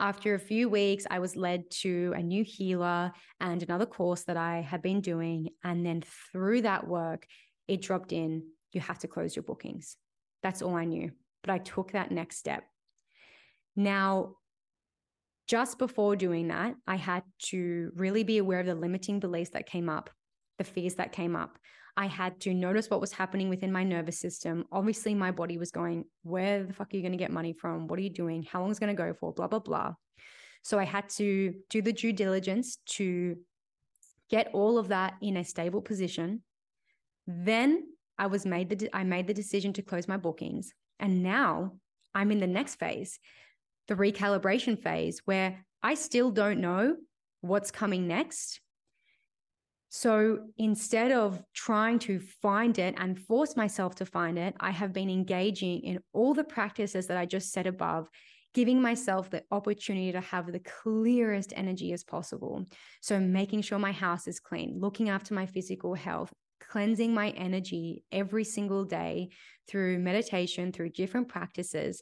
After 0.00 0.34
a 0.34 0.38
few 0.38 0.70
weeks, 0.70 1.06
I 1.10 1.18
was 1.18 1.36
led 1.36 1.70
to 1.82 2.14
a 2.16 2.22
new 2.22 2.42
healer 2.42 3.12
and 3.38 3.62
another 3.62 3.84
course 3.84 4.22
that 4.24 4.38
I 4.38 4.62
had 4.62 4.80
been 4.80 5.02
doing. 5.02 5.50
And 5.62 5.84
then 5.84 6.02
through 6.32 6.62
that 6.62 6.88
work, 6.88 7.26
it 7.68 7.82
dropped 7.82 8.12
in 8.12 8.44
you 8.72 8.80
have 8.80 8.98
to 9.00 9.08
close 9.08 9.36
your 9.36 9.42
bookings. 9.42 9.96
That's 10.42 10.62
all 10.62 10.74
I 10.74 10.84
knew. 10.84 11.10
But 11.42 11.50
I 11.50 11.58
took 11.58 11.92
that 11.92 12.10
next 12.10 12.38
step. 12.38 12.64
Now, 13.76 14.36
just 15.48 15.78
before 15.78 16.16
doing 16.16 16.48
that, 16.48 16.74
I 16.86 16.96
had 16.96 17.24
to 17.46 17.90
really 17.94 18.22
be 18.22 18.38
aware 18.38 18.60
of 18.60 18.66
the 18.66 18.74
limiting 18.74 19.20
beliefs 19.20 19.50
that 19.50 19.66
came 19.66 19.88
up, 19.88 20.10
the 20.58 20.64
fears 20.64 20.94
that 20.94 21.12
came 21.12 21.34
up. 21.34 21.58
I 22.00 22.06
had 22.06 22.40
to 22.40 22.54
notice 22.54 22.88
what 22.88 23.02
was 23.02 23.12
happening 23.12 23.50
within 23.50 23.70
my 23.70 23.84
nervous 23.84 24.18
system. 24.18 24.64
Obviously, 24.72 25.14
my 25.14 25.32
body 25.32 25.58
was 25.58 25.70
going, 25.70 26.06
Where 26.22 26.64
the 26.64 26.72
fuck 26.72 26.94
are 26.94 26.96
you 26.96 27.02
going 27.02 27.12
to 27.12 27.18
get 27.18 27.30
money 27.30 27.52
from? 27.52 27.88
What 27.88 27.98
are 27.98 28.02
you 28.02 28.08
doing? 28.08 28.42
How 28.42 28.62
long 28.62 28.70
is 28.70 28.78
going 28.78 28.96
to 28.96 29.02
go 29.02 29.12
for? 29.12 29.34
Blah, 29.34 29.48
blah, 29.48 29.58
blah. 29.58 29.92
So 30.62 30.78
I 30.78 30.84
had 30.84 31.10
to 31.10 31.52
do 31.68 31.82
the 31.82 31.92
due 31.92 32.14
diligence 32.14 32.78
to 32.96 33.36
get 34.30 34.48
all 34.54 34.78
of 34.78 34.88
that 34.88 35.12
in 35.20 35.36
a 35.36 35.44
stable 35.44 35.82
position. 35.82 36.40
Then 37.26 37.84
I 38.18 38.28
was 38.28 38.46
made 38.46 38.70
the 38.70 38.76
de- 38.76 38.96
I 38.96 39.04
made 39.04 39.26
the 39.26 39.34
decision 39.34 39.74
to 39.74 39.82
close 39.82 40.08
my 40.08 40.16
bookings. 40.16 40.72
And 40.98 41.22
now 41.22 41.72
I'm 42.14 42.32
in 42.32 42.40
the 42.40 42.46
next 42.46 42.76
phase, 42.76 43.18
the 43.88 43.94
recalibration 43.94 44.82
phase, 44.82 45.20
where 45.26 45.66
I 45.82 45.96
still 45.96 46.30
don't 46.30 46.62
know 46.62 46.96
what's 47.42 47.70
coming 47.70 48.08
next. 48.08 48.62
So 49.92 50.38
instead 50.56 51.10
of 51.10 51.42
trying 51.52 51.98
to 52.00 52.20
find 52.20 52.78
it 52.78 52.94
and 52.96 53.18
force 53.18 53.56
myself 53.56 53.96
to 53.96 54.06
find 54.06 54.38
it, 54.38 54.54
I 54.60 54.70
have 54.70 54.92
been 54.92 55.10
engaging 55.10 55.80
in 55.80 55.98
all 56.12 56.32
the 56.32 56.44
practices 56.44 57.08
that 57.08 57.16
I 57.16 57.26
just 57.26 57.52
said 57.52 57.66
above, 57.66 58.08
giving 58.54 58.80
myself 58.80 59.30
the 59.30 59.42
opportunity 59.50 60.12
to 60.12 60.20
have 60.20 60.52
the 60.52 60.60
clearest 60.60 61.52
energy 61.56 61.92
as 61.92 62.04
possible. 62.04 62.66
So 63.00 63.18
making 63.18 63.62
sure 63.62 63.80
my 63.80 63.90
house 63.90 64.28
is 64.28 64.38
clean, 64.38 64.78
looking 64.78 65.08
after 65.08 65.34
my 65.34 65.46
physical 65.46 65.94
health, 65.94 66.32
cleansing 66.60 67.12
my 67.12 67.30
energy 67.30 68.04
every 68.12 68.44
single 68.44 68.84
day 68.84 69.30
through 69.68 69.98
meditation, 69.98 70.70
through 70.70 70.90
different 70.90 71.26
practices, 71.26 72.00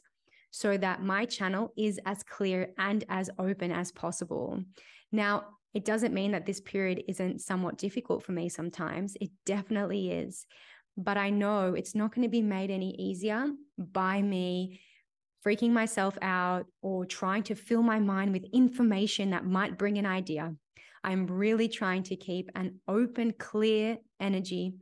so 0.51 0.77
that 0.77 1.01
my 1.01 1.25
channel 1.25 1.73
is 1.75 1.99
as 2.05 2.21
clear 2.21 2.69
and 2.77 3.03
as 3.09 3.31
open 3.39 3.71
as 3.71 3.91
possible. 3.91 4.63
Now, 5.11 5.45
it 5.73 5.85
doesn't 5.85 6.13
mean 6.13 6.31
that 6.31 6.45
this 6.45 6.59
period 6.59 7.03
isn't 7.07 7.41
somewhat 7.41 7.77
difficult 7.77 8.23
for 8.23 8.31
me 8.31 8.49
sometimes. 8.49 9.15
It 9.21 9.29
definitely 9.45 10.11
is. 10.11 10.45
But 10.97 11.17
I 11.17 11.29
know 11.29 11.75
it's 11.75 11.95
not 11.95 12.13
going 12.13 12.27
to 12.27 12.31
be 12.31 12.41
made 12.41 12.71
any 12.71 12.91
easier 12.95 13.47
by 13.77 14.21
me 14.21 14.81
freaking 15.45 15.71
myself 15.71 16.17
out 16.21 16.65
or 16.81 17.05
trying 17.05 17.43
to 17.43 17.55
fill 17.55 17.83
my 17.83 17.99
mind 17.99 18.33
with 18.33 18.45
information 18.51 19.29
that 19.29 19.45
might 19.45 19.77
bring 19.77 19.97
an 19.97 20.05
idea. 20.05 20.53
I'm 21.03 21.27
really 21.27 21.69
trying 21.69 22.03
to 22.03 22.15
keep 22.15 22.49
an 22.55 22.79
open, 22.87 23.33
clear 23.37 23.97
energy 24.19 24.73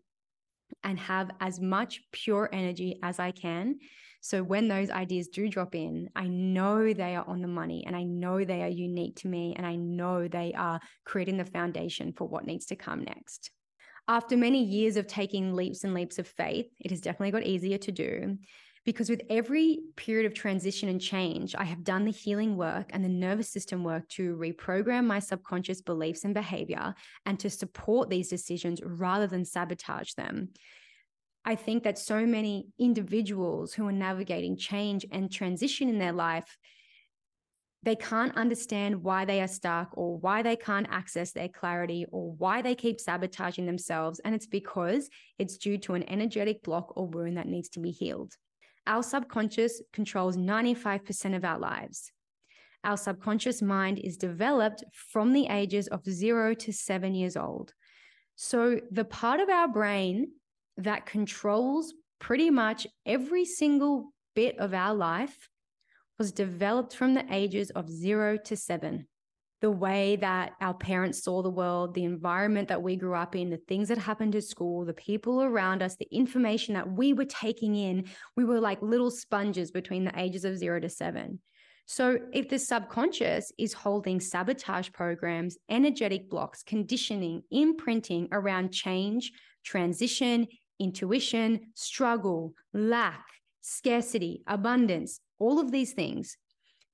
and 0.84 1.00
have 1.00 1.30
as 1.40 1.60
much 1.60 2.02
pure 2.12 2.50
energy 2.52 3.00
as 3.04 3.20
I 3.20 3.32
can 3.32 3.78
So 4.28 4.44
when 4.44 4.68
those 4.68 4.90
ideas 4.90 5.30
do 5.30 5.48
drop 5.48 5.74
in, 5.74 6.10
I 6.14 6.28
know 6.28 6.92
they 6.92 7.16
are 7.16 7.24
on 7.30 7.42
the 7.42 7.48
money 7.48 7.86
and 7.88 7.96
I 7.96 8.04
know 8.04 8.44
they 8.44 8.62
are 8.62 8.68
unique 8.68 9.16
to 9.22 9.30
me 9.30 9.54
and 9.56 9.66
I 9.66 9.78
know 9.78 10.28
they 10.28 10.52
are 10.52 10.82
creating 11.06 11.38
the 11.38 11.46
foundation 11.46 12.12
for 12.12 12.28
what 12.28 12.46
needs 12.46 12.66
to 12.66 12.76
come 12.76 13.06
next. 13.06 13.52
After 14.06 14.36
many 14.36 14.62
years 14.62 14.98
of 14.98 15.08
taking 15.08 15.54
leaps 15.54 15.86
and 15.86 15.94
leaps 15.94 16.20
of 16.20 16.28
faith, 16.28 16.66
it 16.78 16.92
has 16.92 17.00
definitely 17.00 17.32
got 17.32 17.48
easier 17.48 17.78
to 17.78 17.92
do 17.94 18.38
because 18.84 19.10
with 19.10 19.22
every 19.30 19.80
period 19.96 20.26
of 20.26 20.34
transition 20.34 20.90
and 20.90 21.00
change, 21.00 21.56
I 21.58 21.64
have 21.64 21.86
done 21.86 22.04
the 22.04 22.12
healing 22.12 22.58
work 22.58 22.90
and 22.90 23.06
the 23.06 23.10
nervous 23.10 23.50
system 23.50 23.82
work 23.86 24.10
to 24.10 24.36
reprogram 24.36 25.06
my 25.06 25.20
subconscious 25.20 25.82
beliefs 25.82 26.26
and 26.26 26.34
behavior 26.34 26.96
and 27.26 27.40
to 27.40 27.50
support 27.50 28.10
these 28.10 28.28
decisions 28.28 28.82
rather 28.84 29.28
than 29.28 29.46
sabotage 29.46 30.16
them. 30.16 30.50
I 31.48 31.56
think 31.56 31.84
that 31.84 31.98
so 31.98 32.26
many 32.26 32.68
individuals 32.78 33.74
who 33.74 33.88
are 33.88 33.94
navigating 33.94 34.58
change 34.58 35.06
and 35.14 35.32
transition 35.32 35.88
in 35.88 35.98
their 35.98 36.12
life, 36.12 36.58
they 37.84 37.96
can't 37.96 38.36
understand 38.36 39.02
why 39.02 39.24
they 39.24 39.40
are 39.40 39.48
stuck 39.48 39.92
or 39.94 40.18
why 40.18 40.42
they 40.42 40.58
can't 40.58 40.90
access 40.90 41.32
their 41.32 41.48
clarity 41.48 42.06
or 42.12 42.34
why 42.34 42.62
they 42.62 42.76
keep 42.76 43.00
sabotaging 43.00 43.66
themselves. 43.66 44.20
And 44.26 44.36
it's 44.36 44.46
because 44.46 45.10
it's 45.40 45.56
due 45.56 45.78
to 45.78 45.94
an 45.94 46.04
energetic 46.10 46.64
block 46.64 46.92
or 46.98 47.08
wound 47.08 47.38
that 47.38 47.48
needs 47.48 47.70
to 47.70 47.80
be 47.80 47.92
healed. 47.92 48.34
Our 48.86 49.02
subconscious 49.02 49.82
controls 49.94 50.36
95% 50.36 51.34
of 51.34 51.46
our 51.46 51.60
lives. 51.60 52.12
Our 52.84 52.98
subconscious 52.98 53.62
mind 53.62 54.00
is 54.00 54.18
developed 54.18 54.84
from 54.92 55.32
the 55.32 55.48
ages 55.48 55.88
of 55.88 56.04
zero 56.04 56.54
to 56.56 56.74
seven 56.74 57.16
years 57.16 57.38
old. 57.38 57.74
So, 58.36 58.82
the 58.92 59.06
part 59.06 59.40
of 59.40 59.50
our 59.50 59.68
brain 59.70 60.28
that 60.78 61.06
controls 61.06 61.94
pretty 62.20 62.50
much 62.50 62.88
every 63.06 63.46
single 63.46 64.14
bit 64.36 64.58
of 64.60 64.74
our 64.74 64.94
life 64.94 65.50
was 66.18 66.32
developed 66.32 66.96
from 66.96 67.14
the 67.14 67.26
ages 67.32 67.70
of 67.72 67.90
zero 67.90 68.38
to 68.38 68.56
seven. 68.56 69.08
The 69.62 69.72
way 69.72 70.18
that 70.18 70.54
our 70.62 70.76
parents 70.76 71.24
saw 71.24 71.42
the 71.42 71.50
world, 71.50 71.96
the 71.96 72.04
environment 72.04 72.68
that 72.68 72.82
we 72.82 72.96
grew 72.96 73.16
up 73.16 73.36
in, 73.36 73.50
the 73.50 73.58
things 73.58 73.88
that 73.88 73.98
happened 73.98 74.36
at 74.36 74.44
school, 74.44 74.86
the 74.86 74.94
people 74.94 75.42
around 75.42 75.82
us, 75.82 75.96
the 75.96 76.08
information 76.12 76.76
that 76.76 76.92
we 76.92 77.14
were 77.14 77.26
taking 77.26 77.76
in, 77.76 78.06
we 78.36 78.46
were 78.46 78.60
like 78.60 78.80
little 78.84 79.10
sponges 79.10 79.72
between 79.72 80.04
the 80.04 80.20
ages 80.20 80.46
of 80.46 80.58
zero 80.58 80.80
to 80.80 80.90
seven. 80.90 81.40
So, 81.90 82.20
if 82.34 82.50
the 82.50 82.60
subconscious 82.60 83.52
is 83.58 83.72
holding 83.72 84.20
sabotage 84.20 84.92
programs, 84.92 85.58
energetic 85.70 86.30
blocks, 86.30 86.62
conditioning, 86.62 87.44
imprinting 87.50 88.28
around 88.32 88.74
change, 88.74 89.32
transition, 89.64 90.48
intuition, 90.80 91.72
struggle, 91.74 92.54
lack, 92.74 93.26
scarcity, 93.62 94.44
abundance, 94.48 95.20
all 95.40 95.60
of 95.60 95.72
these 95.72 95.94
things, 95.94 96.38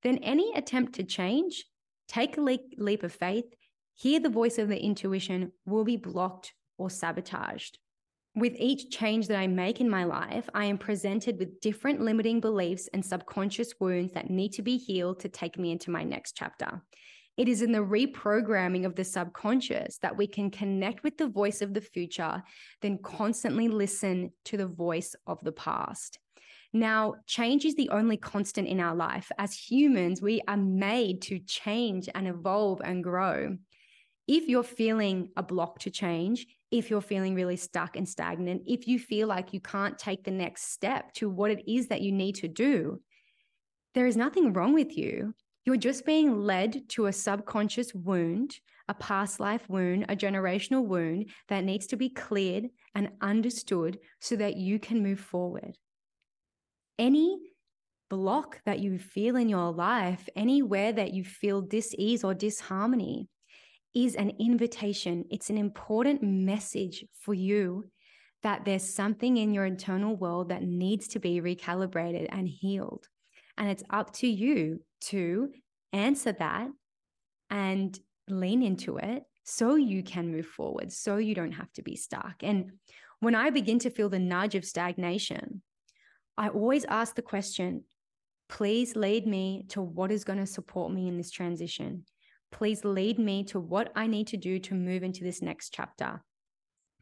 then 0.01 0.17
any 0.19 0.53
attempt 0.55 0.93
to 0.93 1.03
change, 1.03 1.65
take 2.07 2.37
a 2.37 2.41
leap, 2.41 2.61
leap 2.77 3.03
of 3.03 3.13
faith, 3.13 3.45
hear 3.93 4.19
the 4.19 4.29
voice 4.29 4.57
of 4.57 4.67
the 4.69 4.81
intuition 4.81 5.51
will 5.65 5.83
be 5.83 5.97
blocked 5.97 6.53
or 6.77 6.89
sabotaged. 6.89 7.77
With 8.35 8.55
each 8.57 8.89
change 8.89 9.27
that 9.27 9.37
I 9.37 9.45
make 9.45 9.79
in 9.79 9.89
my 9.89 10.05
life, 10.05 10.49
I 10.55 10.65
am 10.65 10.79
presented 10.79 11.37
with 11.37 11.61
different 11.61 12.01
limiting 12.01 12.39
beliefs 12.39 12.89
and 12.91 13.05
subconscious 13.05 13.75
wounds 13.79 14.13
that 14.13 14.31
need 14.31 14.53
to 14.53 14.63
be 14.63 14.77
healed 14.77 15.19
to 15.19 15.29
take 15.29 15.59
me 15.59 15.71
into 15.71 15.91
my 15.91 16.03
next 16.03 16.35
chapter. 16.35 16.81
It 17.35 17.47
is 17.47 17.61
in 17.61 17.71
the 17.71 17.79
reprogramming 17.79 18.85
of 18.85 18.95
the 18.95 19.03
subconscious 19.03 19.97
that 19.99 20.15
we 20.15 20.27
can 20.27 20.51
connect 20.51 21.03
with 21.03 21.17
the 21.17 21.27
voice 21.27 21.61
of 21.61 21.73
the 21.73 21.81
future, 21.81 22.43
then 22.81 22.99
constantly 22.99 23.67
listen 23.67 24.31
to 24.45 24.57
the 24.57 24.67
voice 24.67 25.15
of 25.25 25.43
the 25.43 25.51
past. 25.51 26.19
Now, 26.73 27.15
change 27.27 27.65
is 27.65 27.75
the 27.75 27.89
only 27.89 28.17
constant 28.17 28.67
in 28.67 28.79
our 28.79 28.95
life. 28.95 29.31
As 29.37 29.53
humans, 29.53 30.21
we 30.21 30.41
are 30.47 30.57
made 30.57 31.21
to 31.23 31.39
change 31.39 32.09
and 32.13 32.27
evolve 32.27 32.81
and 32.83 33.03
grow. 33.03 33.57
If 34.27 34.47
you're 34.47 34.63
feeling 34.63 35.29
a 35.35 35.43
block 35.43 35.79
to 35.79 35.91
change, 35.91 36.47
if 36.71 36.89
you're 36.89 37.01
feeling 37.01 37.35
really 37.35 37.57
stuck 37.57 37.95
and 37.95 38.07
stagnant, 38.07 38.63
if 38.65 38.87
you 38.87 38.97
feel 38.97 39.27
like 39.27 39.53
you 39.53 39.59
can't 39.59 39.99
take 39.99 40.23
the 40.23 40.31
next 40.31 40.71
step 40.71 41.13
to 41.13 41.29
what 41.29 41.51
it 41.51 41.71
is 41.71 41.87
that 41.87 42.01
you 42.01 42.11
need 42.11 42.35
to 42.35 42.47
do, 42.47 43.01
there 43.93 44.07
is 44.07 44.17
nothing 44.17 44.53
wrong 44.53 44.73
with 44.73 44.97
you. 44.97 45.35
You're 45.65 45.77
just 45.77 46.05
being 46.05 46.43
led 46.43 46.89
to 46.89 47.05
a 47.05 47.13
subconscious 47.13 47.93
wound, 47.93 48.59
a 48.89 48.93
past 48.93 49.39
life 49.39 49.69
wound, 49.69 50.05
a 50.09 50.15
generational 50.15 50.85
wound 50.85 51.29
that 51.47 51.63
needs 51.63 51.87
to 51.87 51.95
be 51.95 52.09
cleared 52.09 52.65
and 52.93 53.11
understood 53.21 53.99
so 54.19 54.35
that 54.35 54.57
you 54.57 54.77
can 54.77 55.01
move 55.01 55.21
forward. 55.21 55.77
Any 56.99 57.39
block 58.09 58.61
that 58.65 58.79
you 58.79 58.99
feel 58.99 59.37
in 59.37 59.47
your 59.47 59.71
life, 59.71 60.27
anywhere 60.35 60.91
that 60.91 61.13
you 61.13 61.23
feel 61.23 61.61
dis-ease 61.61 62.23
or 62.23 62.33
disharmony, 62.33 63.29
is 63.95 64.15
an 64.15 64.33
invitation. 64.39 65.23
It's 65.31 65.49
an 65.49 65.57
important 65.57 66.21
message 66.21 67.05
for 67.21 67.33
you 67.33 67.85
that 68.41 68.65
there's 68.65 68.93
something 68.93 69.37
in 69.37 69.53
your 69.53 69.65
internal 69.65 70.15
world 70.15 70.49
that 70.49 70.63
needs 70.63 71.07
to 71.09 71.19
be 71.19 71.39
recalibrated 71.39 72.27
and 72.29 72.47
healed. 72.47 73.07
And 73.57 73.69
it's 73.69 73.83
up 73.89 74.13
to 74.15 74.27
you 74.27 74.81
to 75.01 75.51
answer 75.91 76.31
that 76.33 76.69
and 77.49 77.97
lean 78.27 78.63
into 78.63 78.97
it 78.97 79.23
so 79.43 79.75
you 79.75 80.03
can 80.03 80.31
move 80.31 80.45
forward, 80.45 80.91
so 80.91 81.17
you 81.17 81.35
don't 81.35 81.51
have 81.51 81.71
to 81.73 81.81
be 81.81 81.95
stuck. 81.95 82.35
And 82.41 82.71
when 83.19 83.35
I 83.35 83.49
begin 83.49 83.79
to 83.79 83.89
feel 83.89 84.09
the 84.09 84.19
nudge 84.19 84.55
of 84.55 84.65
stagnation, 84.65 85.61
I 86.37 86.49
always 86.49 86.85
ask 86.85 87.15
the 87.15 87.21
question 87.21 87.83
please 88.49 88.95
lead 88.95 89.25
me 89.25 89.65
to 89.69 89.81
what 89.81 90.11
is 90.11 90.23
going 90.23 90.37
to 90.37 90.45
support 90.45 90.91
me 90.91 91.07
in 91.07 91.17
this 91.17 91.31
transition. 91.31 92.05
Please 92.51 92.85
lead 92.85 93.17
me 93.17 93.43
to 93.45 93.59
what 93.59 93.91
I 93.95 94.05
need 94.05 94.27
to 94.27 94.37
do 94.37 94.59
to 94.59 94.75
move 94.75 95.01
into 95.01 95.23
this 95.23 95.41
next 95.41 95.73
chapter. 95.73 96.21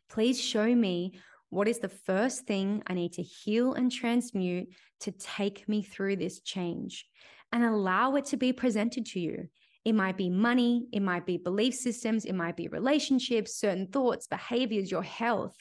Please 0.10 0.40
show 0.40 0.74
me 0.74 1.20
what 1.52 1.68
is 1.68 1.80
the 1.80 1.90
first 1.90 2.48
thing 2.48 2.82
I 2.88 2.94
need 2.94 3.14
to 3.14 3.22
heal 3.22 3.74
and 3.74 3.92
transmute 3.92 4.70
to 5.02 5.12
take 5.12 5.68
me 5.68 5.84
through 5.84 6.16
this 6.16 6.40
change 6.40 7.06
and 7.52 7.64
allow 7.64 8.16
it 8.16 8.26
to 8.28 8.38
be 8.38 8.54
presented 8.54 9.06
to 9.08 9.20
you? 9.20 9.48
It 9.84 9.94
might 9.94 10.16
be 10.16 10.30
money, 10.30 10.88
it 10.94 11.02
might 11.02 11.26
be 11.26 11.38
belief 11.38 11.76
systems, 11.76 12.24
it 12.24 12.34
might 12.34 12.56
be 12.56 12.70
relationships, 12.70 13.56
certain 13.56 13.88
thoughts, 13.88 14.28
behaviors, 14.28 14.90
your 14.90 15.04
health. 15.04 15.56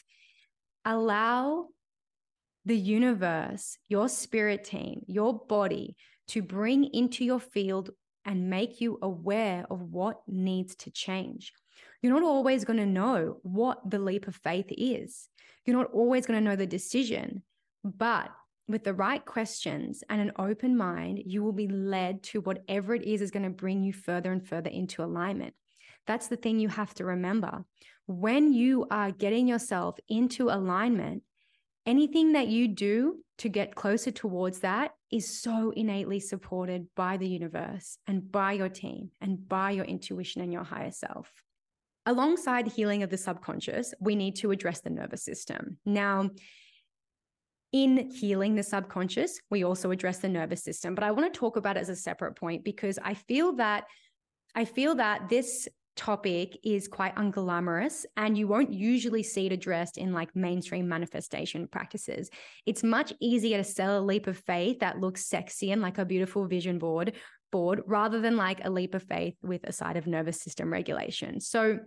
Allow 0.85 1.67
the 2.65 2.77
universe, 2.77 3.77
your 3.89 4.09
spirit 4.09 4.63
team, 4.63 5.03
your 5.09 5.45
body 5.47 5.97
to 6.29 6.41
bring 6.41 6.85
into 6.85 7.25
your 7.25 7.41
field 7.41 7.91
and 8.25 8.49
make 8.49 8.81
you 8.81 8.99
aware 9.03 9.67
of 9.69 9.81
what 9.91 10.21
needs 10.29 10.77
to 10.77 10.91
change. 10.93 11.53
You're 12.03 12.15
not 12.15 12.23
always 12.23 12.65
going 12.65 12.79
to 12.79 12.87
know 12.87 13.39
what 13.43 13.79
the 13.89 13.99
leap 13.99 14.27
of 14.27 14.37
faith 14.37 14.67
is. 14.71 15.29
You're 15.67 15.77
not 15.77 15.93
always 15.93 16.27
going 16.27 16.43
to 16.43 16.49
know 16.49 16.57
the 16.57 16.67
decision, 16.67 17.43
but 17.85 18.31
with 18.69 18.85
the 18.85 18.95
right 18.95 19.25
questions 19.25 20.03
and 20.09 20.21
an 20.21 20.33
open 20.39 20.77
mind, 20.77 21.23
you 21.27 21.43
will 21.43 21.53
be 21.53 21.69
led 21.69 22.23
to 22.23 22.41
whatever 22.41 22.95
it 22.95 23.03
is 23.03 23.21
is 23.21 23.31
going 23.31 23.43
to 23.43 23.51
bring 23.51 23.83
you 23.83 23.93
further 23.93 24.33
and 24.33 24.47
further 24.47 24.71
into 24.71 25.03
alignment. 25.03 25.55
That's 26.07 26.29
the 26.29 26.37
thing 26.37 26.59
you 26.59 26.69
have 26.69 26.95
to 26.95 27.05
remember. 27.05 27.65
When 28.07 28.53
you 28.53 28.87
are 28.91 29.11
getting 29.11 29.47
yourself 29.47 29.99
into 30.09 30.49
alignment, 30.49 31.23
anything 31.85 32.33
that 32.33 32.49
you 32.49 32.69
do 32.69 33.19
to 33.39 33.49
get 33.49 33.75
closer 33.75 34.11
towards 34.11 34.61
that 34.61 34.95
is 35.11 35.41
so 35.41 35.73
innately 35.77 36.21
supported 36.21 36.87
by 36.95 37.17
the 37.17 37.29
universe 37.29 37.99
and 38.07 38.31
by 38.31 38.53
your 38.53 38.69
team 38.69 39.11
and 39.21 39.49
by 39.49 39.73
your 39.73 39.85
intuition 39.85 40.43
and 40.43 40.53
your 40.53 40.65
higher 40.65 40.91
self. 40.91 41.31
Alongside 42.07 42.67
healing 42.67 43.03
of 43.03 43.11
the 43.11 43.19
subconscious, 43.19 43.95
we 44.01 44.17
need 44.17 44.37
to 44.37 44.51
address 44.51 44.81
the 44.81 44.91
nervous 44.91 45.23
system. 45.23 45.79
Now, 45.85 46.31
in 47.73 48.11
healing 48.11 48.55
the 48.55 48.63
subconscious, 48.63 49.41
we 49.51 49.65
also 49.65 49.91
address 49.91 50.19
the 50.19 50.29
nervous 50.29 50.63
system, 50.63 50.95
but 50.95 51.05
I 51.05 51.13
want 51.13 51.33
to 51.33 51.39
talk 51.39 51.57
about 51.57 51.77
it 51.77 51.81
as 51.81 51.89
a 51.89 51.97
separate 51.97 52.35
point 52.37 52.65
because 52.65 52.99
I 53.03 53.15
feel 53.15 53.55
that 53.57 53.85
I 54.55 54.65
feel 54.65 54.97
that 54.97 55.29
this 55.29 55.69
topic 55.97 56.59
is 56.65 56.89
quite 56.89 57.15
unglamorous 57.17 58.07
and 58.17 58.37
you 58.37 58.49
won't 58.49 58.73
usually 58.73 59.23
see 59.23 59.47
it 59.47 59.53
addressed 59.53 59.99
in 59.99 60.13
like 60.13 60.35
mainstream 60.35 60.89
manifestation 60.89 61.69
practices. 61.69 62.31
It's 62.65 62.83
much 62.83 63.13
easier 63.21 63.59
to 63.59 63.65
sell 63.65 63.99
a 63.99 64.01
leap 64.01 64.27
of 64.27 64.39
faith 64.39 64.81
that 64.81 64.99
looks 64.99 65.27
sexy 65.27 65.71
and 65.73 65.83
like 65.83 65.99
a 65.99 66.05
beautiful 66.05 66.47
vision 66.47 66.79
board 66.79 67.13
board 67.51 67.83
rather 67.87 68.21
than 68.21 68.37
like 68.37 68.65
a 68.65 68.71
leap 68.71 68.95
of 68.95 69.03
faith 69.03 69.35
with 69.43 69.65
a 69.65 69.73
side 69.73 69.97
of 69.97 70.07
nervous 70.07 70.41
system 70.41 70.73
regulation. 70.73 71.41
So 71.41 71.81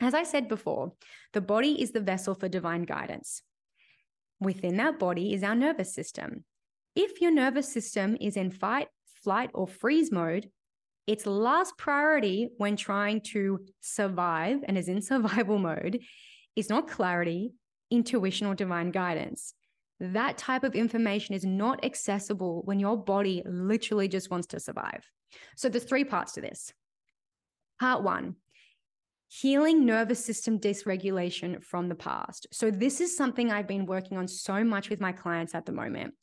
as 0.00 0.14
I 0.14 0.24
said 0.24 0.48
before, 0.48 0.92
the 1.32 1.40
body 1.40 1.80
is 1.80 1.92
the 1.92 2.00
vessel 2.00 2.34
for 2.34 2.48
divine 2.48 2.82
guidance. 2.82 3.42
Within 4.40 4.76
that 4.78 4.98
body 4.98 5.32
is 5.32 5.44
our 5.44 5.54
nervous 5.54 5.94
system. 5.94 6.44
If 6.96 7.20
your 7.20 7.30
nervous 7.30 7.72
system 7.72 8.16
is 8.20 8.36
in 8.36 8.50
fight, 8.50 8.88
flight, 9.22 9.50
or 9.54 9.68
freeze 9.68 10.10
mode, 10.10 10.50
its 11.06 11.26
last 11.26 11.78
priority 11.78 12.48
when 12.58 12.76
trying 12.76 13.20
to 13.32 13.60
survive 13.80 14.58
and 14.66 14.76
is 14.76 14.88
in 14.88 15.02
survival 15.12 15.58
mode 15.58 16.00
is 16.56 16.68
not 16.68 16.88
clarity, 16.88 17.52
intuition, 17.90 18.46
or 18.46 18.54
divine 18.54 18.90
guidance. 18.90 19.54
That 20.00 20.38
type 20.38 20.64
of 20.64 20.74
information 20.74 21.34
is 21.34 21.44
not 21.44 21.84
accessible 21.84 22.62
when 22.64 22.80
your 22.80 22.96
body 22.96 23.42
literally 23.44 24.08
just 24.08 24.30
wants 24.30 24.48
to 24.48 24.60
survive. 24.60 25.08
So 25.56 25.68
there's 25.68 25.84
three 25.84 26.04
parts 26.04 26.32
to 26.32 26.40
this. 26.40 26.72
Part 27.80 28.02
one, 28.02 28.36
healing 29.28 29.86
nervous 29.86 30.24
system 30.24 30.58
dysregulation 30.58 31.62
from 31.62 31.88
the 31.88 31.94
past. 31.94 32.46
So 32.52 32.70
this 32.70 33.00
is 33.00 33.16
something 33.16 33.50
I've 33.50 33.68
been 33.68 33.86
working 33.86 34.18
on 34.18 34.28
so 34.28 34.62
much 34.62 34.90
with 34.90 35.00
my 35.00 35.12
clients 35.12 35.54
at 35.54 35.66
the 35.66 35.72
moment. 35.72 36.14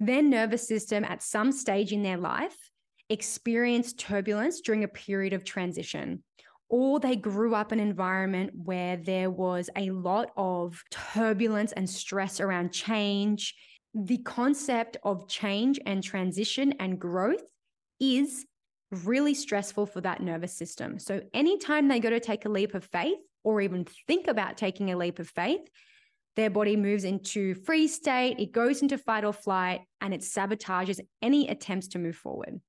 Their 0.00 0.22
nervous 0.22 0.66
system 0.66 1.04
at 1.04 1.22
some 1.22 1.52
stage 1.52 1.92
in 1.92 2.02
their 2.02 2.18
life 2.18 2.56
experienced 3.08 3.98
turbulence 3.98 4.60
during 4.60 4.84
a 4.84 4.88
period 4.88 5.32
of 5.32 5.44
transition 5.44 6.22
or 6.72 6.98
they 6.98 7.14
grew 7.14 7.54
up 7.54 7.70
in 7.70 7.78
an 7.78 7.86
environment 7.86 8.50
where 8.54 8.96
there 8.96 9.30
was 9.30 9.68
a 9.76 9.90
lot 9.90 10.30
of 10.38 10.82
turbulence 10.90 11.72
and 11.72 11.88
stress 11.88 12.40
around 12.40 12.72
change. 12.72 13.54
The 13.94 14.16
concept 14.16 14.96
of 15.04 15.28
change 15.28 15.78
and 15.84 16.02
transition 16.02 16.72
and 16.80 16.98
growth 16.98 17.42
is 18.00 18.46
really 19.04 19.34
stressful 19.34 19.84
for 19.84 20.00
that 20.00 20.22
nervous 20.22 20.56
system. 20.56 20.98
So, 20.98 21.20
anytime 21.34 21.88
they 21.88 22.00
go 22.00 22.08
to 22.08 22.20
take 22.20 22.46
a 22.46 22.48
leap 22.48 22.74
of 22.74 22.84
faith 22.86 23.18
or 23.44 23.60
even 23.60 23.86
think 24.06 24.26
about 24.26 24.56
taking 24.56 24.90
a 24.90 24.96
leap 24.96 25.18
of 25.18 25.28
faith, 25.28 25.68
their 26.36 26.48
body 26.48 26.76
moves 26.76 27.04
into 27.04 27.54
freeze 27.54 27.94
state, 27.94 28.36
it 28.38 28.52
goes 28.52 28.80
into 28.80 28.96
fight 28.96 29.24
or 29.24 29.34
flight, 29.34 29.82
and 30.00 30.14
it 30.14 30.22
sabotages 30.22 31.00
any 31.20 31.48
attempts 31.48 31.88
to 31.88 31.98
move 31.98 32.16
forward. 32.16 32.62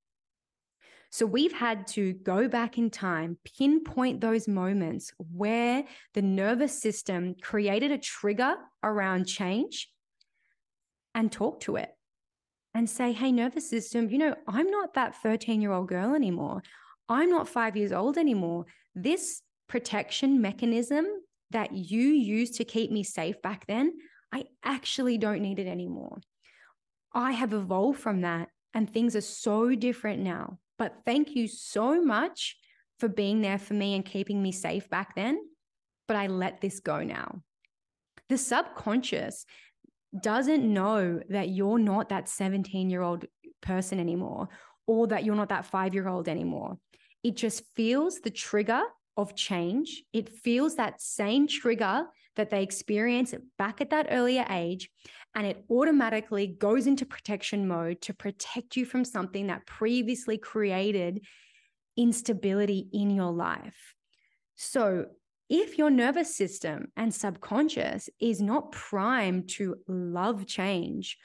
So 1.13 1.27
we've 1.27 1.53
had 1.53 1.85
to 1.89 2.13
go 2.13 2.47
back 2.47 2.79
in 2.79 2.89
time, 2.89 3.37
pinpoint 3.43 4.19
those 4.19 4.47
moments 4.47 5.13
where 5.19 5.83
the 6.15 6.23
nervous 6.23 6.81
system 6.81 7.35
created 7.39 7.91
a 7.91 7.99
trigger 7.99 8.55
around 8.81 9.25
change 9.25 9.91
and 11.13 11.31
talk 11.31 11.59
to 11.59 11.75
it 11.75 11.91
and 12.73 12.89
say, 12.89 13.11
hey, 13.11 13.31
nervous 13.31 13.69
system, 13.69 14.09
you 14.09 14.17
know, 14.17 14.33
I'm 14.47 14.71
not 14.71 14.95
that 14.95 15.13
13 15.21 15.61
year 15.61 15.71
old 15.71 15.87
girl 15.87 16.15
anymore. 16.15 16.63
I'm 17.07 17.29
not 17.29 17.47
five 17.47 17.77
years 17.77 17.91
old 17.91 18.17
anymore. 18.17 18.65
This 18.95 19.43
protection 19.67 20.41
mechanism 20.41 21.05
that 21.51 21.73
you 21.73 22.07
used 22.07 22.55
to 22.55 22.65
keep 22.65 22.89
me 22.89 23.03
safe 23.03 23.39
back 23.43 23.67
then, 23.67 23.93
I 24.31 24.45
actually 24.63 25.19
don't 25.19 25.43
need 25.43 25.59
it 25.59 25.67
anymore. 25.67 26.21
I 27.13 27.33
have 27.33 27.53
evolved 27.53 27.99
from 27.99 28.21
that 28.21 28.49
and 28.73 28.91
things 28.91 29.15
are 29.15 29.21
so 29.21 29.75
different 29.75 30.23
now. 30.23 30.57
But 30.77 30.95
thank 31.05 31.35
you 31.35 31.47
so 31.47 32.03
much 32.03 32.57
for 32.99 33.07
being 33.07 33.41
there 33.41 33.59
for 33.59 33.73
me 33.73 33.95
and 33.95 34.05
keeping 34.05 34.41
me 34.41 34.51
safe 34.51 34.89
back 34.89 35.15
then. 35.15 35.39
But 36.07 36.17
I 36.17 36.27
let 36.27 36.61
this 36.61 36.79
go 36.79 37.03
now. 37.03 37.41
The 38.29 38.37
subconscious 38.37 39.45
doesn't 40.21 40.63
know 40.71 41.21
that 41.29 41.49
you're 41.49 41.79
not 41.79 42.09
that 42.09 42.29
17 42.29 42.89
year 42.89 43.01
old 43.01 43.25
person 43.61 43.99
anymore 43.99 44.49
or 44.85 45.07
that 45.07 45.23
you're 45.23 45.35
not 45.35 45.49
that 45.49 45.65
five 45.65 45.93
year 45.93 46.07
old 46.07 46.27
anymore. 46.27 46.77
It 47.23 47.35
just 47.35 47.63
feels 47.75 48.19
the 48.19 48.29
trigger 48.29 48.83
of 49.15 49.35
change. 49.35 50.03
It 50.11 50.29
feels 50.29 50.75
that 50.75 51.01
same 51.01 51.47
trigger 51.47 52.05
that 52.35 52.49
they 52.49 52.63
experience 52.63 53.33
back 53.57 53.79
at 53.79 53.91
that 53.91 54.07
earlier 54.09 54.45
age 54.49 54.89
and 55.35 55.47
it 55.47 55.65
automatically 55.69 56.47
goes 56.47 56.87
into 56.87 57.05
protection 57.05 57.67
mode 57.67 58.01
to 58.01 58.13
protect 58.13 58.75
you 58.75 58.85
from 58.85 59.03
something 59.03 59.47
that 59.47 59.65
previously 59.65 60.37
created 60.37 61.25
instability 61.97 62.87
in 62.93 63.09
your 63.09 63.31
life. 63.31 63.95
So, 64.55 65.05
if 65.49 65.77
your 65.77 65.89
nervous 65.89 66.35
system 66.35 66.87
and 66.95 67.13
subconscious 67.13 68.09
is 68.19 68.41
not 68.41 68.71
primed 68.71 69.49
to 69.49 69.75
love 69.87 70.45
change, 70.47 71.17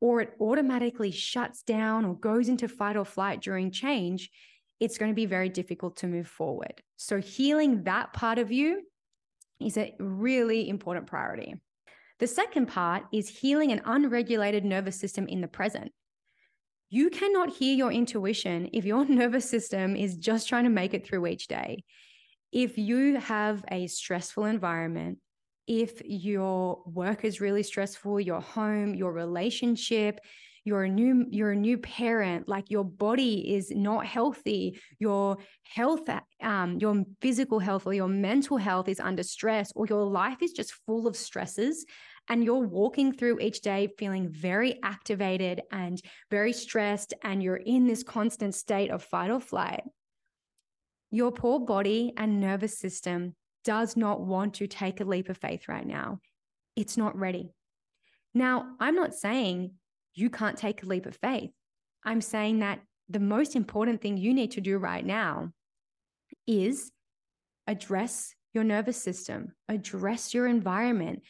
or 0.00 0.20
it 0.20 0.34
automatically 0.40 1.10
shuts 1.10 1.62
down 1.62 2.04
or 2.04 2.14
goes 2.14 2.48
into 2.48 2.68
fight 2.68 2.96
or 2.96 3.04
flight 3.04 3.40
during 3.40 3.70
change, 3.70 4.30
it's 4.78 4.98
going 4.98 5.10
to 5.10 5.14
be 5.16 5.26
very 5.26 5.48
difficult 5.48 5.96
to 5.96 6.06
move 6.06 6.28
forward. 6.28 6.82
So, 6.96 7.20
healing 7.20 7.84
that 7.84 8.12
part 8.12 8.38
of 8.38 8.52
you 8.52 8.82
is 9.60 9.76
a 9.76 9.94
really 9.98 10.68
important 10.68 11.06
priority. 11.06 11.54
The 12.22 12.28
second 12.28 12.66
part 12.66 13.02
is 13.12 13.28
healing 13.28 13.72
an 13.72 13.80
unregulated 13.84 14.64
nervous 14.64 14.94
system 14.94 15.26
in 15.26 15.40
the 15.40 15.48
present. 15.48 15.90
You 16.88 17.10
cannot 17.10 17.50
hear 17.50 17.74
your 17.74 17.90
intuition 17.90 18.70
if 18.72 18.84
your 18.84 19.04
nervous 19.08 19.50
system 19.50 19.96
is 19.96 20.16
just 20.18 20.48
trying 20.48 20.62
to 20.62 20.70
make 20.70 20.94
it 20.94 21.04
through 21.04 21.26
each 21.26 21.48
day. 21.48 21.82
If 22.52 22.78
you 22.78 23.18
have 23.18 23.64
a 23.72 23.88
stressful 23.88 24.44
environment, 24.44 25.18
if 25.66 26.00
your 26.04 26.84
work 26.86 27.24
is 27.24 27.40
really 27.40 27.64
stressful, 27.64 28.20
your 28.20 28.40
home, 28.40 28.94
your 28.94 29.12
relationship, 29.12 30.20
you're 30.64 30.84
a 30.84 30.88
new 30.88 31.26
you're 31.30 31.50
a 31.50 31.56
new 31.56 31.76
parent 31.76 32.48
like 32.48 32.70
your 32.70 32.84
body 32.84 33.52
is 33.52 33.72
not 33.72 34.06
healthy 34.06 34.80
your 35.00 35.36
health 35.64 36.08
um 36.40 36.78
your 36.78 37.02
physical 37.20 37.58
health 37.58 37.84
or 37.84 37.92
your 37.92 38.06
mental 38.06 38.56
health 38.56 38.88
is 38.88 39.00
under 39.00 39.24
stress 39.24 39.72
or 39.74 39.86
your 39.86 40.04
life 40.04 40.40
is 40.40 40.52
just 40.52 40.72
full 40.86 41.08
of 41.08 41.16
stresses 41.16 41.84
and 42.28 42.44
you're 42.44 42.66
walking 42.66 43.12
through 43.12 43.40
each 43.40 43.60
day 43.60 43.88
feeling 43.98 44.28
very 44.28 44.78
activated 44.82 45.62
and 45.70 46.00
very 46.30 46.52
stressed 46.52 47.14
and 47.22 47.42
you're 47.42 47.56
in 47.56 47.86
this 47.86 48.02
constant 48.02 48.54
state 48.54 48.90
of 48.90 49.02
fight 49.02 49.30
or 49.30 49.40
flight 49.40 49.82
your 51.10 51.32
poor 51.32 51.60
body 51.60 52.12
and 52.16 52.40
nervous 52.40 52.78
system 52.78 53.34
does 53.64 53.96
not 53.96 54.20
want 54.20 54.54
to 54.54 54.66
take 54.66 55.00
a 55.00 55.04
leap 55.04 55.28
of 55.28 55.36
faith 55.36 55.68
right 55.68 55.86
now 55.86 56.18
it's 56.76 56.96
not 56.96 57.16
ready 57.18 57.52
now 58.34 58.74
i'm 58.80 58.94
not 58.94 59.14
saying 59.14 59.72
you 60.14 60.30
can't 60.30 60.58
take 60.58 60.82
a 60.82 60.86
leap 60.86 61.06
of 61.06 61.16
faith. 61.16 61.50
I'm 62.04 62.20
saying 62.20 62.60
that 62.60 62.80
the 63.08 63.20
most 63.20 63.56
important 63.56 64.00
thing 64.00 64.16
you 64.16 64.34
need 64.34 64.52
to 64.52 64.60
do 64.60 64.78
right 64.78 65.04
now 65.04 65.52
is 66.46 66.90
address 67.66 68.34
your 68.52 68.64
nervous 68.64 69.00
system, 69.00 69.54
address 69.68 70.34
your 70.34 70.46
environment, 70.46 71.22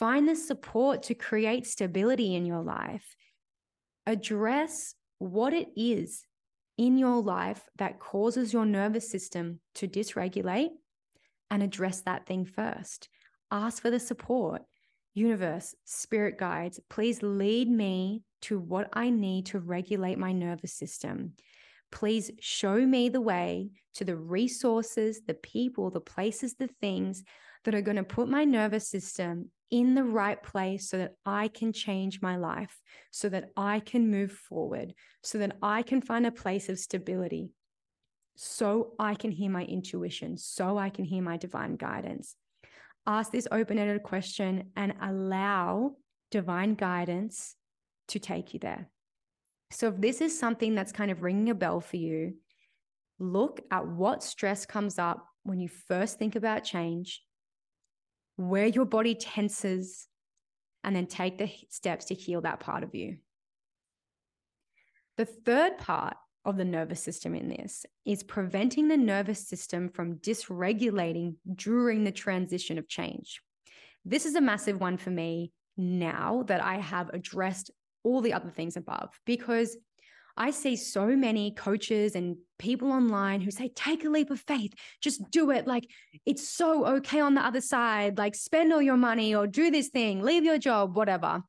find 0.00 0.26
the 0.26 0.34
support 0.34 1.02
to 1.02 1.14
create 1.14 1.66
stability 1.66 2.34
in 2.34 2.46
your 2.46 2.62
life, 2.62 3.14
address 4.06 4.94
what 5.18 5.52
it 5.52 5.68
is 5.76 6.24
in 6.78 6.96
your 6.96 7.22
life 7.22 7.68
that 7.76 8.00
causes 8.00 8.50
your 8.50 8.64
nervous 8.64 9.10
system 9.10 9.60
to 9.74 9.86
dysregulate 9.86 10.70
and 11.50 11.62
address 11.62 12.00
that 12.00 12.24
thing 12.24 12.46
first. 12.46 13.10
Ask 13.50 13.82
for 13.82 13.90
the 13.90 14.00
support 14.00 14.62
universe, 15.12 15.74
spirit 15.84 16.38
guides, 16.38 16.80
please 16.88 17.22
lead 17.22 17.68
me 17.68 18.22
to 18.40 18.58
what 18.58 18.88
I 18.94 19.10
need 19.10 19.46
to 19.46 19.58
regulate 19.58 20.18
my 20.18 20.32
nervous 20.32 20.72
system. 20.72 21.34
Please 21.92 22.30
show 22.40 22.76
me 22.76 23.10
the 23.10 23.20
way 23.20 23.72
to 23.96 24.04
the 24.04 24.16
resources, 24.16 25.20
the 25.26 25.34
people, 25.34 25.90
the 25.90 26.00
places, 26.00 26.54
the 26.54 26.68
things 26.80 27.22
that 27.64 27.74
are 27.74 27.82
going 27.82 27.98
to 27.98 28.04
put 28.04 28.30
my 28.30 28.44
nervous 28.44 28.88
system 28.88 29.50
in 29.70 29.94
the 29.94 30.04
right 30.04 30.42
place 30.42 30.88
so 30.88 30.98
that 30.98 31.14
I 31.24 31.48
can 31.48 31.72
change 31.72 32.20
my 32.20 32.36
life, 32.36 32.80
so 33.10 33.28
that 33.28 33.50
I 33.56 33.80
can 33.80 34.10
move 34.10 34.32
forward, 34.32 34.94
so 35.22 35.38
that 35.38 35.56
I 35.62 35.82
can 35.82 36.00
find 36.00 36.26
a 36.26 36.32
place 36.32 36.68
of 36.68 36.78
stability, 36.78 37.50
so 38.36 38.94
I 38.98 39.14
can 39.14 39.30
hear 39.30 39.50
my 39.50 39.64
intuition, 39.64 40.36
so 40.36 40.78
I 40.78 40.90
can 40.90 41.04
hear 41.04 41.22
my 41.22 41.36
divine 41.36 41.76
guidance 41.76 42.36
ask 43.06 43.32
this 43.32 43.48
open 43.50 43.78
ended 43.78 44.02
question 44.02 44.70
and 44.76 44.94
allow 45.00 45.92
divine 46.30 46.74
guidance 46.74 47.56
to 48.08 48.18
take 48.18 48.54
you 48.54 48.60
there. 48.60 48.88
So, 49.70 49.88
if 49.88 50.00
this 50.00 50.20
is 50.20 50.38
something 50.38 50.74
that's 50.74 50.92
kind 50.92 51.10
of 51.10 51.22
ringing 51.22 51.50
a 51.50 51.54
bell 51.54 51.80
for 51.80 51.96
you, 51.96 52.34
look 53.18 53.60
at 53.70 53.86
what 53.86 54.22
stress 54.22 54.66
comes 54.66 54.98
up 54.98 55.26
when 55.44 55.60
you 55.60 55.68
first 55.68 56.18
think 56.18 56.36
about 56.36 56.64
change, 56.64 57.22
where 58.40 58.66
your 58.66 58.86
body 58.86 59.14
tenses, 59.14 60.06
and 60.82 60.96
then 60.96 61.06
take 61.06 61.36
the 61.36 61.50
steps 61.68 62.06
to 62.06 62.14
heal 62.14 62.40
that 62.40 62.58
part 62.58 62.82
of 62.82 62.94
you. 62.94 63.18
The 65.18 65.26
third 65.26 65.76
part 65.76 66.16
of 66.46 66.56
the 66.56 66.64
nervous 66.64 67.02
system 67.02 67.34
in 67.34 67.50
this 67.50 67.84
is 68.06 68.22
preventing 68.22 68.88
the 68.88 68.96
nervous 68.96 69.46
system 69.46 69.90
from 69.90 70.16
dysregulating 70.16 71.34
during 71.54 72.04
the 72.04 72.12
transition 72.12 72.78
of 72.78 72.88
change. 72.88 73.42
This 74.06 74.24
is 74.24 74.34
a 74.34 74.40
massive 74.40 74.80
one 74.80 74.96
for 74.96 75.10
me 75.10 75.52
now 75.76 76.44
that 76.46 76.62
I 76.62 76.76
have 76.76 77.10
addressed 77.10 77.70
all 78.04 78.22
the 78.22 78.32
other 78.32 78.48
things 78.48 78.78
above 78.78 79.20
because 79.26 79.76
I 80.36 80.50
see 80.50 80.76
so 80.76 81.06
many 81.06 81.52
coaches 81.52 82.14
and 82.14 82.36
people 82.58 82.92
online 82.92 83.40
who 83.40 83.50
say, 83.50 83.70
take 83.74 84.04
a 84.04 84.08
leap 84.08 84.30
of 84.30 84.40
faith, 84.40 84.72
just 85.00 85.30
do 85.30 85.50
it. 85.50 85.66
Like 85.66 85.88
it's 86.26 86.48
so 86.48 86.86
okay 86.96 87.20
on 87.20 87.34
the 87.34 87.44
other 87.44 87.60
side. 87.60 88.18
Like 88.18 88.34
spend 88.34 88.72
all 88.72 88.82
your 88.82 88.96
money 88.96 89.34
or 89.34 89.46
do 89.46 89.70
this 89.70 89.88
thing, 89.88 90.22
leave 90.22 90.44
your 90.44 90.58
job, 90.58 90.96
whatever. 90.96 91.42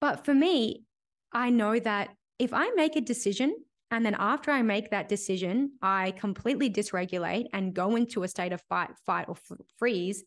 But 0.00 0.24
for 0.24 0.34
me, 0.34 0.84
I 1.32 1.50
know 1.50 1.78
that 1.78 2.10
if 2.38 2.52
I 2.52 2.70
make 2.76 2.96
a 2.96 3.00
decision 3.00 3.54
and 3.90 4.04
then 4.04 4.16
after 4.18 4.50
I 4.50 4.62
make 4.62 4.90
that 4.90 5.08
decision, 5.08 5.72
I 5.80 6.10
completely 6.12 6.68
dysregulate 6.70 7.46
and 7.52 7.72
go 7.72 7.96
into 7.96 8.22
a 8.22 8.28
state 8.28 8.52
of 8.52 8.60
fight, 8.68 8.90
fight, 9.06 9.28
or 9.28 9.36
freeze. 9.78 10.24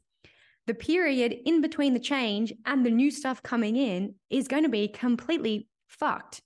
the 0.70 0.74
period 0.76 1.36
in 1.46 1.62
between 1.62 1.96
the 1.96 2.00
change 2.00 2.54
and 2.64 2.86
the 2.86 2.92
new 2.92 3.10
stuff 3.10 3.42
coming 3.42 3.76
in 3.76 4.14
is 4.30 4.48
going 4.48 4.62
to 4.62 4.70
be 4.70 4.88
completely 4.88 5.68
fucked. 5.88 6.44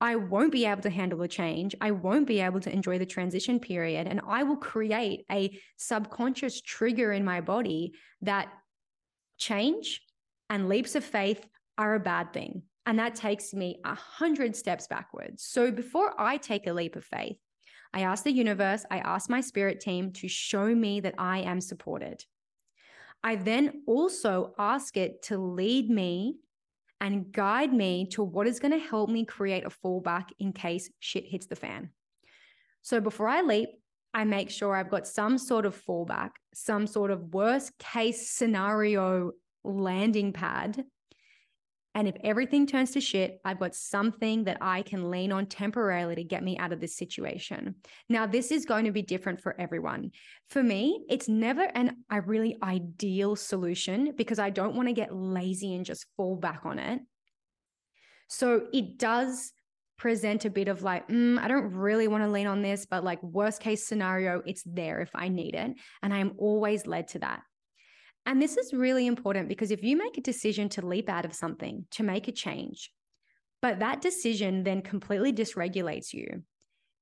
I 0.00 0.16
won't 0.16 0.52
be 0.52 0.66
able 0.66 0.82
to 0.82 0.90
handle 0.90 1.20
the 1.20 1.28
change. 1.28 1.74
I 1.80 1.90
won't 1.90 2.26
be 2.26 2.40
able 2.40 2.60
to 2.60 2.72
enjoy 2.72 2.98
the 2.98 3.06
transition 3.06 3.58
period. 3.58 4.06
And 4.06 4.20
I 4.26 4.42
will 4.42 4.56
create 4.56 5.24
a 5.30 5.58
subconscious 5.78 6.60
trigger 6.60 7.12
in 7.12 7.24
my 7.24 7.40
body 7.40 7.94
that 8.22 8.48
change 9.38 10.02
and 10.50 10.68
leaps 10.68 10.94
of 10.94 11.04
faith 11.04 11.46
are 11.78 11.94
a 11.94 12.00
bad 12.00 12.32
thing. 12.32 12.62
And 12.84 12.98
that 12.98 13.14
takes 13.14 13.52
me 13.52 13.80
a 13.84 13.94
hundred 13.94 14.54
steps 14.54 14.86
backwards. 14.86 15.42
So 15.42 15.70
before 15.70 16.14
I 16.20 16.36
take 16.36 16.66
a 16.66 16.72
leap 16.72 16.94
of 16.94 17.04
faith, 17.04 17.38
I 17.92 18.00
ask 18.00 18.22
the 18.24 18.32
universe, 18.32 18.84
I 18.90 18.98
ask 18.98 19.30
my 19.30 19.40
spirit 19.40 19.80
team 19.80 20.12
to 20.14 20.28
show 20.28 20.66
me 20.66 21.00
that 21.00 21.14
I 21.18 21.38
am 21.38 21.60
supported. 21.60 22.22
I 23.24 23.36
then 23.36 23.82
also 23.86 24.54
ask 24.58 24.96
it 24.96 25.22
to 25.24 25.38
lead 25.38 25.88
me 25.88 26.36
and 27.00 27.30
guide 27.32 27.72
me 27.72 28.06
to 28.12 28.22
what 28.22 28.46
is 28.46 28.58
going 28.58 28.72
to 28.72 28.78
help 28.78 29.10
me 29.10 29.24
create 29.24 29.64
a 29.64 29.70
fallback 29.70 30.28
in 30.38 30.52
case 30.52 30.90
shit 30.98 31.26
hits 31.26 31.46
the 31.46 31.56
fan. 31.56 31.90
So 32.82 33.00
before 33.00 33.28
I 33.28 33.42
leap, 33.42 33.68
I 34.14 34.24
make 34.24 34.50
sure 34.50 34.74
I've 34.74 34.90
got 34.90 35.06
some 35.06 35.36
sort 35.36 35.66
of 35.66 35.80
fallback, 35.84 36.30
some 36.54 36.86
sort 36.86 37.10
of 37.10 37.34
worst 37.34 37.76
case 37.78 38.30
scenario 38.30 39.32
landing 39.62 40.32
pad 40.32 40.84
and 41.96 42.06
if 42.06 42.14
everything 42.22 42.66
turns 42.66 42.90
to 42.90 43.00
shit, 43.00 43.40
I've 43.42 43.58
got 43.58 43.74
something 43.74 44.44
that 44.44 44.58
I 44.60 44.82
can 44.82 45.10
lean 45.10 45.32
on 45.32 45.46
temporarily 45.46 46.14
to 46.16 46.24
get 46.24 46.44
me 46.44 46.58
out 46.58 46.70
of 46.70 46.78
this 46.78 46.94
situation. 46.94 47.76
Now, 48.10 48.26
this 48.26 48.50
is 48.50 48.66
going 48.66 48.84
to 48.84 48.92
be 48.92 49.00
different 49.00 49.40
for 49.40 49.58
everyone. 49.58 50.10
For 50.50 50.62
me, 50.62 51.06
it's 51.08 51.26
never 51.26 51.62
an 51.62 51.96
a 52.10 52.20
really 52.20 52.58
ideal 52.62 53.34
solution 53.34 54.12
because 54.14 54.38
I 54.38 54.50
don't 54.50 54.76
want 54.76 54.88
to 54.88 54.92
get 54.92 55.16
lazy 55.16 55.74
and 55.74 55.86
just 55.86 56.04
fall 56.18 56.36
back 56.36 56.66
on 56.66 56.78
it. 56.78 57.00
So 58.28 58.66
it 58.74 58.98
does 58.98 59.52
present 59.96 60.44
a 60.44 60.50
bit 60.50 60.68
of 60.68 60.82
like, 60.82 61.08
mm, 61.08 61.38
I 61.38 61.48
don't 61.48 61.72
really 61.72 62.08
want 62.08 62.24
to 62.24 62.28
lean 62.28 62.46
on 62.46 62.60
this, 62.60 62.84
but 62.84 63.04
like 63.04 63.22
worst 63.22 63.62
case 63.62 63.86
scenario, 63.86 64.42
it's 64.44 64.62
there 64.66 65.00
if 65.00 65.12
I 65.14 65.28
need 65.28 65.54
it. 65.54 65.72
And 66.02 66.12
I 66.12 66.18
am 66.18 66.34
always 66.36 66.86
led 66.86 67.08
to 67.08 67.20
that. 67.20 67.40
And 68.26 68.42
this 68.42 68.56
is 68.56 68.74
really 68.74 69.06
important 69.06 69.48
because 69.48 69.70
if 69.70 69.84
you 69.84 69.96
make 69.96 70.18
a 70.18 70.20
decision 70.20 70.68
to 70.70 70.84
leap 70.84 71.08
out 71.08 71.24
of 71.24 71.32
something, 71.32 71.86
to 71.92 72.02
make 72.02 72.26
a 72.26 72.32
change, 72.32 72.90
but 73.62 73.78
that 73.78 74.00
decision 74.00 74.64
then 74.64 74.82
completely 74.82 75.32
dysregulates 75.32 76.12
you, 76.12 76.42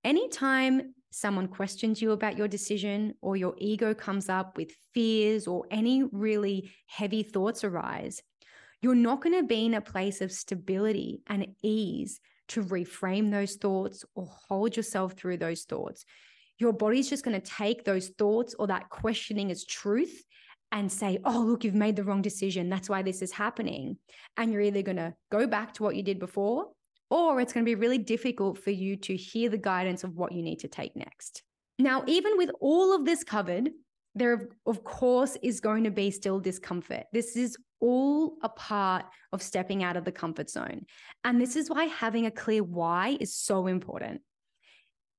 anytime 0.05 0.95
someone 1.11 1.49
questions 1.49 2.03
you 2.03 2.13
about 2.13 2.37
your 2.37 2.47
decision 2.47 3.15
or 3.23 3.37
your 3.37 3.55
ego 3.57 3.95
comes 3.95 4.29
up 4.29 4.59
with 4.59 4.71
fears 4.93 5.47
or 5.47 5.65
any 5.71 6.03
really 6.13 6.71
heavy 6.87 7.23
thoughts 7.23 7.65
arise, 7.65 8.21
you're 8.83 8.95
not 8.95 9.23
going 9.23 9.35
to 9.35 9.47
be 9.47 9.65
in 9.65 9.75
a 9.75 9.81
place 9.81 10.21
of 10.21 10.31
stability 10.31 11.23
and 11.27 11.47
ease 11.63 12.21
to 12.49 12.63
reframe 12.63 13.31
those 13.31 13.55
thoughts 13.55 14.05
or 14.15 14.27
hold 14.49 14.77
yourself 14.77 15.15
through 15.15 15.39
those 15.39 15.63
thoughts. 15.63 16.05
Your 16.59 16.75
body's 16.75 17.09
just 17.09 17.25
going 17.25 17.41
to 17.41 17.51
take 17.51 17.85
those 17.85 18.09
thoughts 18.19 18.55
or 18.59 18.67
that 18.67 18.91
questioning 18.91 19.51
as 19.51 19.65
truth 19.65 20.23
and 20.73 20.91
say, 20.91 21.19
oh, 21.25 21.41
look, 21.41 21.65
you've 21.65 21.75
made 21.75 21.97
the 21.97 22.05
wrong 22.05 22.23
decision. 22.23 22.69
That's 22.69 22.89
why 22.89 23.03
this 23.03 23.23
is 23.23 23.33
happening. 23.33 23.97
And 24.37 24.53
you're 24.53 24.63
either 24.63 24.83
going 24.83 24.97
to 24.97 25.15
go 25.31 25.47
back 25.47 25.75
to 25.75 25.83
what 25.83 25.97
you 25.97 26.03
did 26.03 26.19
before, 26.19 26.67
or 27.11 27.41
it's 27.41 27.53
going 27.53 27.65
to 27.65 27.71
be 27.71 27.77
really 27.77 27.99
difficult 27.99 28.59
for 28.59 28.71
you 28.71 28.97
to 28.97 29.17
hear 29.17 29.49
the 29.49 29.59
guidance 29.59 30.03
of 30.03 30.17
what 30.17 30.33
you 30.33 30.43
need 30.43 30.61
to 30.61 30.69
take 30.69 30.97
next. 30.97 31.43
Now, 31.79 32.03
even 32.07 32.37
with 32.37 32.51
all 32.61 32.95
of 32.95 33.05
this 33.05 33.23
covered, 33.23 33.71
there, 34.15 34.49
of 34.67 34.85
course, 34.85 35.37
is 35.43 35.61
going 35.61 35.85
to 35.85 35.91
be 35.91 36.11
still 36.11 36.41
discomfort. 36.41 37.05
This 37.13 37.37
is 37.37 37.57
all 37.81 38.37
a 38.43 38.49
part 38.49 39.05
of 39.33 39.43
stepping 39.43 39.83
out 39.83 39.97
of 39.97 40.05
the 40.05 40.13
comfort 40.13 40.49
zone. 40.49 40.87
And 41.25 41.41
this 41.41 41.57
is 41.57 41.69
why 41.69 41.85
having 41.85 42.27
a 42.27 42.31
clear 42.31 42.63
why 42.63 43.17
is 43.21 43.35
so 43.35 43.67
important. 43.67 44.23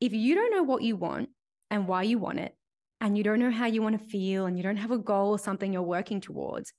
If 0.01 0.13
you 0.13 0.35
don't 0.35 0.51
know 0.51 0.63
what 0.63 0.81
you 0.81 0.95
want 0.95 1.29
and 1.69 1.87
why 1.87 2.03
you 2.03 2.19
want 2.19 2.39
it, 2.39 2.55
and 3.01 3.17
you 3.17 3.23
don't 3.23 3.39
know 3.39 3.51
how 3.51 3.65
you 3.65 3.81
want 3.81 3.99
to 3.99 4.07
feel 4.07 4.45
and 4.45 4.57
you 4.57 4.63
don't 4.63 4.77
have 4.77 4.91
a 4.91 4.97
goal 4.97 5.31
or 5.31 5.39
something 5.39 5.73
you're 5.73 5.81
working 5.81 6.21
towards, 6.21 6.73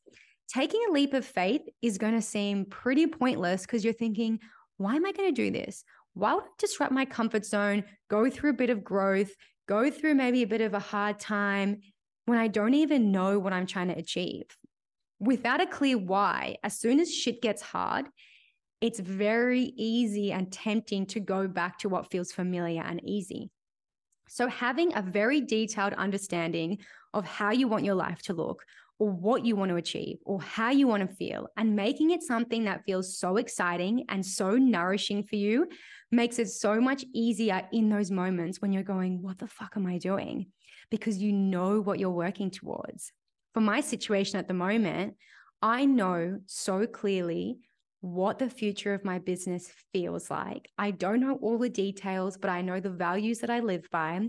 taking 0.49 0.81
a 0.89 0.93
leap 0.93 1.15
of 1.15 1.25
faith 1.25 1.63
is 1.83 1.99
going 1.99 2.15
to 2.15 2.23
seem 2.23 2.65
pretty 2.65 3.07
pointless 3.07 3.63
because 3.63 3.85
you're 3.85 3.93
thinking, 3.93 4.39
why 4.77 4.95
am 4.95 5.07
I 5.07 5.13
going 5.13 5.35
to 5.35 5.43
do 5.43 5.51
this? 5.51 5.85
Why 6.15 6.35
would 6.35 6.45
I 6.45 6.49
disrupt 6.59 6.93
my 6.93 7.05
comfort 7.05 7.45
zone, 7.45 7.85
go 8.09 8.31
through 8.31 8.51
a 8.51 8.55
bit 8.55 8.71
of 8.71 8.85
growth, 8.85 9.31
go 9.69 9.91
through 9.91 10.15
maybe 10.15 10.43
a 10.43 10.47
bit 10.47 10.61
of 10.61 10.75
a 10.75 10.79
hard 10.79 11.19
time 11.19 11.81
when 12.25 12.39
I 12.39 12.49
don't 12.49 12.75
even 12.75 13.13
know 13.13 13.39
what 13.39 13.53
I'm 13.53 13.67
trying 13.67 13.89
to 13.89 13.99
achieve? 13.99 14.45
Without 15.19 15.61
a 15.61 15.67
clear 15.67 15.99
why, 15.99 16.57
as 16.63 16.79
soon 16.79 17.01
as 17.01 17.13
shit 17.13 17.43
gets 17.43 17.63
hard, 17.63 18.07
it's 18.81 19.01
very 19.01 19.73
easy 19.77 20.33
and 20.33 20.53
tempting 20.53 21.07
to 21.07 21.21
go 21.21 21.49
back 21.49 21.79
to 21.79 21.89
what 21.89 22.11
feels 22.11 22.33
familiar 22.33 22.83
and 22.83 23.01
easy. 23.05 23.51
So, 24.29 24.49
having 24.49 24.95
a 24.95 25.03
very 25.03 25.41
detailed 25.41 25.93
understanding 25.95 26.79
of 27.15 27.25
how 27.25 27.51
you 27.51 27.69
want 27.69 27.85
your 27.85 27.95
life 27.95 28.23
to 28.23 28.35
look, 28.35 28.65
or 28.99 29.11
what 29.11 29.45
you 29.45 29.57
want 29.57 29.71
to 29.71 29.77
achieve, 29.77 30.19
or 30.25 30.41
how 30.41 30.71
you 30.71 30.87
want 30.87 31.09
to 31.09 31.17
feel, 31.17 31.49
and 31.57 31.77
making 31.77 32.11
it 32.11 32.23
something 32.23 32.65
that 32.65 32.85
feels 32.85 33.19
so 33.19 33.37
exciting 33.37 34.05
and 34.09 34.25
so 34.25 34.53
nourishing 34.53 35.23
for 35.23 35.37
you 35.37 35.69
makes 36.11 36.39
it 36.39 36.49
so 36.49 36.81
much 36.81 37.05
easier 37.13 37.63
in 37.73 37.89
those 37.89 38.11
moments 38.11 38.61
when 38.61 38.73
you're 38.73 38.83
going, 38.83 39.23
What 39.23 39.39
the 39.39 39.47
fuck 39.47 39.75
am 39.77 39.87
I 39.87 39.99
doing? 39.99 40.47
Because 40.91 41.19
you 41.19 41.33
know 41.33 41.81
what 41.81 41.99
you're 41.99 42.11
working 42.11 42.51
towards. 42.51 43.13
For 43.55 43.61
my 43.61 43.81
situation 43.81 44.39
at 44.39 44.49
the 44.49 44.55
moment, 44.55 45.15
I 45.63 45.85
know 45.87 46.41
so 46.47 46.87
clearly 46.87 47.59
what 48.01 48.39
the 48.39 48.51
future 48.51 48.95
of 48.95 49.05
my 49.05 49.19
business 49.19 49.71
feels 49.93 50.31
like. 50.31 50.71
I 50.79 50.91
don't 50.91 51.21
know 51.21 51.39
all 51.43 51.59
the 51.59 51.69
details, 51.69 52.37
but 52.37 52.51
I 52.51 52.63
know 52.63 52.79
the 52.79 52.91
values 52.91 53.41
that 53.41 53.51
I 53.51 53.61
live 53.61 53.89
by. 53.91 54.21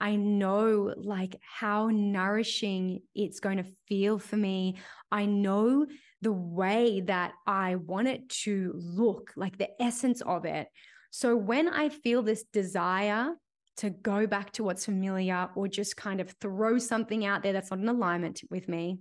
I 0.00 0.16
know 0.16 0.94
like 0.96 1.36
how 1.40 1.88
nourishing 1.92 3.00
it's 3.14 3.40
going 3.40 3.58
to 3.58 3.72
feel 3.88 4.18
for 4.18 4.36
me. 4.36 4.76
I 5.10 5.26
know 5.26 5.86
the 6.22 6.32
way 6.32 7.02
that 7.02 7.32
I 7.46 7.76
want 7.76 8.08
it 8.08 8.28
to 8.44 8.72
look, 8.74 9.32
like 9.36 9.58
the 9.58 9.70
essence 9.82 10.22
of 10.22 10.44
it. 10.44 10.68
So 11.10 11.36
when 11.36 11.68
I 11.68 11.88
feel 11.88 12.22
this 12.22 12.44
desire 12.44 13.30
to 13.78 13.90
go 13.90 14.26
back 14.26 14.52
to 14.52 14.64
what's 14.64 14.84
familiar 14.84 15.48
or 15.54 15.68
just 15.68 15.96
kind 15.96 16.20
of 16.20 16.34
throw 16.40 16.78
something 16.78 17.24
out 17.24 17.42
there 17.42 17.52
that's 17.52 17.70
not 17.70 17.80
in 17.80 17.88
alignment 17.88 18.40
with 18.50 18.68
me, 18.68 18.98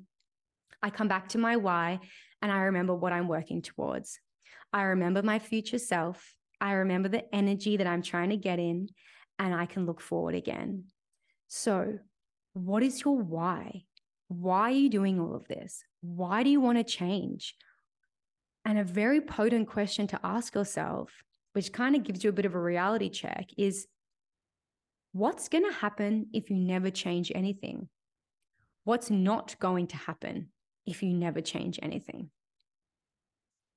I 0.82 0.89
come 0.89 1.07
back 1.07 1.30
to 1.30 1.38
my 1.38 1.55
why 1.55 1.99
and 2.45 2.51
I 2.51 2.65
remember 2.65 2.93
what 2.93 3.11
I'm 3.11 3.27
working 3.27 3.63
towards. 3.63 4.19
I 4.71 4.83
remember 4.83 5.23
my 5.23 5.39
future 5.39 5.79
self. 5.79 6.35
I 6.61 6.73
remember 6.73 7.09
the 7.09 7.25
energy 7.33 7.77
that 7.77 7.87
I'm 7.87 8.03
trying 8.03 8.29
to 8.29 8.37
get 8.37 8.59
in, 8.59 8.89
and 9.39 9.51
I 9.51 9.65
can 9.65 9.87
look 9.87 9.99
forward 9.99 10.35
again. 10.35 10.83
So, 11.47 11.97
what 12.53 12.83
is 12.83 13.03
your 13.03 13.17
why? 13.17 13.85
Why 14.27 14.61
are 14.69 14.69
you 14.83 14.89
doing 14.89 15.19
all 15.19 15.35
of 15.35 15.47
this? 15.47 15.83
Why 16.01 16.43
do 16.43 16.51
you 16.51 16.61
want 16.61 16.77
to 16.77 16.83
change? 16.83 17.55
And 18.63 18.77
a 18.77 18.83
very 18.83 19.21
potent 19.21 19.67
question 19.67 20.05
to 20.09 20.19
ask 20.23 20.53
yourself, 20.53 21.09
which 21.53 21.73
kind 21.73 21.95
of 21.95 22.03
gives 22.03 22.23
you 22.23 22.29
a 22.29 22.33
bit 22.33 22.45
of 22.45 22.53
a 22.53 22.61
reality 22.61 23.09
check, 23.09 23.47
is 23.57 23.87
what's 25.13 25.49
going 25.49 25.65
to 25.65 25.79
happen 25.79 26.27
if 26.31 26.51
you 26.51 26.57
never 26.57 26.91
change 26.91 27.31
anything? 27.33 27.89
What's 28.83 29.09
not 29.09 29.55
going 29.57 29.87
to 29.87 29.97
happen 29.97 30.51
if 30.86 31.03
you 31.03 31.13
never 31.13 31.41
change 31.41 31.79
anything? 31.81 32.29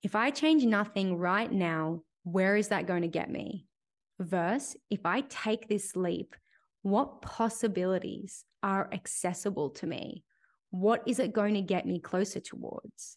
If 0.02 0.14
I 0.14 0.30
change 0.30 0.64
nothing 0.64 1.16
right 1.16 1.50
now, 1.50 2.02
where 2.22 2.56
is 2.56 2.68
that 2.68 2.86
going 2.86 3.02
to 3.02 3.08
get 3.08 3.30
me? 3.30 3.66
Verse, 4.20 4.76
if 4.90 5.06
I 5.06 5.22
take 5.22 5.68
this 5.68 5.96
leap, 5.96 6.36
what 6.82 7.22
possibilities 7.22 8.44
are 8.62 8.88
accessible 8.92 9.70
to 9.70 9.86
me? 9.86 10.24
What 10.70 11.02
is 11.06 11.18
it 11.18 11.32
going 11.32 11.54
to 11.54 11.62
get 11.62 11.86
me 11.86 12.00
closer 12.00 12.40
towards? 12.40 13.16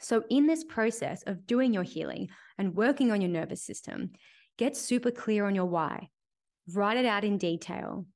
So, 0.00 0.24
in 0.30 0.46
this 0.46 0.64
process 0.64 1.22
of 1.24 1.46
doing 1.46 1.74
your 1.74 1.82
healing 1.82 2.28
and 2.56 2.74
working 2.74 3.10
on 3.10 3.20
your 3.20 3.30
nervous 3.30 3.62
system, 3.62 4.12
get 4.56 4.76
super 4.76 5.10
clear 5.10 5.46
on 5.46 5.54
your 5.54 5.66
why. 5.66 6.08
Write 6.72 6.96
it 6.96 7.06
out 7.06 7.24
in 7.24 7.38
detail. 7.38 8.06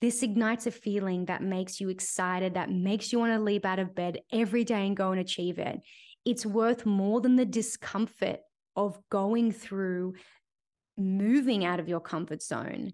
This 0.00 0.22
ignites 0.22 0.66
a 0.66 0.70
feeling 0.70 1.24
that 1.26 1.42
makes 1.42 1.80
you 1.80 1.88
excited, 1.88 2.54
that 2.54 2.70
makes 2.70 3.12
you 3.12 3.18
want 3.18 3.32
to 3.32 3.40
leap 3.40 3.64
out 3.64 3.78
of 3.78 3.94
bed 3.94 4.20
every 4.30 4.64
day 4.64 4.86
and 4.86 4.96
go 4.96 5.10
and 5.10 5.20
achieve 5.20 5.58
it 5.58 5.80
it's 6.26 6.44
worth 6.44 6.84
more 6.84 7.20
than 7.20 7.36
the 7.36 7.46
discomfort 7.46 8.40
of 8.74 8.98
going 9.10 9.52
through 9.52 10.14
moving 10.98 11.64
out 11.64 11.78
of 11.78 11.88
your 11.88 12.00
comfort 12.00 12.42
zone. 12.42 12.92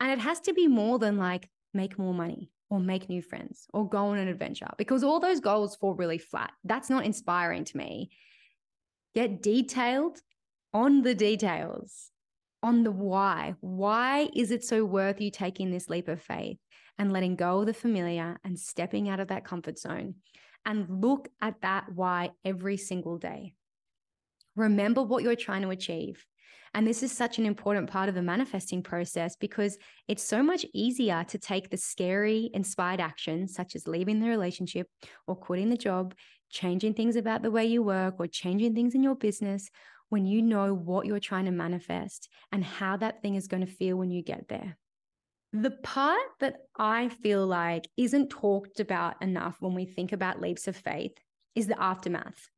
And 0.00 0.12
it 0.12 0.20
has 0.20 0.40
to 0.42 0.54
be 0.54 0.68
more 0.68 0.98
than 0.98 1.18
like 1.18 1.50
make 1.74 1.98
more 1.98 2.14
money 2.14 2.50
or 2.70 2.78
make 2.78 3.08
new 3.08 3.20
friends 3.20 3.66
or 3.74 3.88
go 3.88 4.06
on 4.06 4.18
an 4.18 4.28
adventure 4.28 4.68
because 4.78 5.02
all 5.02 5.18
those 5.18 5.40
goals 5.40 5.74
fall 5.74 5.94
really 5.94 6.18
flat. 6.18 6.52
That's 6.62 6.88
not 6.88 7.04
inspiring 7.04 7.64
to 7.64 7.76
me. 7.76 8.10
Get 9.14 9.42
detailed 9.42 10.20
on 10.72 11.02
the 11.02 11.16
details, 11.16 12.10
on 12.62 12.82
the 12.82 12.90
why. 12.90 13.54
Why 13.60 14.28
is 14.34 14.50
it 14.50 14.64
so 14.64 14.84
worth 14.84 15.20
you 15.20 15.30
taking 15.30 15.70
this 15.70 15.88
leap 15.88 16.08
of 16.08 16.20
faith? 16.20 16.58
and 16.98 17.12
letting 17.12 17.36
go 17.36 17.60
of 17.60 17.66
the 17.66 17.74
familiar 17.74 18.38
and 18.44 18.58
stepping 18.58 19.08
out 19.08 19.20
of 19.20 19.28
that 19.28 19.44
comfort 19.44 19.78
zone. 19.78 20.16
And 20.66 21.02
look 21.02 21.28
at 21.40 21.60
that 21.62 21.86
why 21.94 22.30
every 22.44 22.76
single 22.76 23.18
day. 23.18 23.54
Remember 24.56 25.02
what 25.02 25.22
you're 25.22 25.36
trying 25.36 25.62
to 25.62 25.70
achieve. 25.70 26.26
And 26.74 26.86
this 26.86 27.02
is 27.02 27.12
such 27.12 27.38
an 27.38 27.46
important 27.46 27.88
part 27.88 28.10
of 28.10 28.14
the 28.14 28.22
manifesting 28.22 28.82
process 28.82 29.36
because 29.36 29.78
it's 30.06 30.22
so 30.22 30.42
much 30.42 30.66
easier 30.74 31.24
to 31.28 31.38
take 31.38 31.70
the 31.70 31.78
scary, 31.78 32.50
inspired 32.52 33.00
actions, 33.00 33.54
such 33.54 33.74
as 33.74 33.88
leaving 33.88 34.20
the 34.20 34.28
relationship 34.28 34.86
or 35.26 35.34
quitting 35.34 35.70
the 35.70 35.78
job, 35.78 36.14
changing 36.50 36.92
things 36.92 37.16
about 37.16 37.42
the 37.42 37.50
way 37.50 37.64
you 37.64 37.82
work, 37.82 38.16
or 38.18 38.26
changing 38.26 38.74
things 38.74 38.94
in 38.94 39.02
your 39.02 39.14
business 39.14 39.70
when 40.08 40.26
you 40.26 40.42
know 40.42 40.74
what 40.74 41.06
you're 41.06 41.20
trying 41.20 41.44
to 41.44 41.50
manifest 41.50 42.28
and 42.52 42.64
how 42.64 42.96
that 42.96 43.22
thing 43.22 43.34
is 43.34 43.48
going 43.48 43.64
to 43.64 43.72
feel 43.72 43.96
when 43.96 44.10
you 44.10 44.22
get 44.22 44.48
there. 44.48 44.76
The 45.52 45.70
part 45.70 46.20
that 46.40 46.56
I 46.76 47.08
feel 47.08 47.46
like 47.46 47.88
isn't 47.96 48.30
talked 48.30 48.80
about 48.80 49.22
enough 49.22 49.56
when 49.60 49.74
we 49.74 49.86
think 49.86 50.12
about 50.12 50.40
leaps 50.40 50.68
of 50.68 50.76
faith 50.76 51.12
is 51.54 51.66
the 51.66 51.80
aftermath. 51.80 52.48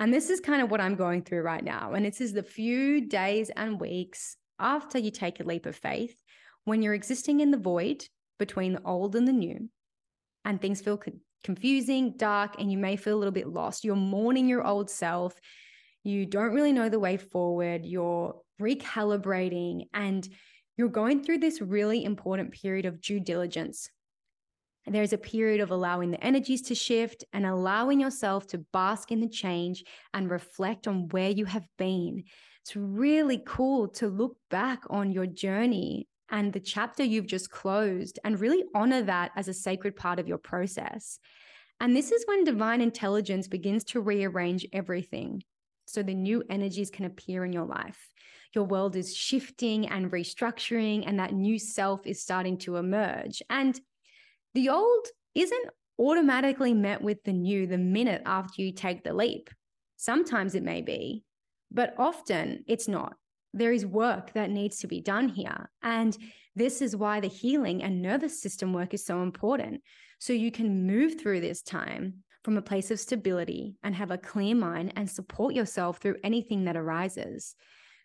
And 0.00 0.12
this 0.12 0.30
is 0.30 0.40
kind 0.40 0.62
of 0.62 0.70
what 0.70 0.80
I'm 0.80 0.94
going 0.94 1.22
through 1.22 1.42
right 1.42 1.62
now. 1.62 1.92
And 1.92 2.04
this 2.04 2.20
is 2.20 2.32
the 2.32 2.42
few 2.42 3.08
days 3.08 3.50
and 3.56 3.80
weeks 3.80 4.36
after 4.58 4.98
you 4.98 5.10
take 5.10 5.40
a 5.40 5.44
leap 5.44 5.66
of 5.66 5.76
faith 5.76 6.14
when 6.64 6.82
you're 6.82 6.94
existing 6.94 7.40
in 7.40 7.50
the 7.50 7.56
void 7.56 8.04
between 8.38 8.74
the 8.74 8.82
old 8.84 9.16
and 9.16 9.26
the 9.26 9.32
new, 9.32 9.68
and 10.44 10.60
things 10.60 10.80
feel 10.80 11.00
confusing, 11.42 12.14
dark, 12.16 12.56
and 12.60 12.70
you 12.70 12.78
may 12.78 12.96
feel 12.96 13.16
a 13.16 13.18
little 13.18 13.32
bit 13.32 13.48
lost. 13.48 13.84
You're 13.84 13.96
mourning 13.96 14.48
your 14.48 14.66
old 14.66 14.90
self. 14.90 15.34
You 16.08 16.26
don't 16.26 16.52
really 16.52 16.72
know 16.72 16.88
the 16.88 16.98
way 16.98 17.16
forward. 17.16 17.84
You're 17.84 18.34
recalibrating 18.60 19.88
and 19.92 20.28
you're 20.76 20.88
going 20.88 21.22
through 21.22 21.38
this 21.38 21.60
really 21.60 22.04
important 22.04 22.52
period 22.52 22.86
of 22.86 23.00
due 23.00 23.20
diligence 23.20 23.90
there's 24.94 25.12
a 25.12 25.18
period 25.18 25.60
of 25.60 25.70
allowing 25.70 26.10
the 26.10 26.22
energies 26.24 26.62
to 26.62 26.74
shift 26.74 27.24
and 27.32 27.46
allowing 27.46 28.00
yourself 28.00 28.46
to 28.48 28.64
bask 28.72 29.10
in 29.10 29.20
the 29.20 29.28
change 29.28 29.84
and 30.14 30.30
reflect 30.30 30.86
on 30.86 31.08
where 31.08 31.30
you 31.30 31.44
have 31.44 31.66
been. 31.76 32.24
It's 32.62 32.76
really 32.76 33.42
cool 33.46 33.88
to 33.88 34.08
look 34.08 34.36
back 34.50 34.82
on 34.90 35.12
your 35.12 35.26
journey 35.26 36.08
and 36.30 36.52
the 36.52 36.60
chapter 36.60 37.02
you've 37.02 37.26
just 37.26 37.50
closed 37.50 38.18
and 38.24 38.38
really 38.38 38.64
honor 38.74 39.02
that 39.02 39.32
as 39.36 39.48
a 39.48 39.54
sacred 39.54 39.96
part 39.96 40.18
of 40.18 40.28
your 40.28 40.38
process. 40.38 41.18
And 41.80 41.96
this 41.96 42.12
is 42.12 42.24
when 42.26 42.44
divine 42.44 42.80
intelligence 42.80 43.48
begins 43.48 43.84
to 43.84 44.00
rearrange 44.00 44.66
everything 44.72 45.42
so 45.88 46.02
the 46.02 46.14
new 46.14 46.42
energies 46.50 46.90
can 46.90 47.04
appear 47.04 47.44
in 47.44 47.52
your 47.52 47.66
life. 47.66 48.08
Your 48.54 48.64
world 48.64 48.96
is 48.96 49.14
shifting 49.14 49.88
and 49.88 50.10
restructuring, 50.10 51.04
and 51.06 51.18
that 51.18 51.34
new 51.34 51.58
self 51.58 52.06
is 52.06 52.22
starting 52.22 52.58
to 52.58 52.76
emerge. 52.76 53.42
And 53.50 53.78
the 54.54 54.70
old 54.70 55.06
isn't 55.34 55.66
automatically 55.98 56.74
met 56.74 57.02
with 57.02 57.22
the 57.24 57.32
new 57.32 57.66
the 57.66 57.78
minute 57.78 58.22
after 58.24 58.62
you 58.62 58.72
take 58.72 59.04
the 59.04 59.12
leap. 59.12 59.50
Sometimes 59.96 60.54
it 60.54 60.62
may 60.62 60.80
be, 60.80 61.24
but 61.70 61.94
often 61.98 62.64
it's 62.66 62.88
not. 62.88 63.14
There 63.52 63.72
is 63.72 63.84
work 63.84 64.32
that 64.34 64.50
needs 64.50 64.78
to 64.80 64.86
be 64.86 65.00
done 65.00 65.28
here. 65.28 65.70
And 65.82 66.16
this 66.54 66.80
is 66.80 66.96
why 66.96 67.20
the 67.20 67.28
healing 67.28 67.82
and 67.82 68.02
nervous 68.02 68.40
system 68.40 68.72
work 68.72 68.94
is 68.94 69.04
so 69.04 69.22
important. 69.22 69.82
So 70.18 70.32
you 70.32 70.50
can 70.50 70.86
move 70.86 71.20
through 71.20 71.40
this 71.40 71.62
time 71.62 72.24
from 72.42 72.56
a 72.56 72.62
place 72.62 72.90
of 72.90 73.00
stability 73.00 73.76
and 73.82 73.94
have 73.94 74.10
a 74.10 74.18
clear 74.18 74.54
mind 74.54 74.92
and 74.96 75.08
support 75.10 75.54
yourself 75.54 75.98
through 75.98 76.16
anything 76.22 76.64
that 76.64 76.76
arises. 76.76 77.54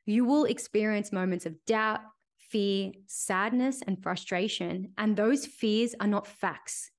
You 0.06 0.26
will 0.26 0.46
experience 0.46 1.12
moments 1.12 1.46
of 1.46 1.64
doubt, 1.66 2.02
fear, 2.50 2.92
sadness, 3.08 3.82
and 3.86 4.02
frustration. 4.02 4.94
And 4.98 5.16
those 5.16 5.46
fears 5.46 5.96
are 6.00 6.08
not 6.08 6.28
facts. 6.28 6.92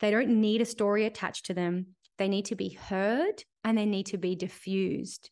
They 0.00 0.10
don't 0.10 0.40
need 0.40 0.60
a 0.60 0.66
story 0.66 1.04
attached 1.04 1.46
to 1.46 1.54
them. 1.54 1.86
They 2.18 2.28
need 2.28 2.46
to 2.46 2.56
be 2.56 2.70
heard 2.70 3.44
and 3.64 3.76
they 3.76 3.86
need 3.86 4.06
to 4.06 4.18
be 4.18 4.34
diffused. 4.34 5.30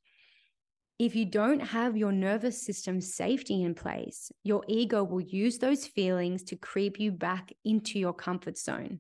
If 0.98 1.14
you 1.14 1.26
don't 1.26 1.60
have 1.60 1.96
your 1.96 2.10
nervous 2.10 2.60
system 2.60 3.00
safety 3.00 3.62
in 3.62 3.74
place, 3.74 4.32
your 4.42 4.64
ego 4.66 5.04
will 5.04 5.20
use 5.20 5.58
those 5.58 5.86
feelings 5.86 6.42
to 6.44 6.56
creep 6.56 6.98
you 6.98 7.12
back 7.12 7.52
into 7.64 8.00
your 8.00 8.12
comfort 8.12 8.58
zone. 8.58 8.98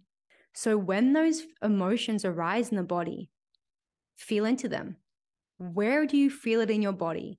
So 0.54 0.76
when 0.76 1.12
those 1.12 1.42
emotions 1.62 2.24
arise 2.24 2.70
in 2.70 2.76
the 2.76 2.82
body, 2.82 3.30
feel 4.16 4.44
into 4.44 4.68
them. 4.68 4.96
Where 5.58 6.06
do 6.06 6.16
you 6.16 6.30
feel 6.30 6.60
it 6.60 6.70
in 6.70 6.82
your 6.82 6.92
body? 6.92 7.38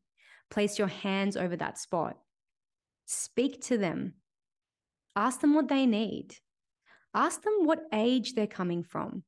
Place 0.50 0.80
your 0.80 0.88
hands 0.88 1.38
over 1.38 1.56
that 1.58 1.78
spot. 1.78 2.18
Speak 3.06 3.62
to 3.64 3.78
them. 3.78 4.14
Ask 5.16 5.42
them 5.42 5.54
what 5.54 5.68
they 5.68 5.86
need. 5.86 6.36
Ask 7.14 7.42
them 7.42 7.66
what 7.66 7.84
age 7.94 8.34
they're 8.34 8.48
coming 8.48 8.84
from. 8.84 9.24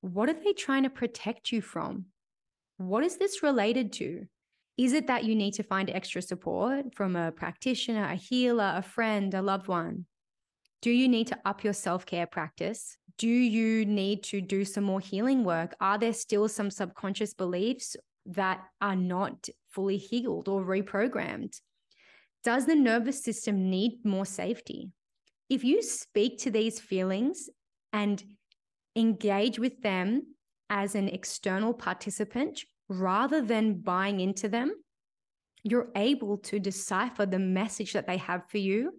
What 0.00 0.28
are 0.28 0.34
they 0.34 0.52
trying 0.52 0.84
to 0.84 0.90
protect 0.90 1.50
you 1.50 1.60
from? 1.60 2.06
What 2.76 3.04
is 3.04 3.16
this 3.16 3.42
related 3.42 3.92
to? 3.94 4.26
Is 4.76 4.92
it 4.92 5.06
that 5.06 5.24
you 5.24 5.34
need 5.34 5.54
to 5.54 5.62
find 5.62 5.88
extra 5.88 6.20
support 6.20 6.94
from 6.94 7.14
a 7.14 7.32
practitioner, 7.32 8.04
a 8.04 8.16
healer, 8.16 8.74
a 8.76 8.82
friend, 8.82 9.32
a 9.32 9.42
loved 9.42 9.68
one? 9.68 10.06
Do 10.82 10.90
you 10.90 11.08
need 11.08 11.28
to 11.28 11.38
up 11.44 11.64
your 11.64 11.72
self 11.72 12.04
care 12.04 12.26
practice? 12.26 12.96
Do 13.18 13.28
you 13.28 13.84
need 13.84 14.24
to 14.24 14.40
do 14.40 14.64
some 14.64 14.84
more 14.84 15.00
healing 15.00 15.44
work? 15.44 15.74
Are 15.80 15.98
there 15.98 16.12
still 16.12 16.48
some 16.48 16.70
subconscious 16.70 17.34
beliefs 17.34 17.96
that 18.26 18.62
are 18.80 18.96
not 18.96 19.48
fully 19.70 19.98
healed 19.98 20.48
or 20.48 20.64
reprogrammed? 20.64 21.60
Does 22.42 22.66
the 22.66 22.74
nervous 22.74 23.22
system 23.22 23.70
need 23.70 24.04
more 24.04 24.26
safety? 24.26 24.90
If 25.48 25.62
you 25.62 25.82
speak 25.82 26.38
to 26.40 26.50
these 26.50 26.80
feelings 26.80 27.48
and 27.92 28.22
engage 28.96 29.58
with 29.58 29.80
them 29.82 30.34
as 30.68 30.94
an 30.94 31.08
external 31.08 31.72
participant 31.72 32.64
rather 32.88 33.40
than 33.40 33.80
buying 33.80 34.20
into 34.20 34.48
them, 34.48 34.72
you're 35.62 35.90
able 35.96 36.38
to 36.38 36.58
decipher 36.58 37.24
the 37.24 37.38
message 37.38 37.92
that 37.92 38.06
they 38.06 38.18
have 38.18 38.42
for 38.48 38.58
you 38.58 38.92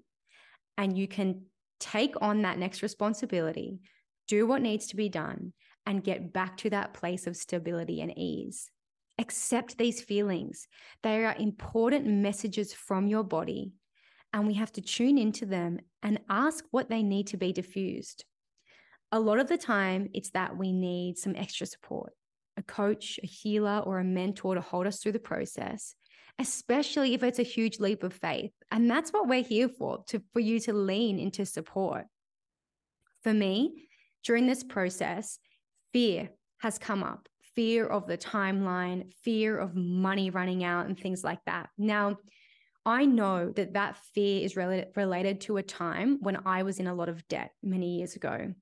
and 0.77 0.97
you 0.97 1.07
can 1.07 1.43
take 1.79 2.15
on 2.21 2.41
that 2.41 2.57
next 2.57 2.81
responsibility, 2.81 3.79
do 4.27 4.45
what 4.47 4.61
needs 4.61 4.87
to 4.87 4.95
be 4.95 5.09
done, 5.09 5.53
and 5.85 6.03
get 6.03 6.33
back 6.33 6.57
to 6.57 6.69
that 6.71 6.93
place 6.93 7.27
of 7.27 7.37
stability 7.37 8.01
and 8.01 8.17
ease. 8.17 8.69
Accept 9.17 9.77
these 9.77 10.01
feelings. 10.01 10.67
They 11.03 11.23
are 11.23 11.35
important 11.37 12.07
messages 12.07 12.73
from 12.73 13.07
your 13.07 13.23
body, 13.23 13.71
and 14.33 14.47
we 14.47 14.55
have 14.55 14.71
to 14.73 14.81
tune 14.81 15.17
into 15.17 15.45
them 15.45 15.79
and 16.03 16.19
ask 16.29 16.65
what 16.71 16.89
they 16.89 17.03
need 17.03 17.27
to 17.27 17.37
be 17.37 17.53
diffused. 17.53 18.25
A 19.11 19.19
lot 19.19 19.39
of 19.39 19.47
the 19.47 19.57
time, 19.57 20.09
it's 20.13 20.31
that 20.31 20.57
we 20.57 20.73
need 20.73 21.17
some 21.17 21.35
extra 21.35 21.65
support 21.65 22.13
a 22.57 22.63
coach, 22.63 23.19
a 23.21 23.27
healer, 23.27 23.79
or 23.85 23.99
a 23.99 24.03
mentor 24.03 24.55
to 24.55 24.61
hold 24.61 24.87
us 24.87 24.99
through 24.99 25.11
the 25.11 25.19
process, 25.19 25.95
especially 26.39 27.13
if 27.13 27.23
it's 27.23 27.39
a 27.39 27.43
huge 27.43 27.79
leap 27.79 28.03
of 28.03 28.13
faith. 28.13 28.51
And 28.71 28.89
that's 28.89 29.11
what 29.11 29.27
we're 29.27 29.43
here 29.43 29.69
for, 29.69 30.03
to, 30.07 30.21
for 30.33 30.39
you 30.39 30.59
to 30.61 30.73
lean 30.73 31.19
into 31.19 31.45
support. 31.45 32.05
For 33.23 33.33
me, 33.33 33.84
during 34.25 34.47
this 34.47 34.63
process, 34.63 35.39
fear 35.93 36.29
has 36.59 36.77
come 36.77 37.03
up 37.03 37.29
fear 37.55 37.87
of 37.87 38.05
the 38.05 38.17
timeline, 38.17 39.11
fear 39.23 39.57
of 39.57 39.75
money 39.75 40.29
running 40.29 40.63
out, 40.63 40.85
and 40.85 40.99
things 40.99 41.23
like 41.23 41.39
that. 41.45 41.69
Now, 41.77 42.17
I 42.85 43.05
know 43.05 43.51
that 43.55 43.73
that 43.73 43.97
fear 44.13 44.43
is 44.45 44.55
related, 44.55 44.89
related 44.95 45.41
to 45.41 45.57
a 45.57 45.63
time 45.63 46.19
when 46.21 46.37
I 46.45 46.63
was 46.63 46.79
in 46.79 46.87
a 46.87 46.93
lot 46.93 47.09
of 47.09 47.27
debt 47.27 47.51
many 47.63 47.97
years 47.97 48.15
ago. 48.15 48.53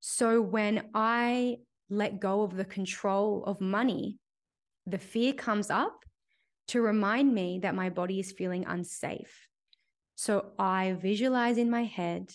So 0.00 0.40
when 0.40 0.88
I 0.94 1.56
let 1.90 2.20
go 2.20 2.42
of 2.42 2.56
the 2.56 2.64
control 2.64 3.44
of 3.44 3.60
money, 3.60 4.18
the 4.86 4.98
fear 4.98 5.32
comes 5.32 5.68
up 5.68 6.04
to 6.68 6.80
remind 6.80 7.34
me 7.34 7.58
that 7.62 7.74
my 7.74 7.90
body 7.90 8.20
is 8.20 8.32
feeling 8.32 8.64
unsafe. 8.66 9.48
So 10.14 10.52
I 10.58 10.96
visualize 10.98 11.58
in 11.58 11.70
my 11.70 11.84
head 11.84 12.30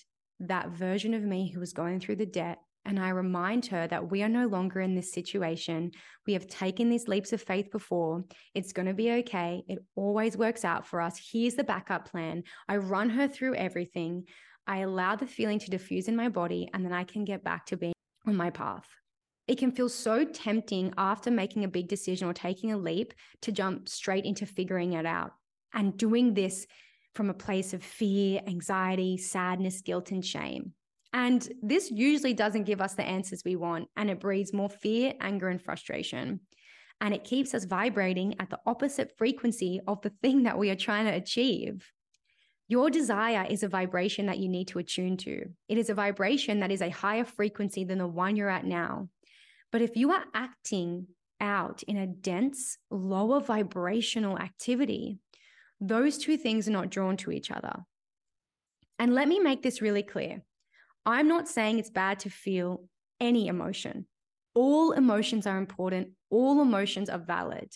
that 0.48 0.70
version 0.70 1.14
of 1.14 1.24
me 1.24 1.52
who 1.52 1.60
was 1.60 1.74
going 1.74 2.00
through 2.00 2.18
the 2.18 2.26
debt 2.26 2.60
and 2.86 3.00
I 3.00 3.10
remind 3.10 3.68
her 3.68 3.88
that 3.88 4.12
we 4.12 4.24
are 4.24 4.30
no 4.30 4.48
longer 4.48 4.82
in 4.82 4.96
this 4.96 5.14
situation. 5.14 5.91
We 6.28 6.34
have 6.34 6.48
taken 6.48 6.89
these 6.89 7.08
leaps 7.08 7.32
of 7.32 7.41
faith 7.41 7.72
before. 7.72 8.26
It's 8.54 8.74
going 8.74 8.88
to 8.88 8.94
be 8.94 9.12
okay. 9.12 9.64
It 9.68 9.80
always 9.96 10.36
works 10.36 10.66
out 10.66 10.86
for 10.86 11.00
us. 11.00 11.30
Here's 11.32 11.56
the 11.56 11.64
backup 11.64 12.12
plan. 12.12 12.44
I 12.68 12.78
run 12.78 13.10
her 13.12 13.28
through 13.28 13.56
everything. 13.56 14.26
I 14.68 14.80
allow 14.80 15.16
the 15.16 15.28
feeling 15.28 15.60
to 15.60 15.70
diffuse 15.70 16.08
in 16.08 16.16
my 16.16 16.30
body, 16.30 16.70
and 16.74 16.86
then 16.86 16.94
I 16.94 17.04
can 17.04 17.24
get 17.24 17.44
back 17.44 17.66
to 17.68 17.78
being 17.78 17.94
on 18.28 18.36
my 18.36 18.50
path. 18.50 18.88
It 19.48 19.58
can 19.58 19.72
feel 19.72 19.89
so 19.89 20.24
tempting 20.24 20.94
after 20.98 21.30
making 21.30 21.64
a 21.64 21.70
big 21.70 21.89
decision 21.89 22.28
or 22.28 22.34
taking 22.34 22.72
a 22.72 22.78
leap 22.78 23.14
to 23.41 23.52
jump 23.52 23.89
straight 23.89 24.24
into 24.26 24.46
figuring 24.46 24.94
it 24.94 25.06
out 25.06 25.32
and 25.74 25.98
doing 25.98 26.34
this 26.34 26.66
from 27.16 27.30
a 27.30 27.34
place 27.34 27.74
of 27.74 27.84
fear, 27.84 28.41
anxiety, 28.47 29.18
sadness, 29.18 29.82
guilt, 29.82 30.11
and 30.11 30.26
shame. 30.26 30.74
And 31.14 31.47
this 31.61 31.91
usually 31.91 32.34
doesn't 32.34 32.64
give 32.64 32.82
us 32.82 32.95
the 32.95 33.03
answers 33.03 33.43
we 33.45 33.55
want, 33.55 33.88
and 33.95 34.09
it 34.09 34.20
breeds 34.20 34.51
more 34.51 34.70
fear, 34.70 35.14
anger, 35.22 35.49
and 35.49 35.61
frustration. 35.61 36.39
And 36.99 37.14
it 37.14 37.24
keeps 37.24 37.53
us 37.53 37.66
vibrating 37.66 38.36
at 38.39 38.49
the 38.49 38.59
opposite 38.66 39.16
frequency 39.18 39.80
of 39.88 40.01
the 40.01 40.14
thing 40.22 40.43
that 40.43 40.57
we 40.57 40.70
are 40.72 40.76
trying 40.76 41.05
to 41.05 41.14
achieve. 41.14 41.91
Your 42.68 42.89
desire 42.89 43.45
is 43.47 43.61
a 43.61 43.68
vibration 43.68 44.26
that 44.28 44.39
you 44.39 44.49
need 44.49 44.70
to 44.70 44.80
attune 44.80 45.18
to. 45.18 45.45
It 45.68 45.78
is 45.78 45.89
a 45.89 45.93
vibration 45.93 46.61
that 46.61 46.72
is 46.72 46.82
a 46.82 46.89
higher 46.89 47.26
frequency 47.26 47.84
than 47.84 47.99
the 47.99 48.07
one 48.07 48.36
you're 48.36 48.49
at 48.49 48.66
now. 48.66 49.09
But 49.72 49.82
if 49.82 49.95
you 49.95 50.11
are 50.11 50.24
acting 50.34 51.07
out 51.41 51.84
in 51.84 51.97
a 51.97 52.07
dense, 52.07 52.78
lower 52.89 53.41
vibrational 53.41 54.39
activity, 54.39 55.20
those 55.80 56.17
two 56.17 56.38
things 56.38 56.67
are 56.67 56.71
not 56.71 56.89
drawn 56.89 57.17
to 57.17 57.32
each 57.32 57.51
other. 57.51 57.74
And 58.99 59.13
let 59.13 59.28
me 59.28 59.39
make 59.39 59.61
this 59.63 59.82
really 59.82 60.03
clear 60.03 60.43
I'm 61.05 61.28
not 61.28 61.49
saying 61.49 61.80
it's 61.80 61.89
bad 61.89 62.19
to 62.19 62.30
feel 62.30 62.86
any 63.19 63.47
emotion. 63.47 64.05
All 64.55 64.91
emotions 64.91 65.47
are 65.47 65.57
important, 65.57 66.09
all 66.30 66.61
emotions 66.61 67.09
are 67.09 67.19
valid. 67.19 67.69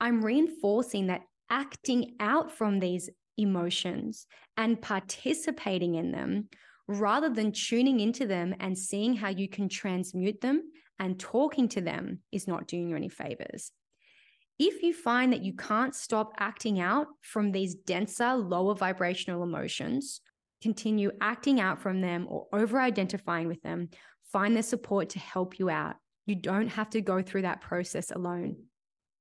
I'm 0.00 0.24
reinforcing 0.24 1.06
that 1.06 1.22
acting 1.50 2.14
out 2.20 2.50
from 2.50 2.78
these 2.78 3.10
emotions 3.36 4.26
and 4.56 4.80
participating 4.80 5.94
in 5.94 6.12
them 6.12 6.48
rather 6.86 7.28
than 7.28 7.52
tuning 7.52 8.00
into 8.00 8.26
them 8.26 8.54
and 8.60 8.76
seeing 8.76 9.14
how 9.14 9.28
you 9.28 9.48
can 9.48 9.68
transmute 9.68 10.40
them 10.40 10.62
and 10.98 11.18
talking 11.18 11.68
to 11.68 11.80
them 11.80 12.20
is 12.32 12.46
not 12.46 12.66
doing 12.66 12.88
you 12.88 12.96
any 12.96 13.08
favors. 13.08 13.72
If 14.62 14.82
you 14.82 14.92
find 14.92 15.32
that 15.32 15.42
you 15.42 15.54
can't 15.54 15.94
stop 15.94 16.34
acting 16.38 16.80
out 16.80 17.06
from 17.22 17.50
these 17.50 17.74
denser, 17.74 18.34
lower 18.34 18.74
vibrational 18.74 19.42
emotions, 19.42 20.20
continue 20.60 21.10
acting 21.22 21.62
out 21.62 21.80
from 21.80 22.02
them 22.02 22.26
or 22.28 22.46
over 22.52 22.78
identifying 22.78 23.48
with 23.48 23.62
them, 23.62 23.88
find 24.30 24.54
the 24.54 24.62
support 24.62 25.08
to 25.10 25.18
help 25.18 25.58
you 25.58 25.70
out. 25.70 25.96
You 26.26 26.34
don't 26.34 26.68
have 26.68 26.90
to 26.90 27.00
go 27.00 27.22
through 27.22 27.40
that 27.42 27.62
process 27.62 28.10
alone. 28.10 28.56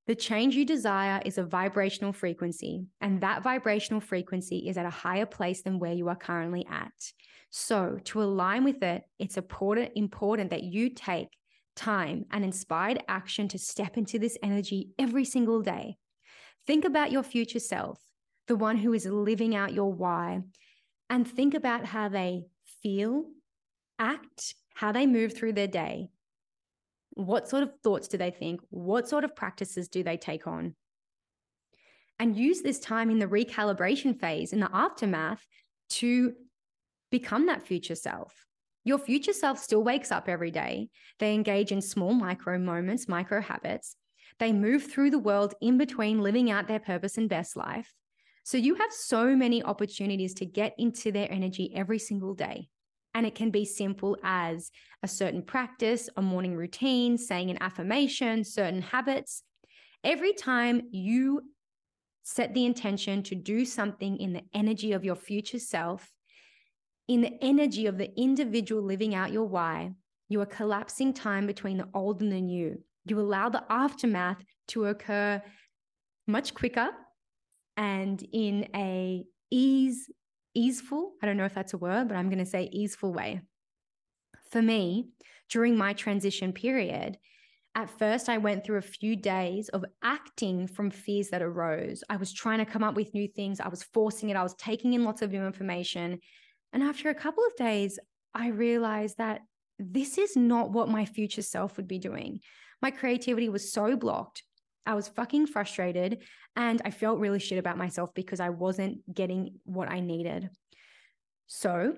The 0.07 0.15
change 0.15 0.55
you 0.55 0.65
desire 0.65 1.21
is 1.23 1.37
a 1.37 1.45
vibrational 1.45 2.11
frequency, 2.11 2.83
and 2.99 3.21
that 3.21 3.41
vibrational 3.41 4.01
frequency 4.01 4.67
is 4.67 4.75
at 4.75 4.85
a 4.85 4.89
higher 4.89 5.25
place 5.25 5.61
than 5.61 5.79
where 5.79 5.93
you 5.93 6.09
are 6.09 6.17
currently 6.17 6.67
at. 6.69 6.91
So, 7.49 7.97
to 8.03 8.21
align 8.21 8.65
with 8.65 8.83
it, 8.83 9.03
it's 9.19 9.37
important, 9.37 9.91
important 9.95 10.49
that 10.49 10.63
you 10.63 10.89
take 10.89 11.29
time 11.75 12.25
and 12.31 12.43
inspired 12.43 13.03
action 13.07 13.47
to 13.49 13.57
step 13.57 13.97
into 13.97 14.19
this 14.19 14.37
energy 14.43 14.89
every 14.97 15.25
single 15.25 15.61
day. 15.61 15.97
Think 16.67 16.85
about 16.85 17.11
your 17.11 17.23
future 17.23 17.59
self, 17.59 17.99
the 18.47 18.55
one 18.55 18.77
who 18.77 18.93
is 18.93 19.05
living 19.05 19.55
out 19.55 19.73
your 19.73 19.91
why, 19.91 20.41
and 21.09 21.27
think 21.27 21.53
about 21.53 21.85
how 21.85 22.09
they 22.09 22.43
feel, 22.83 23.25
act, 23.97 24.55
how 24.75 24.91
they 24.91 25.07
move 25.07 25.35
through 25.35 25.53
their 25.53 25.67
day, 25.67 26.09
what 27.19 27.49
sort 27.49 27.63
of 27.63 27.71
thoughts 27.83 28.07
do 28.07 28.17
they 28.17 28.31
think? 28.31 28.61
What 28.69 29.09
sort 29.09 29.23
of 29.23 29.35
practices 29.35 29.87
do 29.87 30.03
they 30.03 30.17
take 30.17 30.47
on? 30.47 30.75
And 32.17 32.37
use 32.37 32.61
this 32.61 32.79
time 32.79 33.09
in 33.09 33.19
the 33.19 33.27
recalibration 33.27 34.19
phase, 34.19 34.53
in 34.53 34.59
the 34.59 34.69
aftermath, 34.73 35.45
to 35.91 36.33
become 37.11 37.47
that 37.47 37.63
future 37.63 37.95
self. 37.95 38.45
Your 38.83 38.97
future 38.97 39.33
self 39.33 39.59
still 39.59 39.83
wakes 39.83 40.11
up 40.11 40.29
every 40.29 40.51
day. 40.51 40.89
They 41.19 41.33
engage 41.33 41.71
in 41.71 41.81
small 41.81 42.13
micro 42.13 42.57
moments, 42.57 43.07
micro 43.07 43.41
habits. 43.41 43.95
They 44.39 44.53
move 44.53 44.83
through 44.83 45.11
the 45.11 45.19
world 45.19 45.53
in 45.61 45.77
between 45.77 46.21
living 46.21 46.49
out 46.49 46.67
their 46.67 46.79
purpose 46.79 47.17
and 47.17 47.27
best 47.27 47.57
life. 47.57 47.93
So 48.43 48.57
you 48.57 48.75
have 48.75 48.91
so 48.91 49.35
many 49.35 49.61
opportunities 49.61 50.33
to 50.35 50.45
get 50.45 50.73
into 50.77 51.11
their 51.11 51.31
energy 51.31 51.71
every 51.75 51.99
single 51.99 52.33
day. 52.33 52.69
And 53.13 53.25
it 53.25 53.35
can 53.35 53.51
be 53.51 53.65
simple 53.65 54.17
as 54.23 54.71
a 55.03 55.07
certain 55.07 55.41
practice, 55.41 56.09
a 56.15 56.21
morning 56.21 56.55
routine, 56.55 57.17
saying 57.17 57.49
an 57.49 57.57
affirmation, 57.61 58.43
certain 58.43 58.81
habits. 58.81 59.43
Every 60.03 60.33
time 60.33 60.83
you 60.91 61.41
set 62.23 62.53
the 62.53 62.65
intention 62.65 63.23
to 63.23 63.35
do 63.35 63.65
something 63.65 64.17
in 64.17 64.33
the 64.33 64.43
energy 64.53 64.93
of 64.93 65.03
your 65.03 65.15
future 65.15 65.59
self, 65.59 66.09
in 67.09 67.21
the 67.21 67.43
energy 67.43 67.87
of 67.87 67.97
the 67.97 68.17
individual 68.17 68.83
living 68.83 69.15
out 69.15 69.31
your 69.31 69.45
why, 69.45 69.91
you 70.29 70.39
are 70.39 70.45
collapsing 70.45 71.11
time 71.11 71.47
between 71.47 71.77
the 71.77 71.89
old 71.95 72.21
and 72.21 72.31
the 72.31 72.39
new. 72.39 72.77
You 73.05 73.19
allow 73.19 73.49
the 73.49 73.63
aftermath 73.67 74.37
to 74.69 74.85
occur 74.85 75.41
much 76.27 76.53
quicker 76.53 76.89
and 77.75 78.23
in 78.31 78.69
a 78.75 79.25
ease 79.49 80.07
easeful. 80.53 81.13
I 81.23 81.25
don't 81.25 81.35
know 81.35 81.45
if 81.45 81.55
that's 81.55 81.73
a 81.73 81.79
word, 81.79 82.07
but 82.07 82.15
I'm 82.15 82.29
going 82.29 82.37
to 82.37 82.45
say 82.45 82.69
easeful 82.71 83.11
way. 83.11 83.41
For 84.51 84.61
me, 84.61 85.09
during 85.49 85.75
my 85.75 85.93
transition 85.93 86.53
period, 86.53 87.17
at 87.73 87.89
first, 87.89 88.29
I 88.29 88.37
went 88.37 88.63
through 88.63 88.77
a 88.77 88.81
few 88.81 89.15
days 89.15 89.69
of 89.69 89.85
acting 90.03 90.67
from 90.67 90.91
fears 90.91 91.29
that 91.29 91.41
arose. 91.41 92.03
I 92.09 92.17
was 92.17 92.33
trying 92.33 92.59
to 92.59 92.65
come 92.65 92.83
up 92.83 92.95
with 92.95 93.13
new 93.15 93.27
things. 93.27 93.59
I 93.59 93.67
was 93.67 93.81
forcing 93.81 94.29
it. 94.29 94.35
I 94.35 94.43
was 94.43 94.55
taking 94.55 94.93
in 94.93 95.03
lots 95.03 95.23
of 95.23 95.31
new 95.31 95.45
information. 95.45 96.19
And 96.73 96.83
after 96.83 97.09
a 97.09 97.15
couple 97.15 97.43
of 97.45 97.55
days, 97.55 97.99
I 98.33 98.49
realized 98.49 99.17
that 99.17 99.41
this 99.79 100.17
is 100.17 100.35
not 100.35 100.71
what 100.71 100.89
my 100.89 101.05
future 101.05 101.41
self 101.41 101.77
would 101.77 101.87
be 101.87 101.99
doing. 101.99 102.39
My 102.81 102.91
creativity 102.91 103.49
was 103.49 103.71
so 103.71 103.95
blocked. 103.95 104.43
I 104.85 104.93
was 104.93 105.07
fucking 105.07 105.47
frustrated 105.47 106.23
and 106.55 106.81
I 106.83 106.91
felt 106.91 107.19
really 107.19 107.39
shit 107.39 107.59
about 107.59 107.77
myself 107.77 108.13
because 108.13 108.39
I 108.39 108.49
wasn't 108.49 109.13
getting 109.13 109.55
what 109.63 109.89
I 109.89 109.99
needed. 109.99 110.49
So 111.47 111.95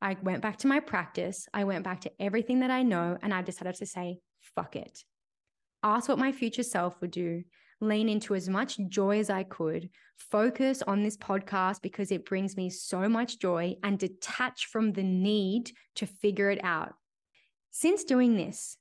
I 0.00 0.16
went 0.22 0.42
back 0.42 0.58
to 0.58 0.66
my 0.66 0.80
practice. 0.80 1.46
I 1.54 1.64
went 1.64 1.84
back 1.84 2.02
to 2.02 2.12
everything 2.20 2.60
that 2.60 2.70
I 2.70 2.82
know 2.82 3.16
and 3.22 3.32
I 3.32 3.42
decided 3.42 3.76
to 3.76 3.86
say, 3.86 4.18
fuck 4.54 4.76
it. 4.76 5.04
Ask 5.82 6.08
what 6.08 6.18
my 6.18 6.32
future 6.32 6.62
self 6.62 7.00
would 7.00 7.10
do. 7.10 7.44
Lean 7.88 8.08
into 8.08 8.34
as 8.34 8.48
much 8.48 8.78
joy 8.88 9.18
as 9.18 9.30
I 9.30 9.42
could. 9.44 9.90
Focus 10.16 10.82
on 10.82 11.02
this 11.02 11.16
podcast 11.16 11.82
because 11.82 12.10
it 12.10 12.24
brings 12.24 12.56
me 12.56 12.70
so 12.70 13.08
much 13.08 13.38
joy 13.38 13.76
and 13.82 13.98
detach 13.98 14.66
from 14.66 14.92
the 14.92 15.02
need 15.02 15.70
to 15.96 16.06
figure 16.06 16.50
it 16.50 16.62
out. 16.64 16.94
Since 17.70 18.04
doing 18.04 18.36
this, 18.36 18.76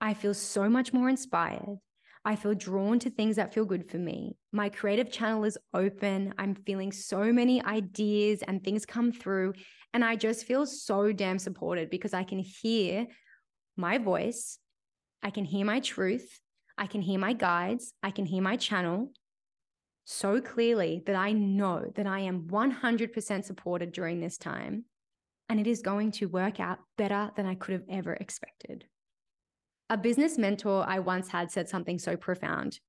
I 0.00 0.14
feel 0.14 0.34
so 0.34 0.68
much 0.68 0.92
more 0.92 1.08
inspired. 1.08 1.78
I 2.26 2.36
feel 2.36 2.54
drawn 2.54 2.98
to 3.00 3.10
things 3.10 3.36
that 3.36 3.52
feel 3.52 3.66
good 3.66 3.90
for 3.90 3.98
me. 3.98 4.36
My 4.52 4.68
creative 4.70 5.10
channel 5.10 5.44
is 5.44 5.58
open. 5.74 6.32
I'm 6.38 6.54
feeling 6.54 6.92
so 6.92 7.32
many 7.32 7.62
ideas 7.62 8.42
and 8.42 8.62
things 8.62 8.86
come 8.86 9.12
through. 9.12 9.54
And 9.92 10.04
I 10.04 10.16
just 10.16 10.46
feel 10.46 10.64
so 10.64 11.12
damn 11.12 11.38
supported 11.38 11.90
because 11.90 12.14
I 12.14 12.24
can 12.24 12.38
hear 12.38 13.06
my 13.76 13.98
voice. 13.98 14.58
I 15.22 15.30
can 15.30 15.44
hear 15.44 15.66
my 15.66 15.80
truth. 15.80 16.40
I 16.76 16.86
can 16.86 17.02
hear 17.02 17.18
my 17.18 17.32
guides. 17.32 17.92
I 18.02 18.10
can 18.10 18.26
hear 18.26 18.42
my 18.42 18.56
channel 18.56 19.12
so 20.04 20.40
clearly 20.40 21.02
that 21.06 21.16
I 21.16 21.32
know 21.32 21.90
that 21.94 22.06
I 22.06 22.20
am 22.20 22.48
100% 22.48 23.44
supported 23.44 23.92
during 23.92 24.20
this 24.20 24.36
time. 24.36 24.84
And 25.48 25.60
it 25.60 25.66
is 25.66 25.82
going 25.82 26.12
to 26.12 26.26
work 26.26 26.58
out 26.58 26.78
better 26.96 27.30
than 27.36 27.46
I 27.46 27.54
could 27.54 27.72
have 27.72 27.84
ever 27.88 28.14
expected. 28.14 28.86
A 29.90 29.96
business 29.96 30.38
mentor 30.38 30.84
I 30.86 30.98
once 31.00 31.28
had 31.28 31.50
said 31.50 31.68
something 31.68 31.98
so 31.98 32.16
profound. 32.16 32.80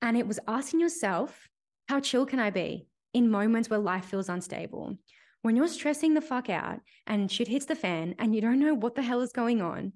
And 0.00 0.16
it 0.16 0.26
was 0.26 0.38
asking 0.46 0.80
yourself, 0.80 1.48
how 1.88 2.00
chill 2.00 2.26
can 2.26 2.38
I 2.38 2.50
be 2.50 2.86
in 3.12 3.30
moments 3.30 3.68
where 3.68 3.78
life 3.78 4.04
feels 4.04 4.28
unstable? 4.28 4.96
When 5.42 5.56
you're 5.56 5.68
stressing 5.68 6.14
the 6.14 6.20
fuck 6.20 6.48
out 6.48 6.80
and 7.06 7.30
shit 7.30 7.48
hits 7.48 7.66
the 7.66 7.74
fan 7.74 8.14
and 8.18 8.34
you 8.34 8.40
don't 8.40 8.60
know 8.60 8.74
what 8.74 8.94
the 8.94 9.02
hell 9.02 9.20
is 9.20 9.32
going 9.32 9.60
on, 9.62 9.92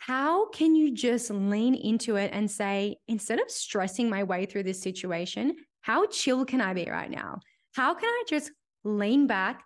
how 0.00 0.48
can 0.48 0.74
you 0.74 0.94
just 0.94 1.30
lean 1.30 1.74
into 1.74 2.16
it 2.16 2.30
and 2.32 2.50
say, 2.50 2.96
instead 3.06 3.38
of 3.38 3.50
stressing 3.50 4.08
my 4.08 4.24
way 4.24 4.46
through 4.46 4.62
this 4.62 4.82
situation, 4.82 5.56
how 5.82 6.06
chill 6.06 6.44
can 6.44 6.60
I 6.60 6.74
be 6.74 6.88
right 6.90 7.10
now? 7.10 7.40
How 7.74 7.94
can 7.94 8.08
I 8.08 8.24
just 8.26 8.50
lean 8.82 9.26
back 9.26 9.62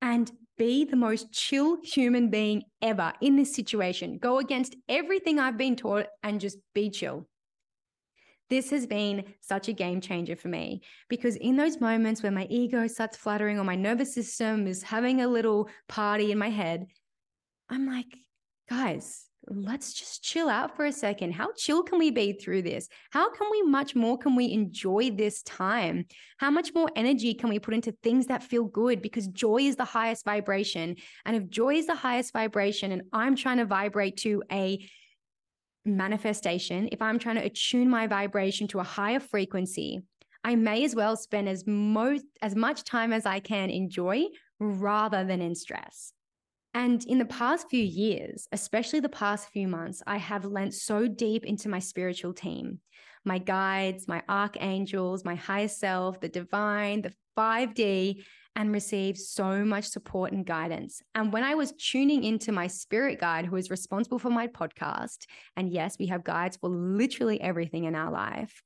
and 0.00 0.30
be 0.58 0.84
the 0.84 0.96
most 0.96 1.32
chill 1.32 1.78
human 1.82 2.28
being 2.28 2.62
ever 2.82 3.12
in 3.20 3.36
this 3.36 3.54
situation. 3.54 4.18
Go 4.18 4.38
against 4.38 4.76
everything 4.88 5.38
I've 5.38 5.56
been 5.56 5.76
taught 5.76 6.06
and 6.22 6.40
just 6.40 6.58
be 6.74 6.90
chill. 6.90 7.26
This 8.50 8.70
has 8.70 8.86
been 8.86 9.24
such 9.40 9.68
a 9.68 9.72
game 9.72 10.00
changer 10.00 10.34
for 10.34 10.48
me 10.48 10.82
because 11.08 11.36
in 11.36 11.56
those 11.56 11.80
moments 11.80 12.22
where 12.22 12.32
my 12.32 12.46
ego 12.50 12.86
starts 12.86 13.16
fluttering 13.16 13.58
or 13.58 13.64
my 13.64 13.76
nervous 13.76 14.14
system 14.14 14.66
is 14.66 14.82
having 14.82 15.20
a 15.20 15.28
little 15.28 15.68
party 15.86 16.32
in 16.32 16.38
my 16.38 16.48
head, 16.48 16.86
I'm 17.68 17.86
like, 17.86 18.06
guys, 18.68 19.27
let's 19.50 19.92
just 19.92 20.22
chill 20.22 20.48
out 20.48 20.76
for 20.76 20.84
a 20.84 20.92
second. 20.92 21.32
How 21.32 21.52
chill 21.56 21.82
can 21.82 21.98
we 21.98 22.10
be 22.10 22.32
through 22.32 22.62
this? 22.62 22.88
How 23.10 23.30
can 23.30 23.48
we 23.50 23.62
much 23.62 23.94
more 23.94 24.18
can 24.18 24.36
we 24.36 24.52
enjoy 24.52 25.10
this 25.10 25.42
time? 25.42 26.06
How 26.38 26.50
much 26.50 26.74
more 26.74 26.90
energy 26.96 27.34
can 27.34 27.48
we 27.48 27.58
put 27.58 27.74
into 27.74 27.92
things 28.02 28.26
that 28.26 28.42
feel 28.42 28.64
good 28.64 29.02
because 29.02 29.26
joy 29.28 29.58
is 29.58 29.76
the 29.76 29.84
highest 29.84 30.24
vibration. 30.24 30.96
And 31.24 31.36
if 31.36 31.48
joy 31.48 31.74
is 31.74 31.86
the 31.86 31.94
highest 31.94 32.32
vibration 32.32 32.92
and 32.92 33.02
I'm 33.12 33.36
trying 33.36 33.58
to 33.58 33.64
vibrate 33.64 34.16
to 34.18 34.42
a 34.52 34.86
manifestation, 35.84 36.88
if 36.92 37.00
I'm 37.00 37.18
trying 37.18 37.36
to 37.36 37.44
attune 37.44 37.88
my 37.88 38.06
vibration 38.06 38.68
to 38.68 38.80
a 38.80 38.84
higher 38.84 39.20
frequency, 39.20 40.02
I 40.44 40.54
may 40.54 40.84
as 40.84 40.94
well 40.94 41.16
spend 41.16 41.48
as 41.48 41.66
most 41.66 42.24
as 42.42 42.54
much 42.54 42.84
time 42.84 43.12
as 43.12 43.26
I 43.26 43.40
can 43.40 43.70
in 43.70 43.90
joy 43.90 44.24
rather 44.60 45.24
than 45.24 45.40
in 45.40 45.54
stress. 45.54 46.12
And 46.78 47.04
in 47.06 47.18
the 47.18 47.24
past 47.24 47.68
few 47.68 47.82
years, 47.82 48.46
especially 48.52 49.00
the 49.00 49.08
past 49.08 49.48
few 49.48 49.66
months, 49.66 50.00
I 50.06 50.16
have 50.18 50.44
lent 50.44 50.74
so 50.74 51.08
deep 51.08 51.44
into 51.44 51.68
my 51.68 51.80
spiritual 51.80 52.32
team, 52.32 52.78
my 53.24 53.38
guides, 53.38 54.06
my 54.06 54.22
archangels, 54.28 55.24
my 55.24 55.34
higher 55.34 55.66
self, 55.66 56.20
the 56.20 56.28
divine, 56.28 57.02
the 57.02 57.12
5D, 57.36 58.22
and 58.54 58.70
received 58.70 59.18
so 59.18 59.64
much 59.64 59.86
support 59.86 60.30
and 60.30 60.46
guidance. 60.46 61.02
And 61.16 61.32
when 61.32 61.42
I 61.42 61.56
was 61.56 61.72
tuning 61.72 62.22
into 62.22 62.52
my 62.52 62.68
spirit 62.68 63.18
guide, 63.18 63.46
who 63.46 63.56
is 63.56 63.70
responsible 63.70 64.20
for 64.20 64.30
my 64.30 64.46
podcast, 64.46 65.26
and 65.56 65.72
yes, 65.72 65.96
we 65.98 66.06
have 66.06 66.22
guides 66.22 66.58
for 66.58 66.70
literally 66.70 67.40
everything 67.40 67.86
in 67.86 67.96
our 67.96 68.12
life, 68.12 68.62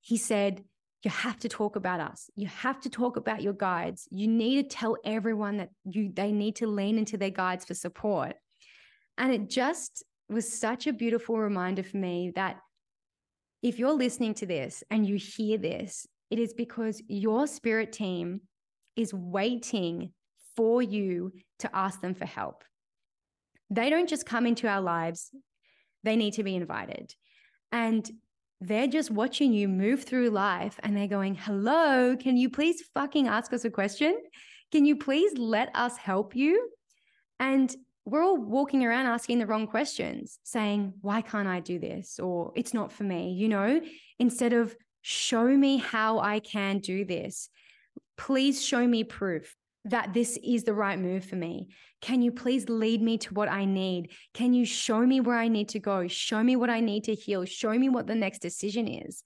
he 0.00 0.16
said, 0.16 0.64
you 1.04 1.10
have 1.10 1.38
to 1.40 1.48
talk 1.48 1.76
about 1.76 2.00
us. 2.00 2.30
You 2.34 2.46
have 2.46 2.80
to 2.80 2.90
talk 2.90 3.16
about 3.16 3.42
your 3.42 3.52
guides. 3.52 4.08
You 4.10 4.26
need 4.26 4.70
to 4.70 4.76
tell 4.76 4.96
everyone 5.04 5.58
that 5.58 5.68
you 5.84 6.10
they 6.12 6.32
need 6.32 6.56
to 6.56 6.66
lean 6.66 6.98
into 6.98 7.18
their 7.18 7.30
guides 7.30 7.64
for 7.64 7.74
support. 7.74 8.36
And 9.18 9.32
it 9.32 9.50
just 9.50 10.02
was 10.28 10.50
such 10.50 10.86
a 10.86 10.92
beautiful 10.92 11.38
reminder 11.38 11.82
for 11.82 11.98
me 11.98 12.32
that 12.36 12.56
if 13.62 13.78
you're 13.78 13.92
listening 13.92 14.34
to 14.34 14.46
this 14.46 14.82
and 14.90 15.06
you 15.06 15.16
hear 15.16 15.58
this, 15.58 16.06
it 16.30 16.38
is 16.38 16.54
because 16.54 17.02
your 17.06 17.46
spirit 17.46 17.92
team 17.92 18.40
is 18.96 19.12
waiting 19.12 20.12
for 20.56 20.82
you 20.82 21.32
to 21.58 21.76
ask 21.76 22.00
them 22.00 22.14
for 22.14 22.26
help. 22.26 22.64
They 23.70 23.90
don't 23.90 24.08
just 24.08 24.26
come 24.26 24.46
into 24.46 24.68
our 24.68 24.80
lives, 24.80 25.30
they 26.02 26.16
need 26.16 26.34
to 26.34 26.44
be 26.44 26.56
invited. 26.56 27.14
And 27.72 28.08
they're 28.66 28.86
just 28.86 29.10
watching 29.10 29.52
you 29.52 29.68
move 29.68 30.04
through 30.04 30.30
life 30.30 30.78
and 30.82 30.96
they're 30.96 31.06
going, 31.06 31.34
Hello, 31.34 32.16
can 32.16 32.36
you 32.36 32.48
please 32.48 32.82
fucking 32.94 33.28
ask 33.28 33.52
us 33.52 33.64
a 33.64 33.70
question? 33.70 34.16
Can 34.72 34.84
you 34.84 34.96
please 34.96 35.36
let 35.36 35.70
us 35.74 35.96
help 35.96 36.34
you? 36.34 36.70
And 37.38 37.74
we're 38.06 38.22
all 38.22 38.36
walking 38.36 38.84
around 38.84 39.06
asking 39.06 39.38
the 39.38 39.46
wrong 39.46 39.66
questions, 39.66 40.38
saying, 40.44 40.94
Why 41.00 41.20
can't 41.20 41.48
I 41.48 41.60
do 41.60 41.78
this? 41.78 42.18
Or 42.18 42.52
it's 42.56 42.74
not 42.74 42.92
for 42.92 43.04
me, 43.04 43.32
you 43.32 43.48
know, 43.48 43.80
instead 44.18 44.52
of 44.52 44.74
show 45.02 45.46
me 45.46 45.76
how 45.76 46.18
I 46.20 46.40
can 46.40 46.78
do 46.78 47.04
this. 47.04 47.50
Please 48.16 48.64
show 48.64 48.86
me 48.86 49.04
proof 49.04 49.54
that 49.84 50.14
this 50.14 50.38
is 50.42 50.64
the 50.64 50.74
right 50.74 50.98
move 50.98 51.24
for 51.24 51.36
me. 51.36 51.68
Can 52.00 52.22
you 52.22 52.32
please 52.32 52.68
lead 52.68 53.02
me 53.02 53.18
to 53.18 53.34
what 53.34 53.48
I 53.48 53.64
need? 53.64 54.10
Can 54.32 54.54
you 54.54 54.64
show 54.64 55.00
me 55.00 55.20
where 55.20 55.38
I 55.38 55.48
need 55.48 55.68
to 55.70 55.78
go? 55.78 56.08
Show 56.08 56.42
me 56.42 56.56
what 56.56 56.70
I 56.70 56.80
need 56.80 57.04
to 57.04 57.14
heal. 57.14 57.44
Show 57.44 57.72
me 57.78 57.88
what 57.88 58.06
the 58.06 58.14
next 58.14 58.40
decision 58.40 58.88
is. 58.88 59.22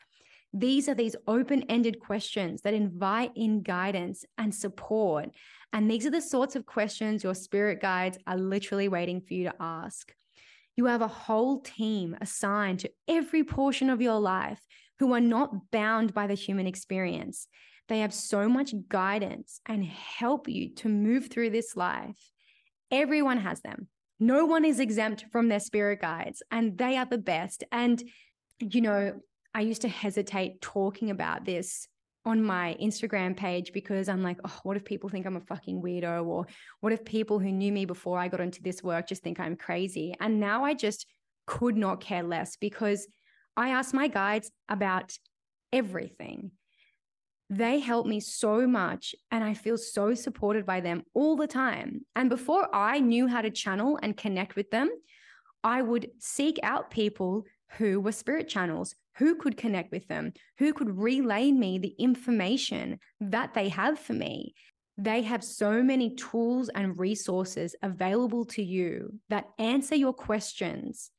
These 0.52 0.88
are 0.88 0.94
these 0.94 1.14
open 1.26 1.64
ended 1.68 2.00
questions 2.00 2.62
that 2.62 2.74
invite 2.74 3.32
in 3.36 3.62
guidance 3.62 4.24
and 4.38 4.52
support. 4.54 5.30
And 5.72 5.90
these 5.90 6.06
are 6.06 6.10
the 6.10 6.20
sorts 6.20 6.56
of 6.56 6.66
questions 6.66 7.22
your 7.22 7.34
spirit 7.34 7.80
guides 7.80 8.18
are 8.26 8.38
literally 8.38 8.88
waiting 8.88 9.20
for 9.20 9.34
you 9.34 9.44
to 9.44 9.54
ask. 9.60 10.12
You 10.76 10.86
have 10.86 11.02
a 11.02 11.08
whole 11.08 11.60
team 11.60 12.16
assigned 12.20 12.80
to 12.80 12.90
every 13.06 13.44
portion 13.44 13.90
of 13.90 14.00
your 14.00 14.18
life 14.18 14.60
who 14.98 15.12
are 15.12 15.20
not 15.20 15.70
bound 15.70 16.14
by 16.14 16.26
the 16.26 16.34
human 16.34 16.66
experience. 16.66 17.46
They 17.88 18.00
have 18.00 18.12
so 18.12 18.48
much 18.48 18.74
guidance 18.88 19.60
and 19.66 19.84
help 19.84 20.48
you 20.48 20.74
to 20.76 20.88
move 20.88 21.28
through 21.28 21.50
this 21.50 21.76
life 21.76 22.18
Everyone 22.90 23.38
has 23.38 23.60
them. 23.60 23.88
No 24.20 24.46
one 24.46 24.64
is 24.64 24.80
exempt 24.80 25.26
from 25.30 25.48
their 25.48 25.60
spirit 25.60 26.00
guides, 26.00 26.42
and 26.50 26.76
they 26.76 26.96
are 26.96 27.04
the 27.04 27.18
best. 27.18 27.64
And, 27.70 28.02
you 28.58 28.80
know, 28.80 29.20
I 29.54 29.60
used 29.60 29.82
to 29.82 29.88
hesitate 29.88 30.60
talking 30.60 31.10
about 31.10 31.44
this 31.44 31.86
on 32.24 32.42
my 32.42 32.76
Instagram 32.82 33.36
page 33.36 33.72
because 33.72 34.08
I'm 34.08 34.22
like, 34.22 34.38
oh, 34.44 34.58
what 34.62 34.76
if 34.76 34.84
people 34.84 35.08
think 35.08 35.26
I'm 35.26 35.36
a 35.36 35.40
fucking 35.40 35.82
weirdo? 35.82 36.26
Or 36.26 36.46
what 36.80 36.92
if 36.92 37.04
people 37.04 37.38
who 37.38 37.52
knew 37.52 37.72
me 37.72 37.84
before 37.84 38.18
I 38.18 38.28
got 38.28 38.40
into 38.40 38.62
this 38.62 38.82
work 38.82 39.06
just 39.06 39.22
think 39.22 39.38
I'm 39.38 39.56
crazy? 39.56 40.14
And 40.18 40.40
now 40.40 40.64
I 40.64 40.74
just 40.74 41.06
could 41.46 41.76
not 41.76 42.00
care 42.00 42.22
less 42.22 42.56
because 42.56 43.06
I 43.56 43.70
ask 43.70 43.94
my 43.94 44.08
guides 44.08 44.50
about 44.68 45.16
everything. 45.72 46.50
They 47.50 47.78
help 47.78 48.06
me 48.06 48.20
so 48.20 48.66
much 48.66 49.14
and 49.30 49.42
I 49.42 49.54
feel 49.54 49.78
so 49.78 50.14
supported 50.14 50.66
by 50.66 50.80
them 50.80 51.02
all 51.14 51.34
the 51.34 51.46
time. 51.46 52.04
And 52.14 52.28
before 52.28 52.68
I 52.74 53.00
knew 53.00 53.26
how 53.26 53.40
to 53.40 53.50
channel 53.50 53.98
and 54.02 54.16
connect 54.16 54.54
with 54.54 54.70
them, 54.70 54.90
I 55.64 55.80
would 55.82 56.10
seek 56.18 56.58
out 56.62 56.90
people 56.90 57.44
who 57.78 58.00
were 58.00 58.12
spirit 58.12 58.48
channels, 58.48 58.94
who 59.16 59.34
could 59.34 59.56
connect 59.56 59.92
with 59.92 60.06
them, 60.08 60.32
who 60.58 60.72
could 60.72 60.98
relay 60.98 61.50
me 61.50 61.78
the 61.78 61.94
information 61.98 62.98
that 63.20 63.54
they 63.54 63.68
have 63.70 63.98
for 63.98 64.12
me. 64.12 64.54
They 64.96 65.22
have 65.22 65.42
so 65.42 65.82
many 65.82 66.14
tools 66.16 66.68
and 66.68 66.98
resources 66.98 67.74
available 67.82 68.44
to 68.46 68.62
you 68.62 69.14
that 69.30 69.48
answer 69.58 69.94
your 69.94 70.12
questions 70.12 71.10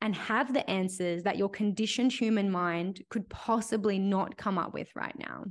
and 0.00 0.14
have 0.14 0.52
the 0.52 0.68
answers 0.68 1.22
that 1.24 1.36
your 1.36 1.48
conditioned 1.48 2.12
human 2.12 2.50
mind 2.50 3.02
could 3.08 3.28
possibly 3.28 3.98
not 3.98 4.36
come 4.36 4.58
up 4.58 4.72
with 4.74 4.88
right 4.94 5.18
now. 5.18 5.44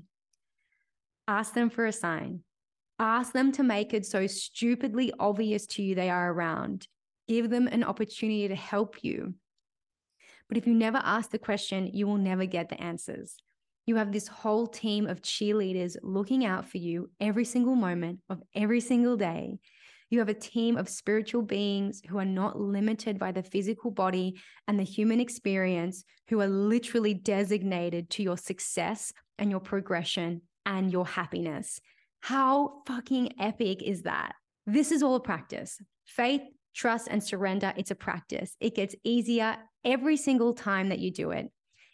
Ask 1.27 1.53
them 1.53 1.69
for 1.69 1.85
a 1.85 1.91
sign. 1.91 2.41
Ask 2.99 3.34
them 3.34 3.52
to 3.53 3.64
make 3.64 3.93
it 3.93 4.06
so 4.06 4.27
stupidly 4.27 5.11
obvious 5.19 5.65
to 5.68 5.84
you 5.84 5.95
they 5.95 6.10
are 6.10 6.31
around. 6.31 6.88
Give 7.27 7.49
them 7.49 7.68
an 7.68 7.84
opportunity 7.84 8.47
to 8.47 8.56
help 8.56 9.03
you. 9.03 9.34
But 10.47 10.57
if 10.57 10.68
you 10.68 10.76
never 10.76 10.99
ask 11.03 11.31
the 11.31 11.39
question, 11.39 11.89
you 11.91 12.06
will 12.06 12.18
never 12.18 12.45
get 12.45 12.69
the 12.69 12.80
answers. 12.80 13.35
You 13.88 13.95
have 13.95 14.11
this 14.11 14.27
whole 14.27 14.68
team 14.68 15.07
of 15.07 15.22
cheerleaders 15.22 15.97
looking 16.03 16.45
out 16.45 16.69
for 16.69 16.77
you 16.77 17.10
every 17.19 17.45
single 17.45 17.76
moment 17.76 18.19
of 18.30 18.41
every 18.53 18.80
single 18.80 19.18
day. 19.18 19.57
You 20.11 20.19
have 20.19 20.30
a 20.30 20.35
team 20.35 20.77
of 20.77 20.88
spiritual 20.88 21.41
beings 21.41 22.02
who 22.07 22.19
are 22.19 22.26
not 22.26 22.60
limited 22.60 23.18
by 23.18 23.31
the 23.31 23.43
physical 23.43 23.89
body 23.89 24.39
and 24.68 24.80
the 24.80 24.84
human 24.84 25.19
experience, 25.19 26.03
who 26.30 26.41
are 26.41 26.47
literally 26.47 27.15
designated 27.15 28.10
to 28.11 28.23
your 28.23 28.38
success 28.38 29.11
and 29.39 29.49
your 29.49 29.60
progression 29.60 30.41
and 30.66 30.92
your 30.92 31.06
happiness. 31.06 31.80
How 32.22 32.82
fucking 32.88 33.34
epic 33.40 33.84
is 33.84 34.04
that? 34.04 34.34
This 34.66 34.92
is 34.92 35.04
all 35.04 35.16
a 35.16 35.20
practice. 35.20 35.80
Faith, 36.06 36.42
trust, 36.74 37.08
and 37.10 37.24
surrender, 37.24 37.74
it's 37.78 37.92
a 37.92 37.96
practice. 37.96 38.56
It 38.60 38.76
gets 38.76 38.96
easier 39.04 39.58
every 39.84 40.18
single 40.18 40.54
time 40.54 40.90
that 40.90 41.00
you 41.00 41.12
do 41.12 41.32
it. 41.32 41.52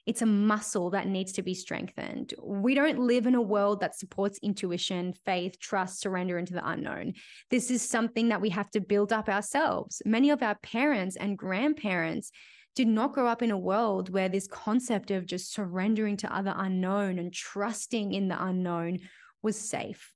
It's 0.07 0.23
a 0.23 0.25
muscle 0.25 0.89
that 0.91 1.07
needs 1.07 1.31
to 1.33 1.43
be 1.43 1.53
strengthened. 1.53 2.33
We 2.41 2.73
don't 2.73 2.99
live 2.99 3.27
in 3.27 3.35
a 3.35 3.41
world 3.41 3.81
that 3.81 3.95
supports 3.95 4.39
intuition, 4.41 5.13
faith, 5.25 5.59
trust, 5.59 5.99
surrender 5.99 6.39
into 6.39 6.53
the 6.53 6.67
unknown. 6.67 7.13
This 7.51 7.69
is 7.69 7.87
something 7.87 8.29
that 8.29 8.41
we 8.41 8.49
have 8.49 8.71
to 8.71 8.81
build 8.81 9.13
up 9.13 9.29
ourselves. 9.29 10.01
Many 10.03 10.31
of 10.31 10.41
our 10.41 10.55
parents 10.63 11.17
and 11.17 11.37
grandparents 11.37 12.31
did 12.75 12.87
not 12.87 13.13
grow 13.13 13.27
up 13.27 13.41
in 13.41 13.51
a 13.51 13.57
world 13.57 14.09
where 14.09 14.29
this 14.29 14.47
concept 14.47 15.11
of 15.11 15.25
just 15.25 15.53
surrendering 15.53 16.17
to 16.17 16.33
other 16.33 16.53
unknown 16.55 17.19
and 17.19 17.33
trusting 17.33 18.13
in 18.13 18.27
the 18.27 18.43
unknown 18.43 18.99
was 19.41 19.57
safe. 19.57 20.13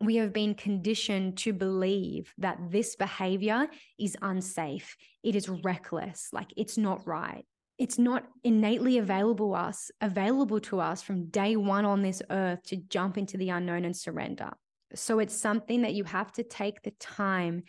We 0.00 0.16
have 0.16 0.32
been 0.32 0.54
conditioned 0.54 1.38
to 1.38 1.52
believe 1.52 2.32
that 2.38 2.58
this 2.70 2.96
behavior 2.96 3.68
is 3.98 4.16
unsafe. 4.20 4.96
It 5.22 5.36
is 5.36 5.48
reckless, 5.48 6.28
like 6.32 6.52
it's 6.56 6.76
not 6.76 7.06
right. 7.06 7.44
It's 7.78 7.98
not 7.98 8.24
innately 8.44 8.98
available 8.98 9.54
us 9.54 9.90
available 10.00 10.60
to 10.60 10.80
us 10.80 11.02
from 11.02 11.26
day 11.26 11.56
1 11.56 11.84
on 11.84 12.02
this 12.02 12.22
earth 12.30 12.62
to 12.64 12.76
jump 12.76 13.16
into 13.18 13.36
the 13.36 13.48
unknown 13.50 13.84
and 13.84 13.96
surrender. 13.96 14.50
So 14.94 15.18
it's 15.18 15.34
something 15.34 15.82
that 15.82 15.94
you 15.94 16.04
have 16.04 16.30
to 16.32 16.42
take 16.42 16.82
the 16.82 16.92
time 17.00 17.62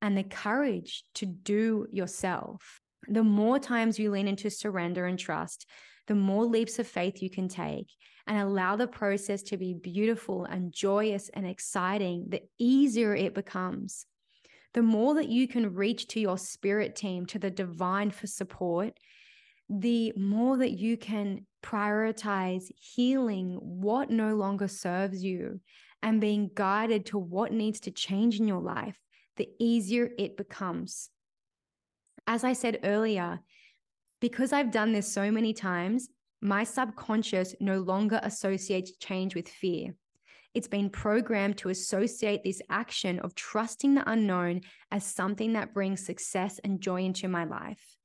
and 0.00 0.16
the 0.16 0.24
courage 0.24 1.04
to 1.14 1.26
do 1.26 1.86
yourself 1.90 2.80
the 3.08 3.24
more 3.24 3.58
times 3.58 3.98
you 3.98 4.10
lean 4.10 4.28
into 4.28 4.50
surrender 4.50 5.06
and 5.06 5.18
trust, 5.18 5.66
the 6.06 6.14
more 6.14 6.44
leaps 6.44 6.78
of 6.78 6.86
faith 6.86 7.22
you 7.22 7.30
can 7.30 7.48
take 7.48 7.90
and 8.26 8.38
allow 8.38 8.76
the 8.76 8.86
process 8.86 9.42
to 9.42 9.56
be 9.56 9.74
beautiful 9.74 10.44
and 10.44 10.72
joyous 10.72 11.30
and 11.32 11.46
exciting, 11.46 12.26
the 12.28 12.42
easier 12.58 13.14
it 13.14 13.34
becomes. 13.34 14.06
The 14.74 14.82
more 14.82 15.14
that 15.14 15.28
you 15.28 15.48
can 15.48 15.74
reach 15.74 16.08
to 16.08 16.20
your 16.20 16.38
spirit 16.38 16.96
team, 16.96 17.26
to 17.26 17.38
the 17.38 17.50
divine 17.50 18.10
for 18.10 18.26
support, 18.26 18.98
the 19.68 20.12
more 20.16 20.58
that 20.58 20.78
you 20.78 20.96
can 20.96 21.46
prioritize 21.62 22.70
healing 22.78 23.58
what 23.60 24.10
no 24.10 24.36
longer 24.36 24.68
serves 24.68 25.24
you 25.24 25.60
and 26.02 26.20
being 26.20 26.50
guided 26.54 27.06
to 27.06 27.18
what 27.18 27.52
needs 27.52 27.80
to 27.80 27.90
change 27.90 28.38
in 28.38 28.46
your 28.46 28.60
life, 28.60 28.96
the 29.36 29.48
easier 29.58 30.10
it 30.18 30.36
becomes 30.36 31.10
as 32.26 32.44
I 32.44 32.52
said 32.52 32.80
earlier, 32.84 33.40
because 34.20 34.52
I've 34.52 34.70
done 34.70 34.92
this 34.92 35.12
so 35.12 35.30
many 35.30 35.52
times, 35.52 36.08
my 36.40 36.64
subconscious 36.64 37.54
no 37.60 37.78
longer 37.78 38.20
associates 38.22 38.92
change 38.98 39.34
with 39.34 39.48
fear. 39.48 39.94
It's 40.54 40.68
been 40.68 40.88
programmed 40.88 41.58
to 41.58 41.68
associate 41.68 42.42
this 42.42 42.62
action 42.70 43.18
of 43.18 43.34
trusting 43.34 43.94
the 43.94 44.10
unknown 44.10 44.62
as 44.90 45.04
something 45.04 45.52
that 45.52 45.74
brings 45.74 46.04
success 46.04 46.58
and 46.64 46.80
joy 46.80 47.02
into 47.02 47.28
my 47.28 47.44
life. 47.44 47.96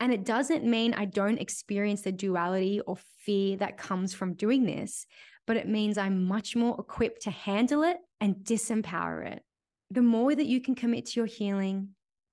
And 0.00 0.12
it 0.12 0.24
doesn't 0.24 0.64
mean 0.64 0.94
I 0.94 1.04
don't 1.04 1.38
experience 1.38 2.02
the 2.02 2.12
duality 2.12 2.80
or 2.80 2.96
fear 3.24 3.56
that 3.58 3.76
comes 3.76 4.14
from 4.14 4.34
doing 4.34 4.64
this, 4.64 5.06
but 5.46 5.56
it 5.56 5.68
means 5.68 5.98
I'm 5.98 6.24
much 6.24 6.56
more 6.56 6.76
equipped 6.78 7.22
to 7.22 7.30
handle 7.30 7.82
it 7.82 7.98
and 8.20 8.36
disempower 8.36 9.26
it. 9.32 9.42
the 9.90 10.02
more 10.02 10.34
that 10.34 10.46
you 10.46 10.60
can 10.60 10.74
commit 10.74 11.06
to 11.06 11.20
your 11.20 11.26
healing, 11.26 11.90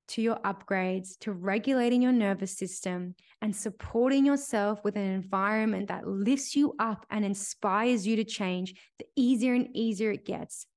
to 0.10 0.22
your 0.22 0.38
upgrades, 0.38 1.18
to 1.20 1.32
regulating 1.32 2.02
your 2.02 2.12
nervous 2.12 2.58
system, 2.58 3.16
and 3.42 3.56
supporting 3.56 4.26
yourself 4.26 4.84
with 4.84 4.96
an 4.96 5.04
environment 5.04 5.88
that 5.88 6.08
lifts 6.08 6.56
you 6.56 6.76
up 6.80 7.06
and 7.10 7.26
inspires 7.26 8.06
you 8.06 8.16
to 8.18 8.24
change, 8.24 8.76
the 9.00 9.06
easier 9.16 9.54
and 9.54 9.70
easier 9.76 10.12
it 10.12 10.26
gets. 10.26 10.68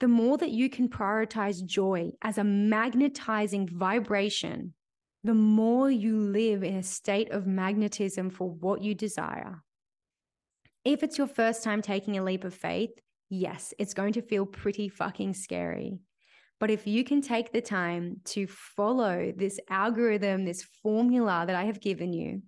The 0.00 0.08
more 0.08 0.36
that 0.38 0.50
you 0.50 0.68
can 0.68 0.88
prioritize 0.88 1.64
joy 1.64 2.12
as 2.22 2.38
a 2.38 2.44
magnetizing 2.44 3.68
vibration, 3.68 4.74
the 5.22 5.34
more 5.34 5.90
you 5.90 6.18
live 6.18 6.62
in 6.62 6.76
a 6.76 6.82
state 6.82 7.30
of 7.30 7.46
magnetism 7.46 8.30
for 8.30 8.50
what 8.50 8.82
you 8.82 8.94
desire. 8.94 9.62
If 10.84 11.02
it's 11.02 11.16
your 11.16 11.28
first 11.28 11.64
time 11.64 11.80
taking 11.80 12.18
a 12.18 12.22
leap 12.22 12.44
of 12.44 12.52
faith, 12.52 12.90
yes, 13.30 13.72
it's 13.78 13.94
going 13.94 14.12
to 14.14 14.22
feel 14.22 14.44
pretty 14.44 14.88
fucking 14.88 15.32
scary. 15.32 16.00
But 16.60 16.70
if 16.70 16.86
you 16.86 17.04
can 17.04 17.20
take 17.20 17.52
the 17.52 17.60
time 17.60 18.20
to 18.26 18.46
follow 18.46 19.32
this 19.36 19.58
algorithm, 19.68 20.44
this 20.44 20.62
formula 20.82 21.44
that 21.46 21.56
I 21.56 21.64
have 21.64 21.80
given 21.80 22.12
you, 22.12 22.42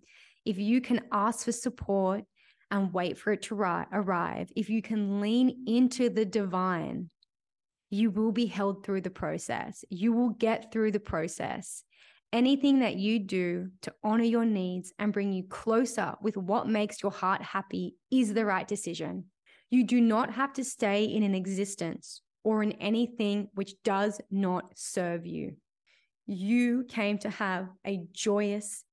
if 0.44 0.58
you 0.58 0.80
can 0.80 1.00
ask 1.12 1.44
for 1.44 1.52
support 1.52 2.24
and 2.70 2.92
wait 2.92 3.18
for 3.18 3.32
it 3.32 3.42
to 3.42 3.54
arrive, 3.54 4.50
if 4.56 4.70
you 4.70 4.80
can 4.80 5.20
lean 5.20 5.64
into 5.66 6.08
the 6.08 6.24
divine, 6.24 7.10
you 7.90 8.10
will 8.10 8.32
be 8.32 8.46
held 8.46 8.84
through 8.84 9.00
the 9.00 9.10
process. 9.10 9.84
You 9.90 10.12
will 10.12 10.30
get 10.30 10.72
through 10.72 10.92
the 10.92 11.00
process. 11.00 11.82
Anything 12.32 12.80
that 12.80 12.96
you 12.96 13.18
do 13.20 13.70
to 13.82 13.92
honor 14.02 14.24
your 14.24 14.44
needs 14.44 14.92
and 14.98 15.12
bring 15.12 15.32
you 15.32 15.44
closer 15.44 16.14
with 16.20 16.36
what 16.36 16.68
makes 16.68 17.02
your 17.02 17.12
heart 17.12 17.42
happy 17.42 17.94
is 18.10 18.34
the 18.34 18.44
right 18.44 18.66
decision. 18.66 19.26
You 19.70 19.84
do 19.84 20.00
not 20.00 20.34
have 20.34 20.52
to 20.54 20.64
stay 20.64 21.04
in 21.04 21.22
an 21.22 21.34
existence 21.34 22.22
or 22.46 22.62
in 22.62 22.70
anything 22.74 23.48
which 23.54 23.74
does 23.82 24.20
not 24.30 24.70
serve 24.76 25.26
you. 25.26 25.56
You 26.26 26.84
came 26.84 27.18
to 27.18 27.28
have 27.28 27.66
a 27.84 28.04
joyous, 28.12 28.84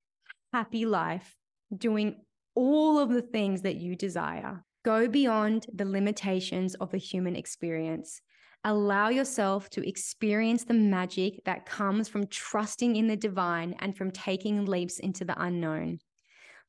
happy 0.51 0.87
life 0.87 1.35
doing 1.77 2.15
all 2.55 2.97
of 2.97 3.09
the 3.09 3.21
things 3.21 3.61
that 3.61 3.75
you 3.75 3.95
desire. 3.95 4.63
Go 4.83 5.07
beyond 5.07 5.67
the 5.71 5.85
limitations 5.85 6.73
of 6.73 6.89
the 6.89 6.97
human 6.97 7.35
experience. 7.35 8.21
Allow 8.63 9.09
yourself 9.09 9.69
to 9.71 9.87
experience 9.87 10.63
the 10.63 10.73
magic 10.73 11.45
that 11.45 11.67
comes 11.67 12.09
from 12.09 12.25
trusting 12.25 12.95
in 12.95 13.05
the 13.05 13.15
divine 13.15 13.75
and 13.77 13.95
from 13.95 14.09
taking 14.09 14.65
leaps 14.65 14.97
into 14.97 15.25
the 15.25 15.39
unknown. 15.39 15.99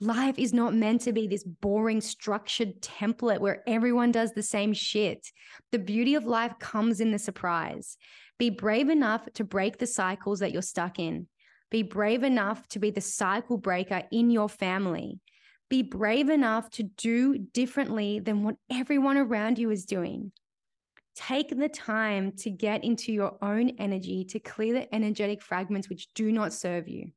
Life 0.05 0.39
is 0.39 0.52
not 0.52 0.74
meant 0.74 1.01
to 1.02 1.14
be 1.14 1.26
this 1.26 1.44
boring, 1.44 2.02
structured 2.02 2.82
template 2.82 3.40
where 3.40 3.62
everyone 3.66 4.12
does 4.12 4.32
the 4.32 4.43
same 4.43 4.74
shit. 4.74 5.32
The 5.72 5.78
beauty 5.78 6.14
of 6.14 6.26
life 6.26 6.59
comes 6.59 7.01
in 7.01 7.10
the 7.10 7.18
surprise. 7.18 7.97
Be 8.39 8.51
brave 8.51 8.90
enough 8.90 9.26
to 9.32 9.44
break 9.44 9.78
the 9.78 9.86
cycles 9.86 10.40
that 10.40 10.52
you're 10.52 10.60
stuck 10.60 10.98
in. 10.98 11.26
Be 11.70 11.82
brave 11.82 12.22
enough 12.22 12.68
to 12.68 12.78
be 12.78 12.90
the 12.90 13.01
cycle 13.01 13.56
breaker 13.56 14.02
in 14.12 14.28
your 14.28 14.51
family. 14.51 15.20
Be 15.70 15.81
brave 15.81 16.28
enough 16.28 16.68
to 16.72 16.82
do 16.82 17.39
differently 17.39 18.18
than 18.18 18.44
what 18.44 18.56
everyone 18.70 19.16
around 19.16 19.59
you 19.59 19.70
is 19.70 19.86
doing. 19.86 20.32
Take 21.16 21.48
the 21.48 21.70
time 21.70 22.32
to 22.40 22.51
get 22.51 22.85
into 22.85 23.10
your 23.10 23.39
own 23.40 23.70
energy 23.78 24.26
to 24.26 24.39
clear 24.39 24.74
the 24.74 24.94
energetic 24.94 25.40
fragments 25.40 25.89
which 25.89 26.12
do 26.12 26.31
not 26.31 26.52
serve 26.52 26.89
you 26.89 27.12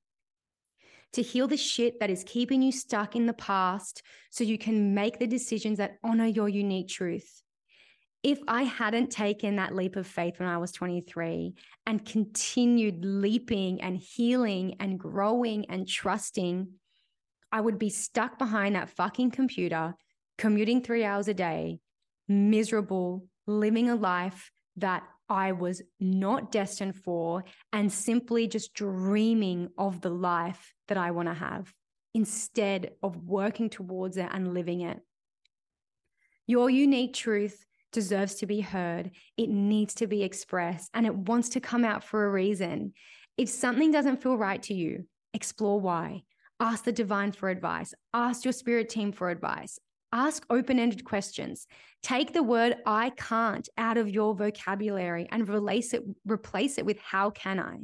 to 1.13 1.21
heal 1.21 1.47
the 1.47 1.57
shit 1.57 1.99
that 1.99 2.09
is 2.09 2.23
keeping 2.25 2.61
you 2.61 2.71
stuck 2.71 3.15
in 3.15 3.25
the 3.25 3.33
past 3.33 4.03
so 4.29 4.43
you 4.43 4.57
can 4.57 4.93
make 4.93 5.19
the 5.19 5.27
decisions 5.27 5.77
that 5.77 5.97
honor 6.03 6.25
your 6.25 6.49
unique 6.49 6.89
truth. 6.89 7.43
If 8.23 8.39
I 8.47 8.63
hadn't 8.63 9.11
taken 9.11 9.55
that 9.55 9.75
leap 9.75 9.95
of 9.95 10.07
faith 10.07 10.39
when 10.39 10.49
I 10.49 10.57
was 10.57 10.71
23 10.71 11.53
and 11.85 12.03
continued 12.05 13.05
leaping 13.05 13.81
and 13.81 13.97
healing 13.97 14.75
and 14.79 14.99
growing 14.99 15.65
and 15.69 15.87
trusting, 15.87 16.67
I 17.51 17.61
would 17.61 17.79
be 17.79 17.89
stuck 17.89 18.37
behind 18.37 18.75
that 18.75 18.89
fucking 18.89 19.31
computer, 19.31 19.95
commuting 20.37 20.81
three 20.81 21.05
hours 21.05 21.27
a 21.27 21.33
day, 21.33 21.79
miserable, 22.27 23.27
living 23.45 23.89
a 23.89 23.95
life 23.95 24.51
that 24.75 25.03
I 25.29 25.53
was 25.53 25.81
not 25.99 26.51
destined 26.51 26.95
for 26.95 27.43
and 27.71 27.91
simply 27.91 28.47
just 28.47 28.73
dreaming 28.73 29.69
of 29.77 30.01
the 30.01 30.09
life 30.09 30.73
that 30.87 30.97
I 30.97 31.11
want 31.11 31.27
to 31.27 31.33
have 31.33 31.73
instead 32.13 32.91
of 33.03 33.17
working 33.23 33.69
towards 33.69 34.17
it 34.17 34.29
and 34.31 34.53
living 34.53 34.81
it. 34.81 34.99
Your 36.47 36.69
unique 36.69 37.13
truth 37.13 37.65
deserves 37.91 38.35
to 38.35 38.45
be 38.45 38.61
heard. 38.61 39.11
It 39.37 39.49
needs 39.49 39.93
to 39.95 40.07
be 40.07 40.23
expressed 40.23 40.89
and 40.93 41.05
it 41.05 41.15
wants 41.15 41.49
to 41.49 41.59
come 41.59 41.85
out 41.85 42.03
for 42.03 42.25
a 42.25 42.31
reason. 42.31 42.93
If 43.37 43.49
something 43.49 43.91
doesn't 43.91 44.21
feel 44.21 44.37
right 44.37 44.61
to 44.63 44.73
you, 44.73 45.05
explore 45.33 45.79
why. 45.79 46.23
Ask 46.59 46.85
the 46.85 46.91
divine 46.91 47.33
for 47.33 47.49
advice. 47.49 47.93
Ask 48.13 48.45
your 48.45 48.51
spirit 48.51 48.89
team 48.89 49.11
for 49.11 49.29
advice. 49.29 49.77
Ask 50.11 50.45
open 50.49 50.79
ended 50.79 51.03
questions. 51.03 51.67
Take 52.01 52.33
the 52.33 52.41
word 52.41 52.77
I 52.85 53.11
can't 53.11 53.67
out 53.77 53.97
of 53.97 54.09
your 54.09 54.33
vocabulary 54.33 55.27
and 55.31 55.47
replace 55.47 55.93
it, 55.93 56.03
replace 56.25 56.77
it 56.77 56.85
with 56.85 56.99
how 56.99 57.29
can 57.29 57.59
I? 57.59 57.77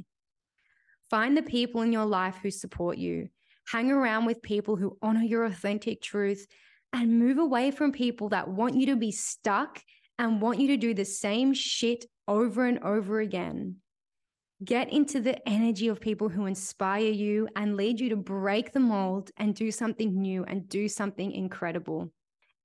Find 1.14 1.38
the 1.38 1.44
people 1.44 1.84
in 1.84 1.94
your 1.94 2.07
life 2.07 2.40
who 2.41 2.49
support 2.49 2.98
you. 2.98 3.30
Hang 3.68 3.91
around 3.91 4.26
with 4.26 4.41
people 4.41 4.76
who 4.76 4.98
honor 4.99 5.22
your 5.22 5.45
authentic 5.45 6.02
truth 6.02 6.48
and 6.91 7.19
move 7.19 7.38
away 7.38 7.69
from 7.69 7.91
people 7.91 8.30
that 8.30 8.48
want 8.48 8.73
you 8.73 8.88
to 8.88 8.95
be 8.95 9.11
stuck 9.11 9.80
and 10.18 10.41
want 10.41 10.60
you 10.60 10.69
to 10.69 10.77
do 10.77 10.95
the 10.95 11.06
same 11.06 11.53
shit 11.53 12.06
over 12.27 12.65
and 12.65 12.80
over 12.80 13.19
again. 13.19 13.76
Get 14.65 14.91
into 14.91 15.22
the 15.22 15.38
energy 15.48 15.88
of 15.88 16.02
people 16.02 16.30
who 16.30 16.48
inspire 16.48 17.11
you 17.11 17.48
and 17.56 17.77
lead 17.77 17.99
you 17.99 18.10
to 18.10 18.15
break 18.15 18.72
the 18.72 18.80
mold 18.80 19.30
and 19.38 19.53
do 19.53 19.69
something 19.69 20.19
new 20.19 20.44
and 20.45 20.68
do 20.68 20.88
something 20.88 21.31
incredible. 21.31 22.11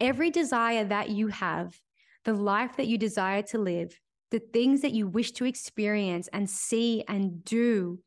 Every 0.00 0.30
desire 0.30 0.86
that 0.86 1.10
you 1.10 1.28
have, 1.28 1.78
the 2.24 2.32
life 2.32 2.78
that 2.78 2.86
you 2.86 2.96
desire 2.96 3.42
to 3.42 3.58
live, 3.58 4.00
the 4.30 4.40
things 4.40 4.80
that 4.80 4.92
you 4.92 5.06
wish 5.06 5.32
to 5.32 5.44
experience 5.44 6.30
and 6.32 6.48
see 6.48 7.04
and 7.08 7.44
do 7.44 7.98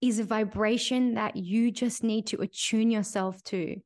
is 0.00 0.18
a 0.18 0.24
vibration 0.24 1.14
that 1.14 1.36
you 1.36 1.70
just 1.70 2.02
need 2.02 2.26
to 2.28 2.40
attune 2.40 2.90
yourself 2.90 3.42
to. 3.44 3.80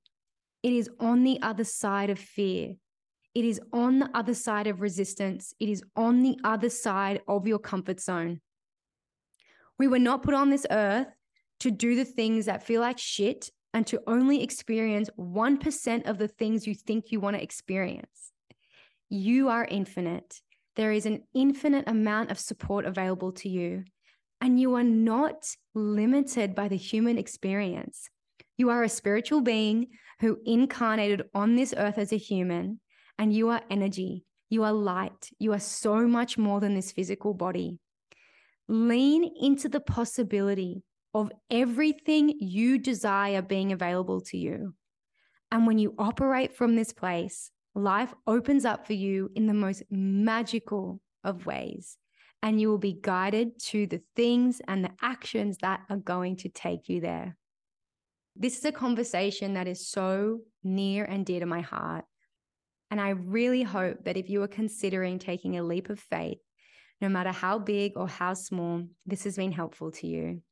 It 0.63 0.73
is 0.73 0.91
on 1.01 1.25
the 1.25 1.41
other 1.43 1.65
side 1.65 2.11
of 2.11 2.19
fear. 2.19 2.75
It 3.35 3.45
is 3.45 3.61
on 3.73 3.99
the 3.99 4.11
other 4.15 4.35
side 4.35 4.67
of 4.67 4.83
resistance. 4.83 5.55
It 5.59 5.69
is 5.69 5.83
on 5.97 6.23
the 6.23 6.37
other 6.45 6.69
side 6.69 7.21
of 7.27 7.47
your 7.47 7.59
comfort 7.59 8.01
zone. 8.01 8.41
We 9.79 9.89
were 9.89 9.99
not 9.99 10.23
put 10.23 10.35
on 10.35 10.51
this 10.51 10.67
earth 10.71 11.09
to 11.61 11.71
do 11.71 11.97
the 11.97 12.05
things 12.05 12.47
that 12.47 12.63
feel 12.63 12.81
like 12.81 12.99
shit 12.99 13.51
and 13.75 13.87
to 13.87 14.03
only 14.07 14.43
experience 14.43 15.09
1% 15.19 16.09
of 16.09 16.19
the 16.19 16.29
things 16.29 16.67
you 16.67 16.75
think 16.75 17.11
you 17.11 17.21
want 17.21 17.37
to 17.37 17.43
experience. 17.43 18.33
You 19.09 19.49
are 19.49 19.65
infinite. 19.65 20.41
There 20.77 20.93
is 20.93 21.07
an 21.07 21.23
infinite 21.35 21.89
amount 21.89 22.31
of 22.31 22.39
support 22.39 22.85
available 22.85 23.33
to 23.33 23.49
you, 23.49 23.85
and 24.43 24.59
you 24.59 24.75
are 24.75 24.83
not 24.83 25.47
limited 25.73 26.53
by 26.53 26.67
the 26.67 26.77
human 26.77 27.17
experience. 27.17 28.11
You 28.59 28.71
are 28.71 28.83
a 28.83 28.89
spiritual 28.89 29.41
being 29.41 29.87
who 30.21 30.37
incarnated 30.45 31.23
on 31.33 31.55
this 31.55 31.73
earth 31.77 31.97
as 31.97 32.13
a 32.13 32.19
human, 32.19 32.81
and 33.19 33.33
you 33.33 33.51
are 33.51 33.63
energy. 33.71 34.25
You 34.51 34.65
are 34.65 34.73
light. 34.73 35.31
You 35.39 35.53
are 35.53 35.61
so 35.61 36.09
much 36.09 36.37
more 36.37 36.59
than 36.59 36.75
this 36.75 36.91
physical 36.91 37.35
body. 37.35 37.79
Lean 38.67 39.31
into 39.41 39.69
the 39.69 39.81
possibility 39.81 40.83
of 41.15 41.31
everything 41.49 42.35
you 42.41 42.79
desire 42.79 43.43
being 43.43 43.71
available 43.71 44.23
to 44.23 44.37
you. 44.37 44.75
And 45.53 45.69
when 45.69 45.79
you 45.79 45.95
operate 45.99 46.57
from 46.57 46.75
this 46.75 46.93
place, 46.93 47.53
life 47.77 48.13
opens 48.27 48.65
up 48.65 48.89
for 48.89 48.95
you 48.95 49.31
in 49.37 49.47
the 49.47 49.55
most 49.55 49.85
magical 49.89 51.01
of 51.23 51.47
ways. 51.47 51.97
And 52.43 52.61
you 52.61 52.69
will 52.69 52.79
be 52.79 52.99
guided 53.01 53.61
to 53.67 53.87
the 53.87 54.03
things 54.17 54.61
and 54.67 54.85
the 54.85 54.91
actions 55.01 55.59
that 55.59 55.81
are 55.89 55.97
going 55.97 56.37
to 56.39 56.49
take 56.49 56.89
you 56.89 57.01
there. 57.01 57.37
This 58.35 58.59
is 58.59 58.65
a 58.65 58.73
conversation 58.73 59.55
that 59.55 59.69
is 59.69 59.89
so 59.89 60.41
near 60.65 61.05
and 61.05 61.25
dear 61.25 61.41
to 61.41 61.47
my 61.47 61.61
heart. 61.61 62.05
And 62.91 63.01
I 63.01 63.11
really 63.11 63.63
hope 63.63 64.05
that 64.05 64.17
if 64.17 64.29
you 64.29 64.43
are 64.43 64.49
considering 64.49 65.19
taking 65.19 65.57
a 65.57 65.63
leap 65.63 65.89
of 65.89 66.01
faith, 66.01 66.39
no 67.01 67.09
matter 67.09 67.31
how 67.31 67.59
big 67.59 67.93
or 67.97 68.09
how 68.09 68.35
small, 68.35 68.85
this 69.07 69.25
has 69.25 69.37
been 69.37 69.53
helpful 69.53 69.91
to 69.93 70.07
you. 70.07 70.43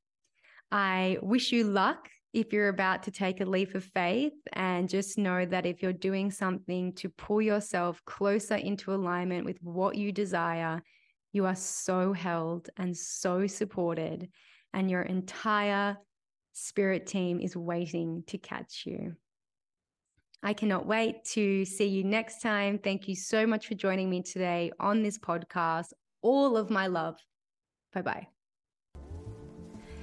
I 0.70 1.18
wish 1.22 1.52
you 1.52 1.64
luck 1.64 2.08
if 2.32 2.52
you're 2.52 2.68
about 2.68 3.02
to 3.04 3.10
take 3.10 3.40
a 3.40 3.44
leap 3.44 3.74
of 3.74 3.84
faith 3.84 4.32
and 4.52 4.88
just 4.88 5.18
know 5.18 5.44
that 5.44 5.66
if 5.66 5.82
you're 5.82 5.92
doing 5.92 6.30
something 6.30 6.92
to 6.94 7.08
pull 7.08 7.42
yourself 7.42 8.00
closer 8.04 8.54
into 8.54 8.94
alignment 8.94 9.44
with 9.44 9.58
what 9.62 9.96
you 9.96 10.12
desire, 10.12 10.82
you 11.32 11.46
are 11.46 11.56
so 11.56 12.12
held 12.12 12.70
and 12.76 12.96
so 12.96 13.46
supported, 13.46 14.28
and 14.72 14.90
your 14.90 15.02
entire 15.02 15.96
spirit 16.52 17.06
team 17.06 17.40
is 17.40 17.56
waiting 17.56 18.24
to 18.26 18.38
catch 18.38 18.84
you. 18.86 19.16
I 20.42 20.54
cannot 20.54 20.86
wait 20.86 21.24
to 21.32 21.64
see 21.64 21.86
you 21.86 22.02
next 22.02 22.40
time. 22.40 22.78
Thank 22.78 23.08
you 23.08 23.14
so 23.14 23.46
much 23.46 23.66
for 23.66 23.74
joining 23.74 24.08
me 24.08 24.22
today 24.22 24.72
on 24.80 25.02
this 25.02 25.18
podcast 25.18 25.92
all 26.22 26.56
of 26.56 26.70
my 26.70 26.86
love. 26.86 27.16
Bye 27.92 28.02
bye. 28.02 28.39